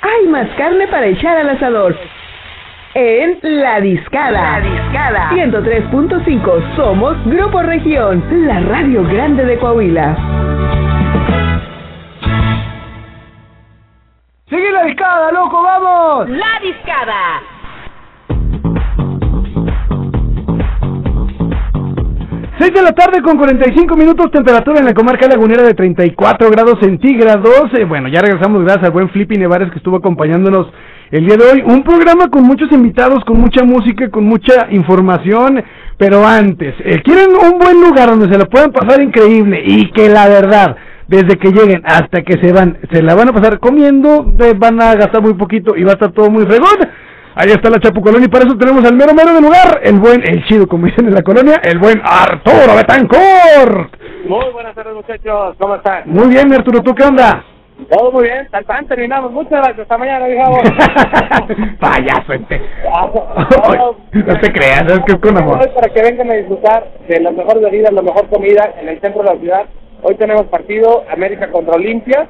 Hay 0.00 0.26
más 0.28 0.48
carne 0.56 0.88
para 0.88 1.04
echar 1.06 1.36
al 1.36 1.50
asador. 1.50 1.98
En 2.94 3.38
La 3.42 3.78
Discada. 3.82 4.58
La 4.58 4.60
Discada. 4.60 5.28
103.5. 5.32 6.76
Somos 6.76 7.22
Grupo 7.26 7.60
Región, 7.60 8.24
la 8.46 8.60
radio 8.60 9.04
grande 9.04 9.44
de 9.44 9.58
Coahuila. 9.58 10.16
¡Sigue 14.50 14.72
la 14.72 14.82
discada, 14.82 15.30
loco! 15.30 15.62
¡Vamos! 15.62 16.28
La 16.28 16.58
discada. 16.60 17.40
Seis 22.58 22.74
de 22.74 22.82
la 22.82 22.90
tarde 22.90 23.22
con 23.22 23.38
45 23.38 23.96
minutos, 23.96 24.32
temperatura 24.32 24.80
en 24.80 24.86
la 24.86 24.92
comarca 24.92 25.28
lagunera 25.28 25.62
de 25.62 25.74
34 25.74 26.50
grados 26.50 26.80
centígrados. 26.80 27.70
Eh, 27.74 27.84
bueno, 27.84 28.08
ya 28.08 28.22
regresamos 28.22 28.64
gracias 28.64 28.86
al 28.86 28.90
buen 28.90 29.08
Flippy 29.10 29.36
Nevares 29.36 29.70
que 29.70 29.78
estuvo 29.78 29.98
acompañándonos 29.98 30.66
el 31.12 31.26
día 31.26 31.36
de 31.36 31.44
hoy. 31.44 31.62
Un 31.64 31.84
programa 31.84 32.28
con 32.28 32.42
muchos 32.42 32.72
invitados, 32.72 33.24
con 33.24 33.40
mucha 33.40 33.62
música, 33.62 34.10
con 34.10 34.24
mucha 34.24 34.66
información. 34.70 35.62
Pero 35.96 36.26
antes, 36.26 36.74
eh, 36.80 37.00
¿quieren 37.04 37.36
un 37.36 37.56
buen 37.56 37.80
lugar 37.80 38.08
donde 38.08 38.28
se 38.28 38.36
la 38.36 38.46
puedan 38.46 38.72
pasar 38.72 39.00
increíble 39.00 39.62
y 39.64 39.92
que 39.92 40.08
la 40.08 40.28
verdad, 40.28 40.76
desde 41.10 41.36
que 41.38 41.50
lleguen 41.50 41.82
hasta 41.84 42.22
que 42.22 42.38
se 42.40 42.52
van, 42.52 42.78
se 42.92 43.02
la 43.02 43.16
van 43.16 43.30
a 43.30 43.32
pasar 43.32 43.58
comiendo, 43.58 44.32
van 44.56 44.80
a 44.80 44.94
gastar 44.94 45.20
muy 45.20 45.34
poquito 45.34 45.74
y 45.76 45.82
va 45.82 45.90
a 45.90 45.94
estar 45.94 46.12
todo 46.12 46.30
muy 46.30 46.46
fregón? 46.46 46.88
Ahí 47.34 47.50
está 47.50 47.68
la 47.68 47.80
Chapucolón 47.80 48.22
y 48.22 48.28
para 48.28 48.44
eso 48.44 48.56
tenemos 48.56 48.84
al 48.84 48.94
mero 48.94 49.12
mero 49.12 49.34
del 49.34 49.42
lugar, 49.42 49.80
el 49.82 49.98
buen, 49.98 50.22
el 50.22 50.44
chido 50.44 50.68
como 50.68 50.86
dicen 50.86 51.08
en 51.08 51.14
la 51.14 51.22
colonia, 51.22 51.60
el 51.64 51.78
buen 51.78 52.00
Arturo 52.04 52.76
Betancourt. 52.76 53.92
Muy 54.28 54.52
buenas 54.52 54.72
tardes 54.76 54.94
muchachos, 54.94 55.56
¿cómo 55.58 55.74
están? 55.74 56.02
Muy 56.06 56.28
bien, 56.28 56.52
Arturo, 56.52 56.80
¿tú 56.80 56.94
qué 56.94 57.02
onda? 57.02 57.44
Todo 57.90 58.12
muy 58.12 58.24
bien, 58.24 58.46
tal 58.52 58.64
pan, 58.64 58.86
terminamos. 58.86 59.32
Muchas 59.32 59.62
gracias, 59.62 59.80
hasta 59.80 59.98
mañana, 59.98 60.26
viejo. 60.26 60.52
Payaso 61.80 62.32
este. 62.34 62.60
no 64.12 64.40
te 64.40 64.52
creas, 64.52 64.82
es 64.86 65.00
que 65.06 65.12
es 65.12 65.18
con 65.18 65.36
amor. 65.36 65.58
Para 65.74 65.92
que 65.92 66.02
vengan 66.02 66.30
a 66.30 66.34
disfrutar 66.34 66.86
de 67.08 67.20
las 67.20 67.32
mejores 67.34 67.62
bebidas, 67.62 67.92
la 67.92 68.02
mejor 68.02 68.28
comida 68.28 68.74
en 68.80 68.90
el 68.90 69.00
centro 69.00 69.22
de 69.22 69.34
la 69.34 69.40
ciudad. 69.40 69.66
Hoy 70.02 70.14
tenemos 70.14 70.46
partido 70.46 71.04
América 71.10 71.50
contra 71.50 71.74
Olimpia, 71.74 72.26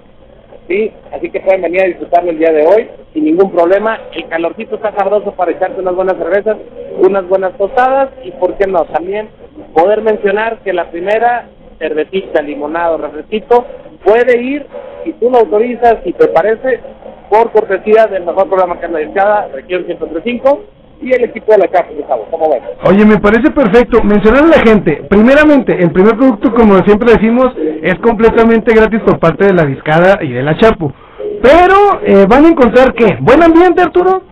sí, 0.66 0.92
así 1.12 1.30
que 1.30 1.40
pueden 1.40 1.62
venir 1.62 1.82
a 1.82 1.86
disfrutarlo 1.86 2.30
el 2.30 2.38
día 2.38 2.50
de 2.50 2.66
hoy 2.66 2.88
sin 3.12 3.24
ningún 3.24 3.52
problema. 3.52 4.00
El 4.12 4.28
calorcito 4.28 4.74
está 4.74 4.92
sabroso 4.96 5.32
para 5.32 5.52
echarte 5.52 5.80
unas 5.80 5.94
buenas 5.94 6.16
cervezas, 6.16 6.56
unas 6.98 7.28
buenas 7.28 7.56
tostadas 7.56 8.10
y, 8.24 8.32
¿por 8.32 8.54
qué 8.54 8.66
no? 8.66 8.84
También 8.86 9.28
poder 9.72 10.02
mencionar 10.02 10.58
que 10.60 10.72
la 10.72 10.90
primera 10.90 11.48
cervecita, 11.78 12.42
limonado, 12.42 12.98
refresquito, 12.98 13.64
puede 14.04 14.42
ir, 14.42 14.66
si 15.04 15.12
tú 15.14 15.30
lo 15.30 15.38
autorizas, 15.38 15.98
si 16.04 16.12
te 16.12 16.26
parece, 16.28 16.80
por 17.30 17.52
cortesía 17.52 18.06
del 18.06 18.24
mejor 18.24 18.48
programa 18.48 18.80
que 18.80 18.88
Región 18.88 19.84
135, 19.86 20.60
y 21.02 21.12
el 21.12 21.24
equipo 21.24 21.52
de 21.52 21.58
la 21.58 21.68
casa, 21.68 21.88
Gustavo. 21.96 22.26
¿Cómo 22.30 22.50
ves? 22.50 22.62
Oye, 22.84 23.04
me 23.04 23.18
parece 23.18 23.50
perfecto. 23.50 24.02
Mencionar 24.02 24.44
a 24.44 24.48
la 24.48 24.60
gente, 24.60 25.02
primeramente, 25.08 25.72
el 25.72 25.90
primer 25.90 26.16
producto, 26.16 26.52
como 26.52 26.78
siempre 26.84 27.12
decimos, 27.12 27.54
es 27.82 27.94
completamente 27.96 28.74
gratis 28.74 29.00
por 29.00 29.18
parte 29.18 29.46
de 29.46 29.54
la 29.54 29.64
discada 29.64 30.18
y 30.22 30.32
de 30.32 30.42
la 30.42 30.56
Chapu. 30.58 30.92
Pero 31.42 32.00
eh, 32.04 32.26
van 32.28 32.44
a 32.44 32.48
encontrar 32.48 32.92
qué? 32.94 33.16
Buen 33.20 33.42
ambiente, 33.42 33.82
Arturo. 33.82 34.22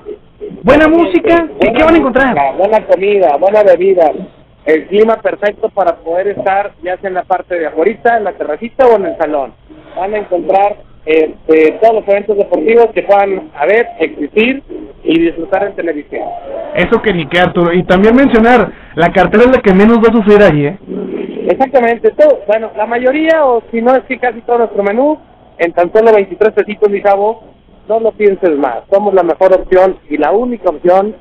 Buena 0.63 0.89
música. 0.89 1.49
¿Qué, 1.61 1.73
qué 1.73 1.85
van 1.85 1.95
a 1.95 1.99
encontrar? 1.99 2.29
música, 2.29 2.53
Buena 2.53 2.87
comida, 2.87 3.37
buena 3.39 3.63
bebida. 3.63 4.11
El 4.67 4.87
clima 4.89 5.17
perfecto 5.17 5.71
para 5.71 5.97
poder 5.97 6.29
estar 6.29 6.73
ya 6.83 6.99
sea 6.99 7.09
en 7.09 7.15
la 7.15 7.23
parte 7.23 7.59
de 7.59 7.67
afuera, 7.67 8.19
en 8.19 8.25
la 8.25 8.33
terracita 8.33 8.87
o 8.87 8.97
en 8.97 9.07
el 9.07 9.17
salón. 9.17 9.55
Van 9.97 10.13
a 10.13 10.19
encontrar 10.19 10.77
este, 11.07 11.73
todos 11.81 11.95
los 11.95 12.09
eventos 12.09 12.37
deportivos 12.37 12.89
que 12.93 13.03
puedan 13.03 13.51
haber, 13.55 13.87
existir 13.99 14.63
y 15.05 15.21
disfrutar 15.21 15.65
en 15.65 15.75
televisión. 15.75 16.25
Eso 16.75 17.01
que 17.03 17.13
ni 17.13 17.27
qué, 17.27 17.41
Arturo. 17.41 17.73
Y 17.73 17.83
también 17.85 18.15
mencionar, 18.15 18.73
la 18.95 19.11
cartera 19.13 19.45
es 19.45 19.57
la 19.57 19.63
que 19.63 19.75
menos 19.75 19.99
va 19.99 20.09
a 20.11 20.13
sufrir 20.13 20.43
allí, 20.43 20.67
¿eh? 20.67 20.79
Exactamente, 21.51 22.11
todo, 22.11 22.41
bueno, 22.47 22.71
la 22.77 22.87
mayoría 22.87 23.45
o 23.47 23.63
si 23.71 23.81
no 23.81 23.95
es 23.95 24.05
que 24.05 24.19
casi 24.19 24.41
todo 24.43 24.59
nuestro 24.59 24.83
menú, 24.83 25.19
en 25.59 25.73
tan 25.73 25.91
solo 25.93 26.13
23 26.13 26.53
pesitos, 26.53 26.91
mi 26.91 27.03
chavo, 27.03 27.43
no 27.89 28.01
lo 28.01 28.13
pienses 28.13 28.57
más. 28.59 28.81
Somos 28.91 29.15
la 29.15 29.23
mejor 29.23 29.55
opción 29.55 29.97
y 30.11 30.19
la 30.19 30.31
única 30.33 30.69
opción 30.69 31.15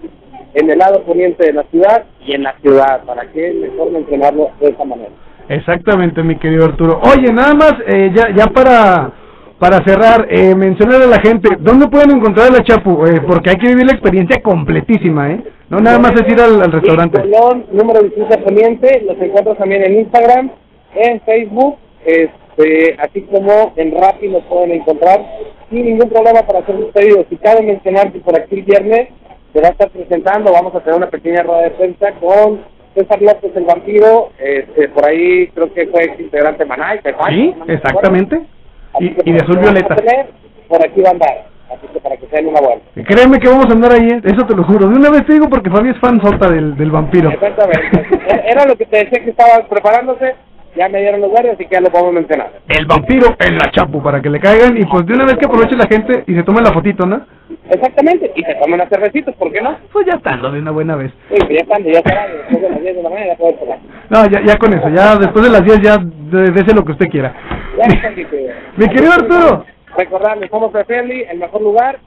en 0.53 0.69
el 0.69 0.77
lado 0.77 1.03
poniente 1.03 1.45
de 1.45 1.53
la 1.53 1.63
ciudad 1.63 2.03
y 2.25 2.33
en 2.33 2.43
la 2.43 2.53
ciudad, 2.61 3.03
para 3.05 3.31
que 3.31 3.53
mejor 3.53 3.91
mencionarlo 3.91 4.49
de 4.59 4.69
esa 4.69 4.83
manera. 4.83 5.11
Exactamente, 5.49 6.21
mi 6.23 6.35
querido 6.37 6.65
Arturo. 6.65 6.99
Oye, 7.03 7.31
nada 7.31 7.53
más, 7.53 7.75
eh, 7.87 8.11
ya, 8.13 8.29
ya 8.35 8.47
para, 8.47 9.11
para 9.59 9.83
cerrar, 9.83 10.27
eh, 10.29 10.53
mencionar 10.55 11.01
a 11.01 11.07
la 11.07 11.19
gente, 11.19 11.49
¿dónde 11.59 11.87
pueden 11.87 12.11
encontrar 12.11 12.49
a 12.49 12.57
la 12.57 12.63
Chapu? 12.63 13.05
Eh, 13.05 13.21
porque 13.25 13.49
hay 13.49 13.55
que 13.57 13.69
vivir 13.69 13.85
la 13.85 13.93
experiencia 13.93 14.41
completísima, 14.41 15.31
¿eh? 15.31 15.43
No 15.69 15.79
nada 15.79 15.99
más 15.99 16.11
es 16.13 16.31
ir 16.31 16.39
al, 16.39 16.61
al 16.61 16.71
restaurante. 16.71 17.19
Colón, 17.19 17.65
número 17.71 18.01
de 18.01 18.09
licencia 18.09 18.37
poniente, 18.43 19.01
los 19.05 19.19
encuentras 19.19 19.57
también 19.57 19.83
en 19.83 19.99
Instagram, 19.99 20.51
en 20.95 21.21
Facebook, 21.21 21.77
este, 22.05 22.95
así 22.99 23.21
como 23.23 23.73
en 23.75 23.91
Rappi 23.99 24.29
los 24.29 24.43
pueden 24.43 24.71
encontrar 24.71 25.25
sin 25.69 25.85
ningún 25.85 26.09
problema 26.09 26.41
para 26.43 26.59
hacer 26.59 26.75
sus 26.77 26.91
pedidos. 26.93 27.25
Y 27.29 27.35
cabe 27.37 27.63
mencionar 27.63 28.11
que 28.11 28.19
por 28.19 28.39
aquí 28.39 28.55
el 28.55 28.63
viernes 28.63 29.09
se 29.53 29.61
va 29.61 29.69
a 29.69 29.71
estar 29.71 29.89
presentando, 29.89 30.53
vamos 30.53 30.73
a 30.75 30.79
tener 30.79 30.95
una 30.95 31.09
pequeña 31.09 31.43
rueda 31.43 31.63
de 31.63 31.71
prensa 31.71 32.11
con 32.13 32.61
César 32.95 33.21
López 33.21 33.51
el 33.55 33.65
vampiro, 33.65 34.29
este, 34.39 34.87
por 34.89 35.05
ahí 35.05 35.47
creo 35.47 35.73
que 35.73 35.87
fue 35.87 36.03
ex 36.03 36.19
integrante 36.19 36.63
de 36.63 36.69
Maná 36.69 36.95
y 36.95 36.99
Tejuán, 36.99 37.33
Sí, 37.33 37.55
exactamente. 37.67 38.41
Y, 38.99 39.05
Así 39.07 39.15
que 39.15 39.29
y 39.29 39.33
de 39.33 39.39
azul 39.39 39.57
violeta. 39.59 39.95
tener, 39.95 40.25
Por 40.67 40.83
aquí 40.85 41.01
va 41.01 41.09
a 41.09 41.11
andar, 41.11 41.45
así 41.69 41.87
que 41.93 41.99
para 41.99 42.17
que 42.17 42.27
se 42.27 42.35
den 42.35 42.47
una 42.47 42.59
vuelta. 42.59 42.85
Créeme 43.05 43.39
que 43.39 43.47
vamos 43.47 43.65
a 43.69 43.73
andar 43.73 43.91
ahí, 43.93 44.07
¿eh? 44.09 44.21
eso 44.23 44.45
te 44.45 44.55
lo 44.55 44.63
juro. 44.63 44.87
De 44.89 44.95
una 44.95 45.09
vez 45.09 45.25
te 45.25 45.33
digo 45.33 45.47
porque 45.49 45.69
Fabi 45.69 45.89
es 45.89 45.99
fan 45.99 46.19
sota 46.21 46.49
del, 46.49 46.75
del 46.75 46.91
vampiro. 46.91 47.29
Exactamente. 47.29 48.05
Era 48.49 48.65
lo 48.65 48.75
que 48.75 48.85
te 48.85 48.97
decía 49.05 49.23
que 49.23 49.29
estaba 49.31 49.65
preparándose, 49.67 50.35
ya 50.75 50.87
me 50.89 50.99
dieron 51.01 51.21
los 51.21 51.29
guardias, 51.31 51.55
así 51.55 51.65
que 51.65 51.75
ya 51.75 51.81
lo 51.81 51.89
podemos 51.89 52.13
mencionar. 52.13 52.51
El 52.67 52.85
vampiro 52.85 53.35
en 53.39 53.57
la 53.57 53.71
Chapu 53.71 54.01
para 54.03 54.21
que 54.21 54.29
le 54.29 54.39
caigan 54.39 54.77
y 54.77 54.85
pues 54.85 55.05
de 55.05 55.13
una 55.13 55.25
vez 55.25 55.35
que 55.37 55.45
aproveche 55.45 55.75
la 55.75 55.87
gente 55.87 56.23
y 56.27 56.35
se 56.35 56.43
tome 56.43 56.61
la 56.61 56.71
fotito, 56.71 57.05
¿no? 57.05 57.21
Exactamente, 57.69 58.31
y 58.35 58.43
se 58.43 58.53
tomen 58.55 58.75
unas 58.75 58.89
cervecitas, 58.89 59.33
¿por 59.35 59.51
qué 59.51 59.61
no? 59.61 59.75
Pues 59.91 60.05
ya 60.05 60.13
estando 60.15 60.51
de 60.51 60.59
una 60.59 60.71
buena 60.71 60.95
vez. 60.95 61.11
Sí, 61.29 61.35
pues 61.39 61.49
ya 61.49 61.61
están, 61.61 61.83
ya 61.83 61.99
estará, 61.99 62.27
después 62.27 62.61
de 62.61 62.69
las 62.69 62.81
10 62.81 62.95
de 62.95 63.03
la 63.03 63.09
mañana 63.09 63.27
ya 63.31 63.35
puedes. 63.37 63.55
No, 64.09 64.25
ya, 64.27 64.41
ya 64.45 64.55
con 64.57 64.73
eso, 64.73 64.89
ya 64.89 65.15
después 65.17 65.45
de 65.45 65.51
las 65.51 65.63
10 65.63 65.81
ya 65.81 65.97
de- 65.97 66.51
dese 66.51 66.73
lo 66.75 66.85
que 66.85 66.91
usted 66.93 67.07
quiera. 67.09 67.33
Mi 68.77 68.87
querido. 68.89 69.11
Arturo. 69.11 69.65
Recordarles, 69.95 70.49
somos 70.49 70.73
de 70.73 70.85
Friendly, 70.85 71.23
el 71.23 71.39
mejor 71.39 71.61
lugar, 71.61 71.99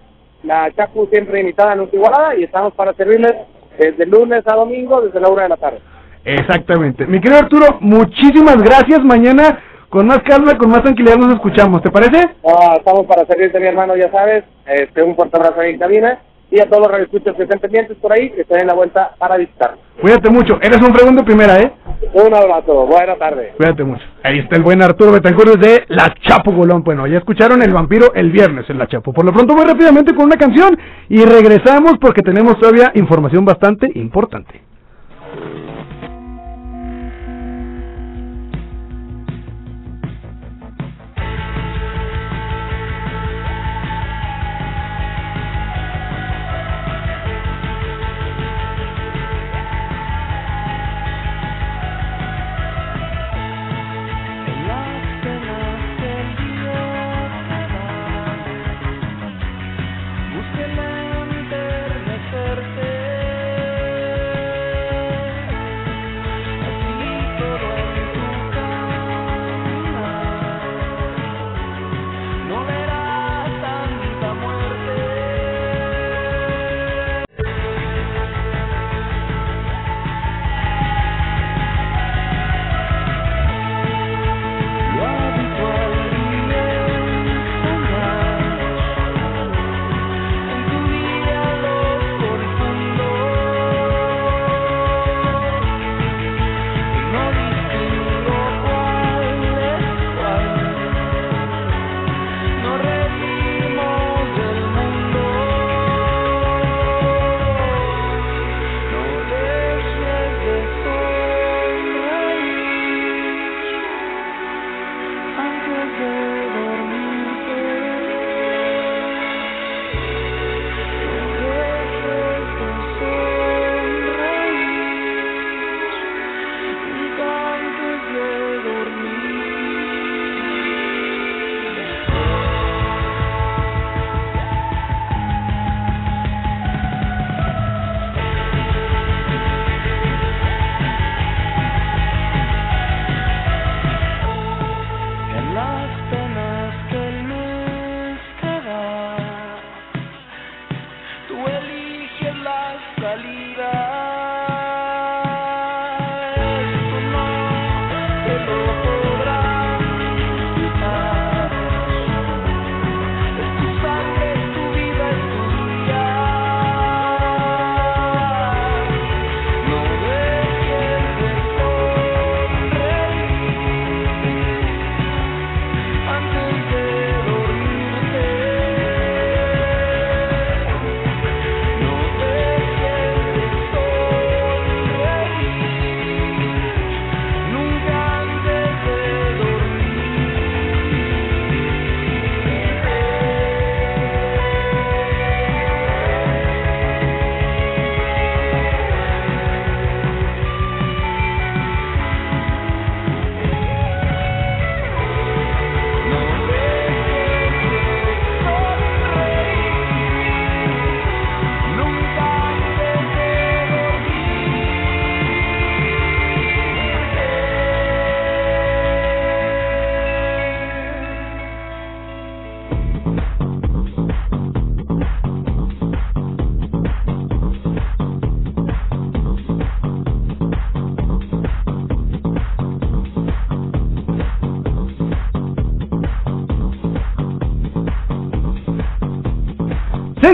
la 0.44 0.70
Chapu 0.72 1.06
siempre 1.06 1.40
invitada 1.40 1.72
en 1.74 1.88
Igualada 1.92 2.36
y 2.36 2.44
estamos 2.44 2.72
para 2.74 2.92
servirles 2.94 3.34
desde 3.78 4.06
lunes 4.06 4.46
a 4.46 4.54
domingo, 4.54 5.00
desde 5.00 5.20
la 5.20 5.28
una 5.28 5.44
de 5.44 5.48
la 5.48 5.56
tarde. 5.56 5.78
Exactamente. 6.24 7.06
Mi 7.06 7.20
querido 7.20 7.40
Arturo, 7.40 7.78
muchísimas 7.80 8.58
gracias. 8.62 9.00
Mañana 9.02 9.58
con 9.88 10.06
más 10.06 10.20
calma, 10.22 10.56
con 10.56 10.70
más 10.70 10.82
tranquilidad 10.82 11.16
nos 11.16 11.34
escuchamos, 11.34 11.82
¿te 11.82 11.90
parece? 11.90 12.28
No, 12.44 12.76
estamos 12.76 13.06
para 13.06 13.26
servirte, 13.26 13.58
mi 13.58 13.66
hermano, 13.66 13.96
ya 13.96 14.10
sabes. 14.10 14.44
Este, 14.66 15.02
un 15.02 15.16
fuerte 15.16 15.36
abrazo 15.36 15.60
ahí 15.60 15.70
en 15.70 15.78
cabina. 15.78 16.20
Y 16.50 16.60
a 16.60 16.66
todos 16.68 16.82
los 16.82 16.90
radioescuchas 16.90 17.36
que 17.36 17.44
estén 17.44 17.60
pendientes 17.60 17.96
por 17.98 18.12
ahí, 18.12 18.30
que 18.30 18.44
se 18.44 18.54
den 18.54 18.66
la 18.66 18.74
vuelta 18.74 19.14
para 19.18 19.36
visitar. 19.36 19.76
Cuídate 20.00 20.30
mucho. 20.30 20.58
Eres 20.60 20.80
un 20.80 20.94
fregón 20.94 21.16
de 21.16 21.22
primera, 21.22 21.58
¿eh? 21.58 21.72
Un 22.14 22.34
abrazo, 22.34 22.86
buena 22.86 23.14
tarde. 23.16 23.52
Cuídate 23.56 23.84
mucho. 23.84 24.02
Ahí 24.22 24.38
está 24.40 24.56
el 24.56 24.62
buen 24.62 24.82
Arturo 24.82 25.12
Betancourt 25.12 25.60
de 25.60 25.84
La 25.88 26.12
Chapo 26.26 26.52
Golón. 26.52 26.82
Bueno, 26.82 27.06
ya 27.06 27.18
escucharon 27.18 27.62
el 27.62 27.72
vampiro 27.72 28.12
el 28.14 28.30
viernes 28.30 28.68
en 28.68 28.78
La 28.78 28.88
Chapo. 28.88 29.12
Por 29.12 29.24
lo 29.24 29.32
pronto 29.32 29.54
muy 29.54 29.64
rápidamente 29.64 30.14
con 30.14 30.24
una 30.24 30.36
canción 30.36 30.76
y 31.08 31.24
regresamos 31.24 31.94
porque 32.00 32.22
tenemos 32.22 32.58
todavía 32.58 32.90
información 32.94 33.44
bastante 33.44 33.90
importante. 33.94 34.69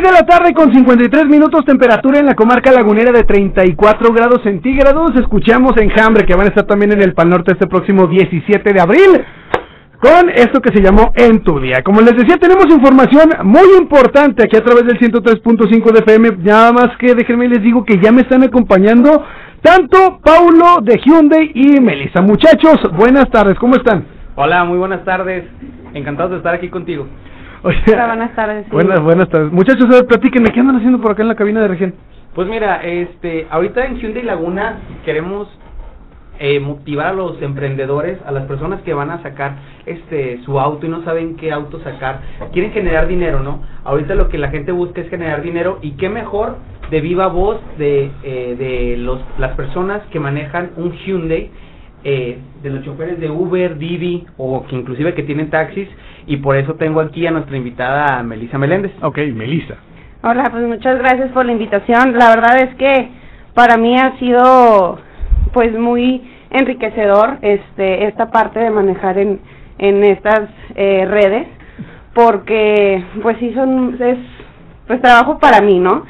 De 0.06 0.12
la 0.12 0.22
tarde 0.22 0.54
con 0.54 0.72
53 0.72 1.26
minutos, 1.26 1.64
temperatura 1.64 2.20
en 2.20 2.26
la 2.26 2.34
comarca 2.34 2.70
lagunera 2.70 3.10
de 3.10 3.24
34 3.24 4.12
grados 4.12 4.40
centígrados. 4.44 5.10
Escuchamos 5.16 5.72
Enjambre, 5.76 6.24
que 6.24 6.36
van 6.36 6.46
a 6.46 6.50
estar 6.50 6.64
también 6.64 6.92
en 6.92 7.02
el 7.02 7.12
Pal 7.12 7.28
Norte 7.28 7.52
este 7.52 7.66
próximo 7.66 8.06
17 8.06 8.72
de 8.72 8.80
abril, 8.80 9.24
con 10.00 10.30
esto 10.30 10.60
que 10.60 10.72
se 10.72 10.80
llamó 10.80 11.12
En 11.16 11.42
tu 11.42 11.58
Día. 11.58 11.82
Como 11.82 12.00
les 12.02 12.16
decía, 12.16 12.36
tenemos 12.36 12.66
información 12.66 13.30
muy 13.42 13.66
importante 13.80 14.44
aquí 14.44 14.56
a 14.56 14.62
través 14.62 14.84
del 14.86 15.00
103.5 15.00 15.92
de 15.92 15.98
FM. 15.98 16.36
Nada 16.44 16.72
más 16.72 16.96
que 16.98 17.14
déjenme 17.16 17.48
les 17.48 17.62
digo 17.62 17.84
que 17.84 17.98
ya 18.00 18.12
me 18.12 18.20
están 18.20 18.44
acompañando 18.44 19.24
tanto 19.60 20.20
Paulo 20.22 20.82
de 20.82 21.00
Hyundai 21.04 21.50
y 21.52 21.80
Melissa. 21.80 22.22
Muchachos, 22.22 22.78
buenas 22.96 23.28
tardes, 23.30 23.58
¿cómo 23.58 23.74
están? 23.74 24.04
Hola, 24.36 24.64
muy 24.64 24.78
buenas 24.78 25.04
tardes. 25.04 25.46
Encantados 25.94 26.30
de 26.30 26.36
estar 26.36 26.54
aquí 26.54 26.68
contigo. 26.68 27.08
Hola, 27.66 28.06
buenas 28.06 28.34
tardes. 28.36 28.64
sí. 28.66 28.70
Buenas, 28.70 29.02
buenas 29.02 29.28
tardes. 29.28 29.50
Muchachos, 29.50 29.86
a 29.86 29.94
ver, 29.94 30.06
platíquenme, 30.06 30.52
¿qué 30.52 30.60
andan 30.60 30.76
haciendo 30.76 31.00
por 31.00 31.10
acá 31.10 31.22
en 31.22 31.28
la 31.28 31.34
cabina 31.34 31.60
de 31.62 31.66
región? 31.66 31.94
Pues 32.32 32.46
mira, 32.46 32.76
este, 32.84 33.48
ahorita 33.50 33.84
en 33.86 33.96
Hyundai 33.96 34.22
Laguna 34.22 34.78
queremos 35.04 35.48
eh, 36.38 36.60
motivar 36.60 37.08
a 37.08 37.12
los 37.12 37.42
emprendedores, 37.42 38.18
a 38.24 38.30
las 38.30 38.44
personas 38.44 38.82
que 38.82 38.94
van 38.94 39.10
a 39.10 39.20
sacar 39.20 39.56
este 39.84 40.40
su 40.44 40.60
auto 40.60 40.86
y 40.86 40.90
no 40.90 41.02
saben 41.02 41.34
qué 41.34 41.50
auto 41.50 41.80
sacar, 41.80 42.20
quieren 42.52 42.70
generar 42.70 43.08
dinero, 43.08 43.40
¿no? 43.40 43.64
Ahorita 43.82 44.14
lo 44.14 44.28
que 44.28 44.38
la 44.38 44.50
gente 44.50 44.70
busca 44.70 45.00
es 45.00 45.10
generar 45.10 45.42
dinero 45.42 45.80
y 45.82 45.92
qué 45.92 46.08
mejor 46.08 46.58
de 46.90 47.00
viva 47.00 47.26
voz 47.26 47.58
de, 47.78 48.12
eh, 48.22 48.54
de 48.56 48.96
los, 48.96 49.20
las 49.38 49.56
personas 49.56 50.02
que 50.12 50.20
manejan 50.20 50.70
un 50.76 50.92
Hyundai, 50.92 51.50
eh, 52.08 52.38
de 52.62 52.70
los 52.70 52.84
choferes 52.84 53.18
de 53.18 53.28
Uber, 53.28 53.78
Didi 53.78 54.24
o 54.36 54.64
que 54.64 54.76
inclusive 54.76 55.12
que 55.14 55.24
tienen 55.24 55.50
taxis 55.50 55.88
y 56.28 56.36
por 56.36 56.54
eso 56.56 56.74
tengo 56.74 57.00
aquí 57.00 57.26
a 57.26 57.32
nuestra 57.32 57.56
invitada 57.56 58.22
Melissa 58.22 58.58
Meléndez. 58.58 58.92
Ok, 59.02 59.18
Melissa. 59.34 59.74
Hola, 60.22 60.44
pues 60.52 60.64
muchas 60.68 60.98
gracias 60.98 61.32
por 61.32 61.44
la 61.44 61.50
invitación. 61.50 62.16
La 62.16 62.28
verdad 62.28 62.62
es 62.62 62.76
que 62.76 63.08
para 63.54 63.76
mí 63.76 63.96
ha 63.98 64.16
sido 64.20 65.00
pues 65.52 65.76
muy 65.76 66.22
enriquecedor 66.50 67.38
este 67.42 68.06
esta 68.06 68.30
parte 68.30 68.60
de 68.60 68.70
manejar 68.70 69.18
en 69.18 69.40
en 69.78 70.04
estas 70.04 70.48
eh, 70.76 71.06
redes 71.06 71.48
porque 72.14 73.04
pues 73.20 73.36
sí 73.38 73.52
son 73.52 74.00
es 74.00 74.18
pues 74.86 75.02
trabajo 75.02 75.40
para 75.40 75.60
mí, 75.60 75.80
¿no? 75.80 76.04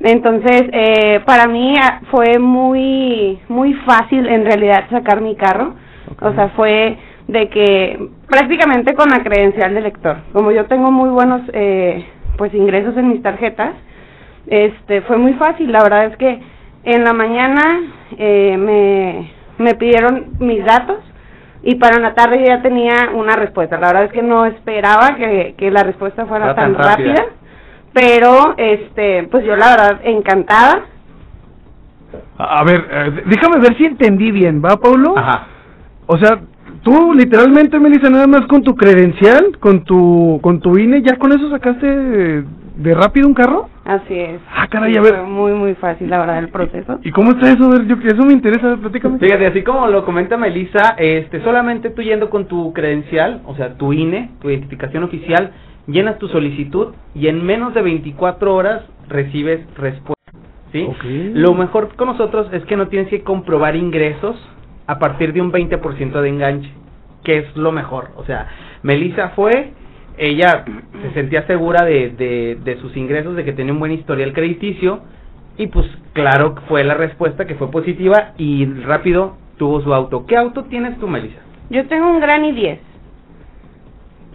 Entonces, 0.00 0.62
eh, 0.72 1.20
para 1.26 1.46
mí 1.48 1.74
ah, 1.80 2.00
fue 2.10 2.38
muy 2.38 3.38
muy 3.48 3.74
fácil 3.84 4.26
en 4.28 4.44
realidad 4.44 4.84
sacar 4.90 5.20
mi 5.20 5.34
carro. 5.36 5.74
O 6.20 6.32
sea, 6.34 6.48
fue 6.50 6.96
de 7.26 7.48
que 7.50 8.08
prácticamente 8.28 8.94
con 8.94 9.08
la 9.10 9.22
credencial 9.22 9.74
de 9.74 9.80
lector. 9.82 10.16
Como 10.32 10.50
yo 10.50 10.66
tengo 10.66 10.90
muy 10.90 11.10
buenos 11.10 11.42
eh, 11.52 12.06
pues 12.36 12.54
ingresos 12.54 12.96
en 12.96 13.08
mis 13.08 13.22
tarjetas, 13.22 13.72
este 14.46 15.02
fue 15.02 15.16
muy 15.18 15.34
fácil. 15.34 15.70
La 15.72 15.82
verdad 15.82 16.06
es 16.06 16.16
que 16.16 16.40
en 16.84 17.04
la 17.04 17.12
mañana 17.12 17.80
eh, 18.16 18.56
me, 18.56 19.32
me 19.58 19.74
pidieron 19.74 20.36
mis 20.38 20.64
datos 20.64 20.98
y 21.62 21.74
para 21.74 21.98
la 21.98 22.14
tarde 22.14 22.38
yo 22.38 22.46
ya 22.46 22.62
tenía 22.62 23.10
una 23.14 23.34
respuesta. 23.34 23.78
La 23.78 23.88
verdad 23.88 24.04
es 24.04 24.12
que 24.12 24.22
no 24.22 24.46
esperaba 24.46 25.16
que, 25.16 25.54
que 25.58 25.70
la 25.70 25.82
respuesta 25.82 26.24
fuera 26.26 26.46
Era 26.46 26.54
tan, 26.54 26.74
tan 26.76 26.84
rápida. 26.84 27.14
rápida, 27.14 27.26
pero 27.98 28.54
este 28.56 29.24
pues 29.30 29.44
yo 29.44 29.56
la 29.56 29.70
verdad 29.70 30.00
encantada. 30.04 30.86
A 32.38 32.62
ver, 32.64 32.86
eh, 32.90 33.22
déjame 33.26 33.58
ver 33.58 33.76
si 33.76 33.84
entendí 33.84 34.30
bien, 34.30 34.62
¿va, 34.64 34.76
Paulo? 34.76 35.18
Ajá. 35.18 35.48
O 36.06 36.16
sea, 36.16 36.38
tú 36.82 37.12
literalmente, 37.12 37.78
Melissa, 37.80 38.08
nada 38.08 38.26
más 38.26 38.46
con 38.46 38.62
tu 38.62 38.76
credencial, 38.76 39.58
con 39.58 39.82
tu 39.84 40.38
con 40.42 40.60
tu 40.60 40.78
INE, 40.78 41.02
¿ya 41.02 41.16
con 41.16 41.32
eso 41.32 41.50
sacaste 41.50 41.86
de, 41.86 42.44
de 42.76 42.94
rápido 42.94 43.26
un 43.26 43.34
carro? 43.34 43.68
Así 43.84 44.14
es. 44.14 44.40
Ah, 44.54 44.68
caray, 44.68 44.92
Sí, 44.92 44.98
a 44.98 45.02
ver. 45.02 45.14
Fue 45.16 45.24
muy 45.24 45.52
muy 45.52 45.74
fácil 45.74 46.08
la 46.08 46.18
verdad 46.18 46.38
el 46.38 46.50
proceso. 46.50 47.00
¿Y 47.02 47.10
cómo 47.10 47.32
está 47.32 47.50
eso? 47.50 47.64
A 47.64 47.68
ver, 47.70 47.86
yo, 47.86 47.96
eso 48.04 48.24
me 48.24 48.32
interesa, 48.32 48.76
platícame. 48.76 49.18
Fíjate, 49.18 49.46
así 49.46 49.62
como 49.62 49.88
lo 49.88 50.04
comenta 50.04 50.36
Melissa, 50.36 50.94
este, 50.98 51.42
solamente 51.42 51.90
tú 51.90 52.02
yendo 52.02 52.30
con 52.30 52.46
tu 52.46 52.72
credencial, 52.72 53.42
o 53.44 53.56
sea, 53.56 53.74
tu 53.74 53.92
INE, 53.92 54.30
tu 54.40 54.50
identificación 54.50 55.02
oficial, 55.02 55.52
llenas 55.88 56.18
tu 56.18 56.28
solicitud 56.28 56.94
y 57.14 57.26
en 57.26 57.44
menos 57.44 57.74
de 57.74 57.82
24 57.82 58.54
horas 58.54 58.82
recibes 59.08 59.60
respuesta. 59.76 60.32
¿sí? 60.70 60.86
Lo 61.34 61.54
mejor 61.54 61.94
con 61.96 62.08
nosotros 62.08 62.48
es 62.52 62.64
que 62.66 62.76
no 62.76 62.88
tienes 62.88 63.08
que 63.08 63.22
comprobar 63.22 63.74
ingresos 63.74 64.36
a 64.86 64.98
partir 64.98 65.32
de 65.32 65.40
un 65.40 65.50
20% 65.50 66.20
de 66.20 66.28
enganche, 66.28 66.70
que 67.24 67.38
es 67.38 67.56
lo 67.56 67.72
mejor. 67.72 68.10
O 68.16 68.24
sea, 68.24 68.48
Melissa 68.82 69.30
fue, 69.30 69.72
ella 70.16 70.64
se 71.02 71.12
sentía 71.12 71.46
segura 71.46 71.84
de, 71.84 72.10
de, 72.10 72.58
de 72.62 72.80
sus 72.80 72.96
ingresos, 72.96 73.34
de 73.34 73.44
que 73.44 73.52
tenía 73.52 73.72
un 73.72 73.80
buen 73.80 73.92
historial 73.92 74.32
crediticio, 74.32 75.00
y 75.56 75.66
pues 75.66 75.86
claro 76.12 76.54
fue 76.68 76.84
la 76.84 76.94
respuesta 76.94 77.46
que 77.46 77.56
fue 77.56 77.70
positiva 77.70 78.32
y 78.38 78.64
rápido 78.66 79.36
tuvo 79.56 79.80
su 79.82 79.92
auto. 79.92 80.24
¿Qué 80.26 80.36
auto 80.36 80.64
tienes 80.64 80.98
tú, 80.98 81.08
Melissa? 81.08 81.40
Yo 81.68 81.86
tengo 81.86 82.10
un 82.10 82.20
Granny 82.20 82.52
10. 82.52 82.87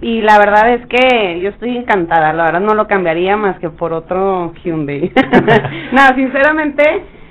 Y 0.03 0.21
la 0.21 0.37
verdad 0.37 0.73
es 0.73 0.85
que 0.87 1.39
yo 1.39 1.47
estoy 1.47 1.77
encantada, 1.77 2.33
la 2.33 2.43
verdad 2.43 2.59
no 2.59 2.73
lo 2.73 2.87
cambiaría 2.87 3.37
más 3.37 3.57
que 3.59 3.69
por 3.69 3.93
otro 3.93 4.51
Hyundai. 4.61 5.13
no, 5.93 6.01
sinceramente, 6.13 6.83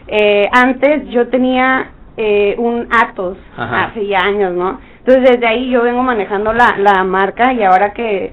eh, 0.09 0.49
antes 0.51 1.07
yo 1.11 1.29
tenía 1.29 1.91
eh, 2.17 2.55
un 2.57 2.89
Atos 2.91 3.37
Ajá. 3.59 3.85
hace 3.85 4.07
ya 4.07 4.21
años, 4.21 4.55
¿no? 4.55 4.81
Entonces 5.01 5.33
desde 5.33 5.47
ahí 5.47 5.69
yo 5.69 5.83
vengo 5.83 6.03
manejando 6.03 6.55
la, 6.55 6.79
la 6.79 7.05
marca 7.05 7.53
y 7.53 7.63
ahora 7.63 7.93
que, 7.93 8.33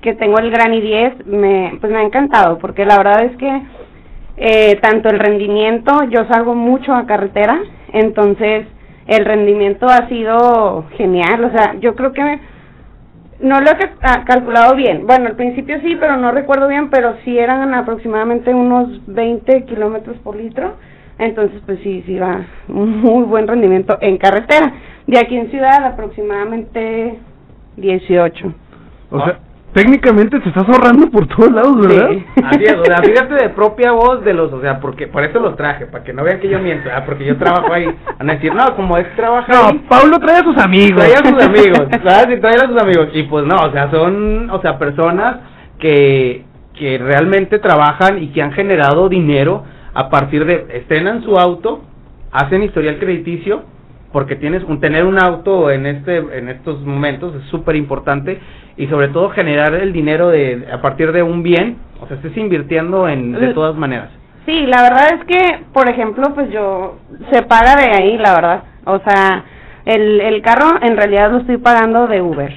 que 0.00 0.14
tengo 0.14 0.38
el 0.38 0.52
Granny 0.52 0.80
10, 0.80 1.26
me, 1.26 1.72
pues 1.80 1.92
me 1.92 1.98
ha 1.98 2.02
encantado, 2.02 2.58
porque 2.58 2.84
la 2.84 2.96
verdad 2.96 3.24
es 3.24 3.36
que 3.38 3.62
eh, 4.36 4.78
tanto 4.80 5.08
el 5.08 5.18
rendimiento, 5.18 6.04
yo 6.10 6.26
salgo 6.30 6.54
mucho 6.54 6.94
a 6.94 7.06
carretera, 7.06 7.58
entonces 7.92 8.68
el 9.08 9.24
rendimiento 9.24 9.86
ha 9.86 10.08
sido 10.08 10.84
genial, 10.96 11.44
o 11.44 11.50
sea, 11.50 11.74
yo 11.80 11.96
creo 11.96 12.12
que 12.12 12.38
no 13.40 13.60
lo 13.60 13.70
he 13.70 13.90
ah, 14.02 14.24
calculado 14.26 14.74
bien, 14.76 15.06
bueno, 15.06 15.28
al 15.28 15.36
principio 15.36 15.80
sí, 15.80 15.96
pero 15.98 16.16
no 16.16 16.30
recuerdo 16.30 16.68
bien, 16.68 16.90
pero 16.90 17.16
sí 17.24 17.38
eran 17.38 17.72
aproximadamente 17.74 18.54
unos 18.54 19.00
20 19.06 19.64
kilómetros 19.64 20.16
por 20.18 20.36
litro, 20.36 20.74
entonces 21.18 21.60
pues 21.64 21.80
sí, 21.82 22.02
sí 22.06 22.18
va 22.18 22.46
un 22.68 23.00
muy 23.00 23.24
buen 23.24 23.48
rendimiento 23.48 23.98
en 24.00 24.18
carretera, 24.18 24.72
de 25.06 25.18
aquí 25.18 25.36
en 25.36 25.50
ciudad 25.50 25.84
aproximadamente 25.84 27.18
18. 27.76 28.54
O 29.10 29.24
sea, 29.24 29.38
técnicamente 29.72 30.40
te 30.40 30.48
estás 30.48 30.68
ahorrando 30.68 31.10
por 31.10 31.26
todos 31.26 31.52
lados, 31.52 31.80
¿verdad? 31.80 32.10
Así 32.44 32.64
es, 32.64 32.76
o 32.76 32.84
sea, 32.84 32.98
fíjate 33.02 33.34
de 33.34 33.48
propia 33.50 33.92
voz 33.92 34.24
de 34.24 34.34
los, 34.34 34.52
o 34.52 34.60
sea, 34.60 34.80
porque 34.80 35.06
por 35.06 35.24
eso 35.24 35.38
los 35.40 35.56
traje, 35.56 35.86
para 35.86 36.04
que 36.04 36.12
no 36.12 36.24
vean 36.24 36.40
que 36.40 36.48
yo 36.48 36.58
miento, 36.58 36.88
ah, 36.92 37.04
porque 37.06 37.24
yo 37.24 37.36
trabajo 37.36 37.72
ahí. 37.72 37.86
Van 38.18 38.30
a 38.30 38.34
decir, 38.34 38.54
no, 38.54 38.74
como 38.76 38.96
es 38.98 39.06
trabaja 39.16 39.52
No, 39.52 39.68
ahí, 39.68 39.84
Paulo 39.88 40.18
trae 40.18 40.38
a 40.38 40.44
sus 40.44 40.58
amigos. 40.58 41.02
trae 41.02 41.14
a 41.14 41.28
sus 41.28 41.42
amigos, 41.42 41.86
¿sabes? 42.02 42.36
Y 42.36 42.40
trae 42.40 42.56
a 42.56 42.68
sus 42.68 42.82
amigos. 42.82 43.08
Y 43.14 43.22
pues 43.24 43.44
no, 43.44 43.56
o 43.56 43.72
sea, 43.72 43.90
son, 43.90 44.50
o 44.50 44.60
sea, 44.60 44.78
personas 44.78 45.36
que, 45.78 46.44
que 46.78 46.98
realmente 46.98 47.58
trabajan 47.58 48.22
y 48.22 48.28
que 48.28 48.42
han 48.42 48.52
generado 48.52 49.08
dinero 49.08 49.64
a 49.94 50.08
partir 50.08 50.44
de, 50.44 50.66
estrenan 50.74 51.22
su 51.22 51.36
auto, 51.38 51.82
hacen 52.32 52.62
historial 52.62 52.98
crediticio, 52.98 53.64
porque 54.12 54.36
tienes 54.36 54.64
un 54.64 54.80
tener 54.80 55.04
un 55.04 55.22
auto 55.22 55.70
en 55.70 55.86
este 55.86 56.16
en 56.16 56.48
estos 56.48 56.80
momentos 56.80 57.34
es 57.36 57.44
súper 57.50 57.76
importante 57.76 58.40
y 58.80 58.88
sobre 58.88 59.08
todo 59.08 59.30
generar 59.30 59.74
el 59.74 59.92
dinero 59.92 60.30
de 60.30 60.66
a 60.72 60.80
partir 60.80 61.12
de 61.12 61.22
un 61.22 61.42
bien 61.42 61.76
o 62.00 62.06
sea 62.06 62.16
estés 62.16 62.36
invirtiendo 62.36 63.08
en 63.08 63.32
de 63.32 63.54
todas 63.54 63.76
maneras 63.76 64.10
Sí, 64.46 64.66
la 64.66 64.82
verdad 64.82 65.14
es 65.14 65.24
que, 65.26 65.64
por 65.72 65.88
ejemplo, 65.88 66.34
pues 66.34 66.50
yo, 66.50 66.98
se 67.30 67.42
paga 67.42 67.76
de 67.76 67.92
ahí, 67.92 68.18
la 68.18 68.34
verdad. 68.34 68.62
O 68.84 68.98
sea, 68.98 69.44
el, 69.84 70.20
el 70.20 70.42
carro 70.42 70.66
en 70.82 70.96
realidad 70.96 71.30
lo 71.30 71.38
estoy 71.38 71.58
pagando 71.58 72.06
de 72.06 72.22
Uber. 72.22 72.52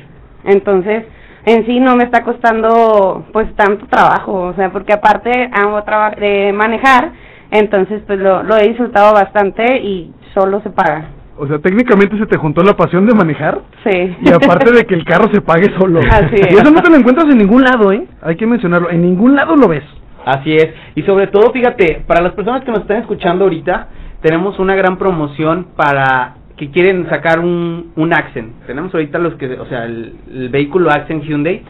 Entonces, 0.45 1.05
en 1.45 1.65
sí 1.65 1.80
no 1.80 1.95
me 1.95 2.05
está 2.05 2.24
costando, 2.24 3.26
pues, 3.34 3.53
tanto 3.55 3.86
trabajo. 3.88 4.34
O 4.34 4.53
sea, 4.53 4.71
porque 4.71 4.93
aparte 4.93 5.49
hago 5.51 5.84
trabajo 5.84 6.19
de 6.19 6.53
manejar, 6.53 7.11
entonces, 7.51 8.01
pues, 8.07 8.17
lo, 8.19 8.43
lo 8.43 8.57
he 8.57 8.69
disfrutado 8.69 9.13
bastante 9.13 9.78
y 9.78 10.13
solo 10.34 10.61
se 10.61 10.69
paga. 10.69 11.09
O 11.38 11.47
sea, 11.47 11.59
técnicamente 11.59 12.17
se 12.17 12.27
te 12.27 12.38
juntó 12.38 12.63
la 12.63 12.75
pasión 12.75 13.05
de 13.07 13.15
manejar. 13.15 13.61
Sí. 13.84 14.15
Y 14.21 14.29
aparte 14.29 14.71
de 14.71 14.86
que 14.86 14.93
el 14.93 15.03
carro 15.03 15.29
se 15.34 15.41
pague 15.41 15.71
solo. 15.77 15.99
Así 16.11 16.36
es. 16.36 16.51
Y 16.51 16.55
eso 16.55 16.71
no 16.71 16.81
te 16.81 16.89
lo 16.89 16.97
encuentras 16.97 17.27
en 17.29 17.38
ningún 17.39 17.63
lado, 17.63 17.91
¿eh? 17.91 18.05
Hay 18.21 18.36
que 18.36 18.45
mencionarlo. 18.45 18.89
En 18.89 19.01
ningún 19.01 19.36
lado 19.36 19.55
lo 19.55 19.67
ves. 19.67 19.84
Así 20.25 20.55
es. 20.55 20.69
Y 20.95 21.01
sobre 21.03 21.27
todo, 21.27 21.51
fíjate, 21.51 22.03
para 22.07 22.21
las 22.21 22.34
personas 22.34 22.63
que 22.63 22.71
nos 22.71 22.81
están 22.81 22.97
escuchando 22.97 23.45
ahorita, 23.45 23.88
tenemos 24.21 24.57
una 24.59 24.75
gran 24.75 24.97
promoción 24.97 25.67
para 25.75 26.36
que 26.55 26.69
quieren 26.69 27.09
sacar 27.09 27.39
un, 27.39 27.91
un 27.95 28.13
Accent. 28.13 28.65
Tenemos 28.67 28.93
ahorita 28.93 29.17
los 29.17 29.34
que, 29.36 29.53
o 29.59 29.65
sea, 29.65 29.86
el, 29.86 30.15
el 30.31 30.49
vehículo 30.49 30.91
Accent 30.91 31.23
Hyundai. 31.23 31.63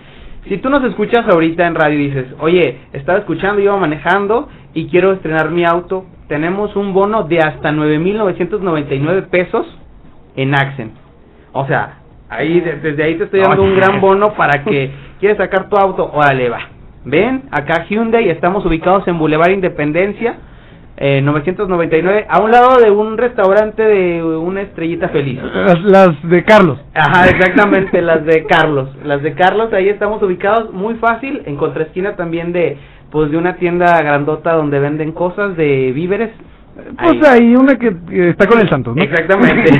Si 0.49 0.57
tú 0.57 0.69
nos 0.69 0.83
escuchas 0.83 1.25
ahorita 1.27 1.65
en 1.65 1.75
radio 1.75 1.99
y 1.99 2.07
dices, 2.07 2.25
oye, 2.39 2.79
estaba 2.91 3.19
escuchando, 3.19 3.61
iba 3.61 3.77
manejando 3.77 4.49
y 4.73 4.87
quiero 4.87 5.13
estrenar 5.13 5.51
mi 5.51 5.63
auto, 5.63 6.05
tenemos 6.27 6.75
un 6.75 6.93
bono 6.93 7.23
de 7.23 7.39
hasta 7.39 7.71
9.999 7.71 9.27
pesos 9.29 9.65
en 10.35 10.55
Accent. 10.55 10.93
O 11.51 11.65
sea, 11.67 11.99
ahí 12.29 12.59
de- 12.59 12.77
desde 12.77 13.03
ahí 13.03 13.15
te 13.15 13.25
estoy 13.25 13.41
dando 13.41 13.63
un 13.63 13.75
gran 13.75 14.01
bono 14.01 14.33
para 14.33 14.63
que 14.63 14.91
quieres 15.19 15.37
sacar 15.37 15.69
tu 15.69 15.75
auto, 15.77 16.09
órale, 16.13 16.49
va. 16.49 16.59
ven, 17.05 17.43
acá 17.51 17.85
Hyundai, 17.89 18.29
estamos 18.29 18.65
ubicados 18.65 19.07
en 19.07 19.17
Boulevard 19.19 19.51
Independencia, 19.51 20.35
eh, 20.95 21.21
999, 21.21 22.27
a 22.29 22.39
un 22.41 22.51
lado 22.51 22.77
de 22.77 22.91
un 22.91 23.17
restaurante 23.17 23.83
de 23.83 24.23
una 24.23 24.61
estrellita 24.61 25.09
feliz. 25.09 25.39
Las, 25.41 25.81
las 25.83 26.29
de 26.29 26.43
Carlos. 26.43 26.79
Ajá, 26.93 27.27
exactamente, 27.29 28.01
las 28.01 28.23
de 28.25 28.45
Carlos. 28.45 28.89
Las 29.03 29.21
de 29.23 29.33
Carlos, 29.33 29.73
ahí 29.73 29.89
estamos 29.89 30.21
ubicados, 30.21 30.71
muy 30.71 30.93
fácil, 30.95 31.41
en 31.45 31.57
contraesquina 31.57 32.15
también 32.15 32.53
de 32.53 32.77
pues 33.13 33.29
de 33.29 33.37
una 33.37 33.57
tienda 33.57 34.01
grandota 34.01 34.53
donde 34.53 34.79
venden 34.79 35.11
cosas 35.11 35.55
de 35.55 35.91
víveres. 35.91 36.31
Pues 36.99 37.23
ahí 37.27 37.55
una 37.55 37.77
que 37.77 37.95
está 38.29 38.47
con 38.47 38.59
el 38.59 38.67
Santos, 38.67 38.95
¿no? 38.95 39.03
Exactamente. 39.03 39.69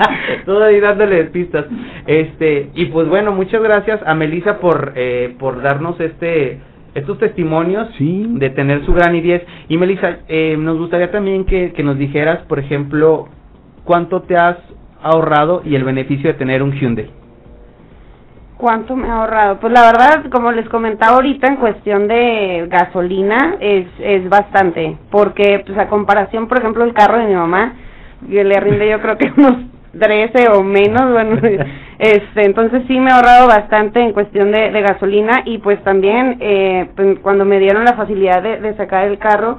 Todo 0.46 0.62
ahí 0.62 0.78
dándole 0.78 1.24
pistas. 1.24 1.66
Este, 2.06 2.70
y 2.76 2.86
pues 2.86 3.08
bueno, 3.08 3.32
muchas 3.32 3.60
gracias 3.60 4.00
a 4.06 4.14
Melissa 4.14 4.60
por 4.60 4.92
eh, 4.94 5.34
por 5.36 5.62
darnos 5.62 5.98
este 5.98 6.60
estos 6.94 7.18
testimonios 7.18 7.88
de 7.98 8.50
tener 8.50 8.86
su 8.86 8.94
gran 8.94 9.16
i10. 9.16 9.42
Y 9.68 9.76
Melissa, 9.76 10.18
eh, 10.28 10.56
nos 10.56 10.78
gustaría 10.78 11.10
también 11.10 11.46
que, 11.46 11.72
que 11.72 11.82
nos 11.82 11.98
dijeras, 11.98 12.44
por 12.46 12.60
ejemplo, 12.60 13.26
cuánto 13.82 14.22
te 14.22 14.36
has 14.36 14.58
ahorrado 15.02 15.62
y 15.64 15.74
el 15.74 15.82
beneficio 15.82 16.28
de 16.28 16.34
tener 16.34 16.62
un 16.62 16.70
Hyundai. 16.70 17.23
¿Cuánto 18.56 18.94
me 18.94 19.08
ha 19.08 19.16
ahorrado? 19.16 19.58
Pues 19.58 19.72
la 19.72 19.82
verdad, 19.82 20.30
como 20.30 20.52
les 20.52 20.68
comentaba 20.68 21.16
ahorita, 21.16 21.48
en 21.48 21.56
cuestión 21.56 22.06
de 22.06 22.66
gasolina, 22.68 23.56
es, 23.58 23.86
es 23.98 24.28
bastante. 24.28 24.96
Porque, 25.10 25.62
pues 25.66 25.76
a 25.76 25.88
comparación, 25.88 26.46
por 26.46 26.58
ejemplo, 26.58 26.84
el 26.84 26.94
carro 26.94 27.18
de 27.18 27.26
mi 27.26 27.34
mamá, 27.34 27.74
que 28.28 28.44
le 28.44 28.60
rinde 28.60 28.88
yo 28.88 29.00
creo 29.00 29.18
que 29.18 29.32
unos 29.36 29.56
13 29.98 30.50
o 30.50 30.62
menos, 30.62 31.10
bueno, 31.10 31.36
este, 31.98 32.44
entonces 32.44 32.82
sí 32.86 32.98
me 32.98 33.10
he 33.10 33.12
ahorrado 33.12 33.48
bastante 33.48 34.00
en 34.00 34.12
cuestión 34.12 34.52
de, 34.52 34.70
de 34.70 34.82
gasolina 34.82 35.42
y 35.44 35.58
pues 35.58 35.82
también 35.82 36.36
eh, 36.40 36.88
pues, 36.94 37.18
cuando 37.20 37.44
me 37.44 37.58
dieron 37.58 37.84
la 37.84 37.94
facilidad 37.94 38.42
de, 38.42 38.60
de 38.60 38.76
sacar 38.76 39.08
el 39.08 39.18
carro, 39.18 39.58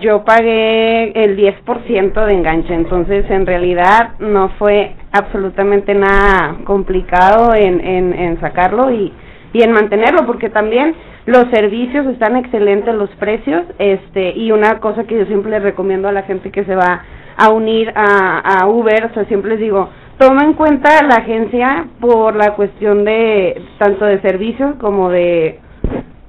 yo 0.00 0.24
pagué 0.24 1.12
el 1.12 1.36
10% 1.36 2.26
de 2.26 2.32
enganche, 2.32 2.74
entonces 2.74 3.28
en 3.30 3.46
realidad 3.46 4.18
no 4.18 4.48
fue 4.58 4.94
absolutamente 5.12 5.94
nada 5.94 6.56
complicado 6.64 7.54
en, 7.54 7.80
en, 7.80 8.12
en 8.12 8.40
sacarlo 8.40 8.90
y, 8.90 9.12
y 9.52 9.62
en 9.62 9.72
mantenerlo, 9.72 10.26
porque 10.26 10.50
también 10.50 10.94
los 11.26 11.46
servicios 11.52 12.06
están 12.06 12.36
excelentes, 12.36 12.94
los 12.94 13.10
precios, 13.10 13.62
este, 13.78 14.30
y 14.36 14.50
una 14.50 14.80
cosa 14.80 15.04
que 15.04 15.16
yo 15.18 15.26
siempre 15.26 15.52
les 15.52 15.62
recomiendo 15.62 16.08
a 16.08 16.12
la 16.12 16.22
gente 16.22 16.50
que 16.50 16.64
se 16.64 16.74
va 16.74 17.02
a 17.36 17.50
unir 17.50 17.92
a, 17.94 18.62
a 18.62 18.66
Uber, 18.66 19.06
o 19.06 19.14
sea, 19.14 19.24
siempre 19.26 19.50
les 19.50 19.60
digo, 19.60 19.88
toma 20.18 20.42
en 20.44 20.54
cuenta 20.54 21.02
la 21.02 21.16
agencia 21.16 21.86
por 22.00 22.34
la 22.34 22.54
cuestión 22.54 23.04
de 23.04 23.62
tanto 23.78 24.04
de 24.06 24.20
servicios 24.20 24.74
como 24.80 25.10
de 25.10 25.60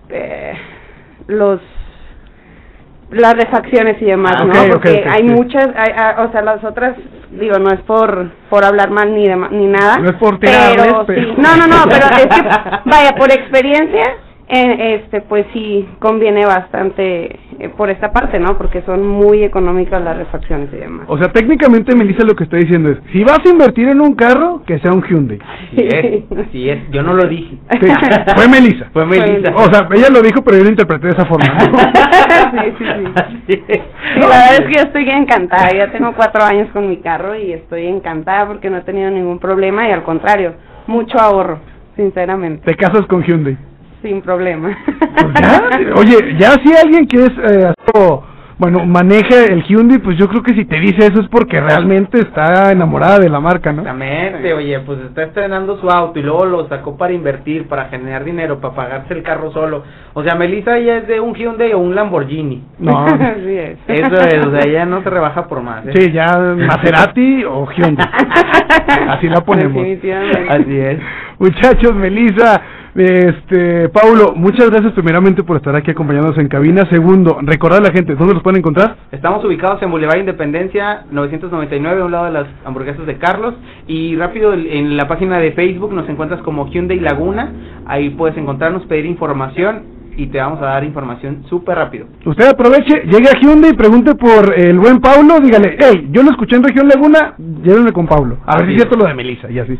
eh, 0.09 0.53
los 1.28 1.59
las 3.12 3.34
refacciones 3.36 4.01
y 4.01 4.06
demás, 4.06 4.36
Ah, 4.39 4.45
¿no? 4.45 4.53
Porque 4.72 5.06
hay 5.08 5.24
muchas, 5.24 5.68
hay- 5.76 5.93
ah, 5.95 6.26
o 6.28 6.32
sea, 6.32 6.41
las 6.41 6.64
otras, 6.64 6.95
digo, 7.32 7.58
no 7.60 7.70
es 7.72 7.80
por 7.82 8.32
por 8.49 8.66
hablar 8.66 8.89
mal 8.89 9.14
ni 9.14 9.28
de, 9.28 9.36
ni 9.51 9.68
nada. 9.68 9.97
No 9.99 10.10
es 10.10 10.16
por 10.16 10.39
pero, 10.39 10.51
tirarles, 10.72 10.95
pero- 11.08 11.22
sí. 11.22 11.34
No, 11.38 11.56
no, 11.56 11.68
no, 11.68 11.84
pero 11.89 12.06
es 12.08 12.28
que, 12.28 12.41
vaya, 12.89 13.12
por 13.18 13.32
experiencia, 13.32 14.16
eh, 14.48 15.02
este, 15.02 15.22
pues 15.22 15.46
sí 15.54 15.88
conviene 16.00 16.46
bastante 16.46 17.39
eh, 17.60 17.70
por 17.76 17.89
esta 17.89 18.12
parte, 18.12 18.39
¿no? 18.39 18.58
Porque 18.58 18.84
son 18.84 19.06
muy 19.06 19.43
económicas 19.43 20.04
las 20.04 20.18
refacciones 20.18 20.70
y 20.72 20.78
demás. 20.78 21.06
O 21.10 21.18
sea, 21.18 21.32
técnicamente 21.32 21.96
Melissa 21.96 22.24
lo 22.24 22.36
que 22.36 22.43
está 22.43 22.58
diciendo 22.58 22.91
es, 22.91 23.00
si 23.12 23.24
vas 23.24 23.39
a 23.43 23.50
invertir 23.50 23.88
en 23.88 24.02
un 24.02 24.14
carro, 24.14 24.62
que 24.68 24.78
sea 24.80 24.93
un 24.93 25.02
Hyundai. 25.02 25.39
Así 25.41 25.88
es, 25.91 26.24
así 26.38 26.70
es. 26.70 26.91
Yo 26.91 27.02
no 27.02 27.14
lo 27.14 27.28
dije. 27.28 27.58
Sí, 27.72 27.88
fue 28.36 28.48
Melissa. 28.48 28.89
Fue 28.93 29.06
Melissa. 29.06 29.52
O 29.56 29.66
sea, 29.74 29.88
ella 29.91 30.10
lo 30.12 30.22
dijo, 30.22 30.43
pero 30.43 30.58
yo 30.58 30.64
lo 30.64 30.70
interpreté 30.70 31.08
de 31.08 31.14
esa 31.14 31.26
forma. 31.26 31.48
¿no? 31.48 31.80
sí, 32.62 32.74
sí, 32.78 32.86
sí. 33.48 33.62
Sí, 33.66 34.20
la 34.20 34.28
verdad 34.28 34.54
es 34.54 34.62
que 34.62 34.74
yo 34.74 34.82
estoy 34.82 35.10
encantada. 35.10 35.74
Ya 35.74 35.91
tengo 35.91 36.14
cuatro 36.14 36.43
años 36.43 36.70
con 36.72 36.88
mi 36.88 36.98
carro 36.98 37.36
y 37.36 37.52
estoy 37.52 37.88
encantada 37.88 38.48
porque 38.48 38.70
no 38.70 38.78
he 38.78 38.82
tenido 38.82 39.10
ningún 39.10 39.39
problema 39.39 39.88
y 39.88 39.91
al 39.91 40.04
contrario, 40.04 40.54
mucho 40.88 41.20
ahorro, 41.20 41.60
sinceramente, 41.96 42.64
Te 42.64 42.76
casas 42.76 43.06
con 43.08 43.24
Hyundai. 43.24 43.58
Sin 44.06 44.22
problema. 44.22 44.78
Oye, 45.95 46.36
ya 46.38 46.51
si 46.64 46.76
alguien 46.76 47.08
que 47.08 47.18
es, 47.18 47.32
eh, 47.43 47.74
bueno, 48.58 48.86
maneja 48.86 49.43
el 49.49 49.64
Hyundai, 49.64 49.97
pues 49.97 50.18
yo 50.18 50.30
creo 50.30 50.41
que 50.41 50.53
si 50.53 50.64
te 50.64 50.80
dice 50.80 51.08
eso 51.08 51.20
es 51.20 51.28
porque 51.28 51.60
realmente 51.60 52.20
está 52.20 52.72
enamorada 52.72 53.20
de 53.20 53.28
la 53.28 53.41
marca, 53.41 53.74
¿no? 53.74 53.82
Exactamente, 53.82 54.53
oye, 54.53 54.80
pues 54.80 54.99
está 55.01 55.24
estrenando 55.24 55.78
su 55.82 55.89
auto 55.89 56.20
y 56.20 56.22
luego 56.22 56.45
lo 56.45 56.68
sacó 56.70 56.95
para 56.95 57.12
invertir, 57.12 57.68
para 57.68 57.86
generar 57.86 58.24
dinero, 58.24 58.62
para 58.62 58.76
pagarse 58.76 59.14
el 59.14 59.24
carro 59.24 59.51
solo. 59.51 59.84
O 60.14 60.24
sea, 60.24 60.36
Melissa 60.36 60.80
ya 60.80 60.97
es 60.97 61.08
de 61.08 61.20
un 61.20 61.34
Hyundai 61.36 61.74
o 61.74 61.80
un 61.80 61.95
Lamborghini. 61.95 62.64
No. 62.80 63.06
Así 63.06 63.58
es. 63.58 63.78
Eso 63.88 64.16
es, 64.16 64.45
o 64.45 64.51
sea, 64.51 64.62
ella 64.66 64.86
no 64.86 65.03
se 65.03 65.10
rebaja 65.10 65.47
por 65.47 65.62
más. 65.62 65.86
¿eh? 65.88 65.91
Sí, 65.93 66.12
ya 66.12 66.38
Maserati 66.38 67.43
o 67.43 67.68
Hyundai. 67.72 68.08
Así 69.10 69.28
la 69.28 69.41
ponemos. 69.41 69.74
Definitivamente. 69.74 70.47
Así 70.49 70.80
es. 70.80 70.99
Muchachos, 71.39 71.93
Melissa, 71.93 72.62
este, 72.96 73.89
Paulo, 73.89 74.34
muchas 74.36 74.70
gracias 74.70 74.93
primeramente 74.93 75.43
por 75.43 75.58
estar 75.58 75.76
aquí 75.76 75.91
acompañándonos 75.91 76.38
en 76.38 76.48
cabina. 76.48 76.88
Segundo, 76.89 77.39
recordar 77.41 77.82
a 77.82 77.84
la 77.84 77.91
gente, 77.91 78.16
¿dónde 78.16 78.36
los 78.36 78.43
pueden 78.43 78.60
encontrar? 78.60 78.96
Estamos 79.12 79.43
ubicados 79.43 79.82
en 79.82 79.91
Boulevard 79.91 80.20
Independencia 80.20 81.04
999, 81.12 82.02
a 82.02 82.06
un 82.06 82.12
lado 82.12 82.26
de 82.26 82.32
las 82.32 82.48
hamburguesas 82.64 83.06
de 83.06 83.18
Carlos. 83.18 83.54
Y 83.88 84.16
rápido, 84.16 84.54
en 84.54 84.96
la 84.96 85.10
página 85.10 85.39
de 85.39 85.52
Facebook 85.52 85.93
nos 85.93 86.08
encuentras 86.08 86.41
como 86.41 86.70
Hyundai 86.70 87.02
Laguna. 87.02 87.52
Ahí 87.86 88.12
puedes 88.12 88.38
encontrarnos, 88.38 88.86
pedir 88.86 89.06
información 89.06 89.95
y 90.18 90.28
te 90.28 90.38
vamos 90.39 90.61
a 90.61 90.66
dar 90.66 90.84
información 90.84 91.43
súper 91.49 91.76
rápido. 91.78 92.07
Usted 92.26 92.47
aproveche, 92.47 93.03
llegue 93.05 93.30
a 93.30 93.39
Hyundai 93.39 93.72
y 93.72 93.76
pregunte 93.76 94.16
por 94.16 94.53
el 94.57 94.80
buen 94.80 94.99
Paulo, 94.99 95.39
dígale, 95.41 95.78
hey, 95.80 96.07
yo 96.11 96.24
lo 96.24 96.32
escuché 96.32 96.55
en 96.55 96.63
Región 96.63 96.88
Laguna, 96.88 97.36
llévenme 97.63 97.91
con 97.91 98.07
Paulo. 98.07 98.38
A 98.45 98.57
ver 98.57 98.66
si 98.68 98.72
es 98.74 98.82
cierto 98.82 98.97
lo 98.97 99.05
de 99.05 99.13
Melissa, 99.13 99.49
y 99.51 99.59
así. 99.59 99.78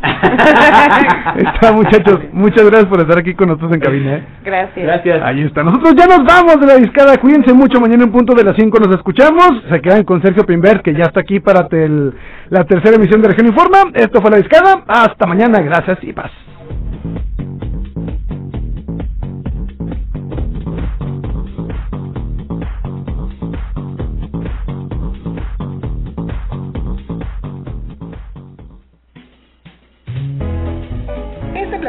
está, 1.36 1.72
muchachos, 1.72 2.20
muchas 2.32 2.64
gracias 2.66 2.86
por 2.86 3.00
estar 3.00 3.18
aquí 3.18 3.34
con 3.34 3.48
nosotros 3.48 3.72
en 3.72 3.80
cabina. 3.80 4.14
¿eh? 4.16 4.24
Gracias. 4.44 4.86
Gracias. 4.86 5.22
Ahí 5.22 5.42
está. 5.42 5.62
Nosotros 5.62 5.94
ya 5.96 6.06
nos 6.06 6.24
vamos 6.24 6.60
de 6.60 6.66
la 6.66 6.76
discada. 6.76 7.16
Cuídense 7.18 7.52
mucho. 7.52 7.80
Mañana 7.80 8.04
en 8.04 8.12
punto 8.12 8.34
de 8.34 8.44
las 8.44 8.54
5 8.56 8.78
nos 8.78 8.94
escuchamos. 8.96 9.62
Se 9.70 9.80
quedan 9.80 10.04
con 10.04 10.22
Sergio 10.22 10.44
Pimbert, 10.44 10.82
que 10.82 10.92
ya 10.94 11.04
está 11.04 11.20
aquí 11.20 11.40
para 11.40 11.68
tel- 11.68 12.12
la 12.50 12.64
tercera 12.64 12.96
emisión 12.96 13.20
de 13.22 13.28
Región 13.28 13.46
Informa. 13.48 13.90
Esto 13.94 14.20
fue 14.20 14.30
la 14.30 14.36
discada. 14.38 14.84
Hasta 14.86 15.26
mañana. 15.26 15.60
Gracias 15.60 15.98
y 16.02 16.12
paz. 16.12 16.30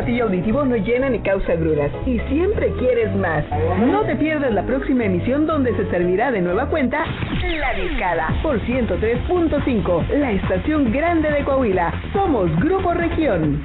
Platillo 0.08 0.24
auditivo 0.24 0.64
no 0.64 0.78
llena 0.78 1.10
ni 1.10 1.20
causa 1.20 1.56
gruras 1.56 1.92
y 2.06 2.18
siempre 2.30 2.72
quieres 2.80 3.14
más. 3.18 3.44
No 3.92 4.04
te 4.06 4.16
pierdas 4.16 4.54
la 4.54 4.64
próxima 4.64 5.04
emisión 5.04 5.46
donde 5.46 5.76
se 5.76 5.86
servirá 5.90 6.32
de 6.32 6.40
nueva 6.40 6.66
cuenta 6.68 7.04
La 7.60 7.74
Discada 7.74 8.30
por 8.42 8.58
103.5, 8.62 10.08
la 10.18 10.32
estación 10.32 10.94
grande 10.94 11.30
de 11.30 11.44
Coahuila. 11.44 11.94
Somos 12.14 12.50
Grupo 12.62 12.94
Región. 12.94 13.62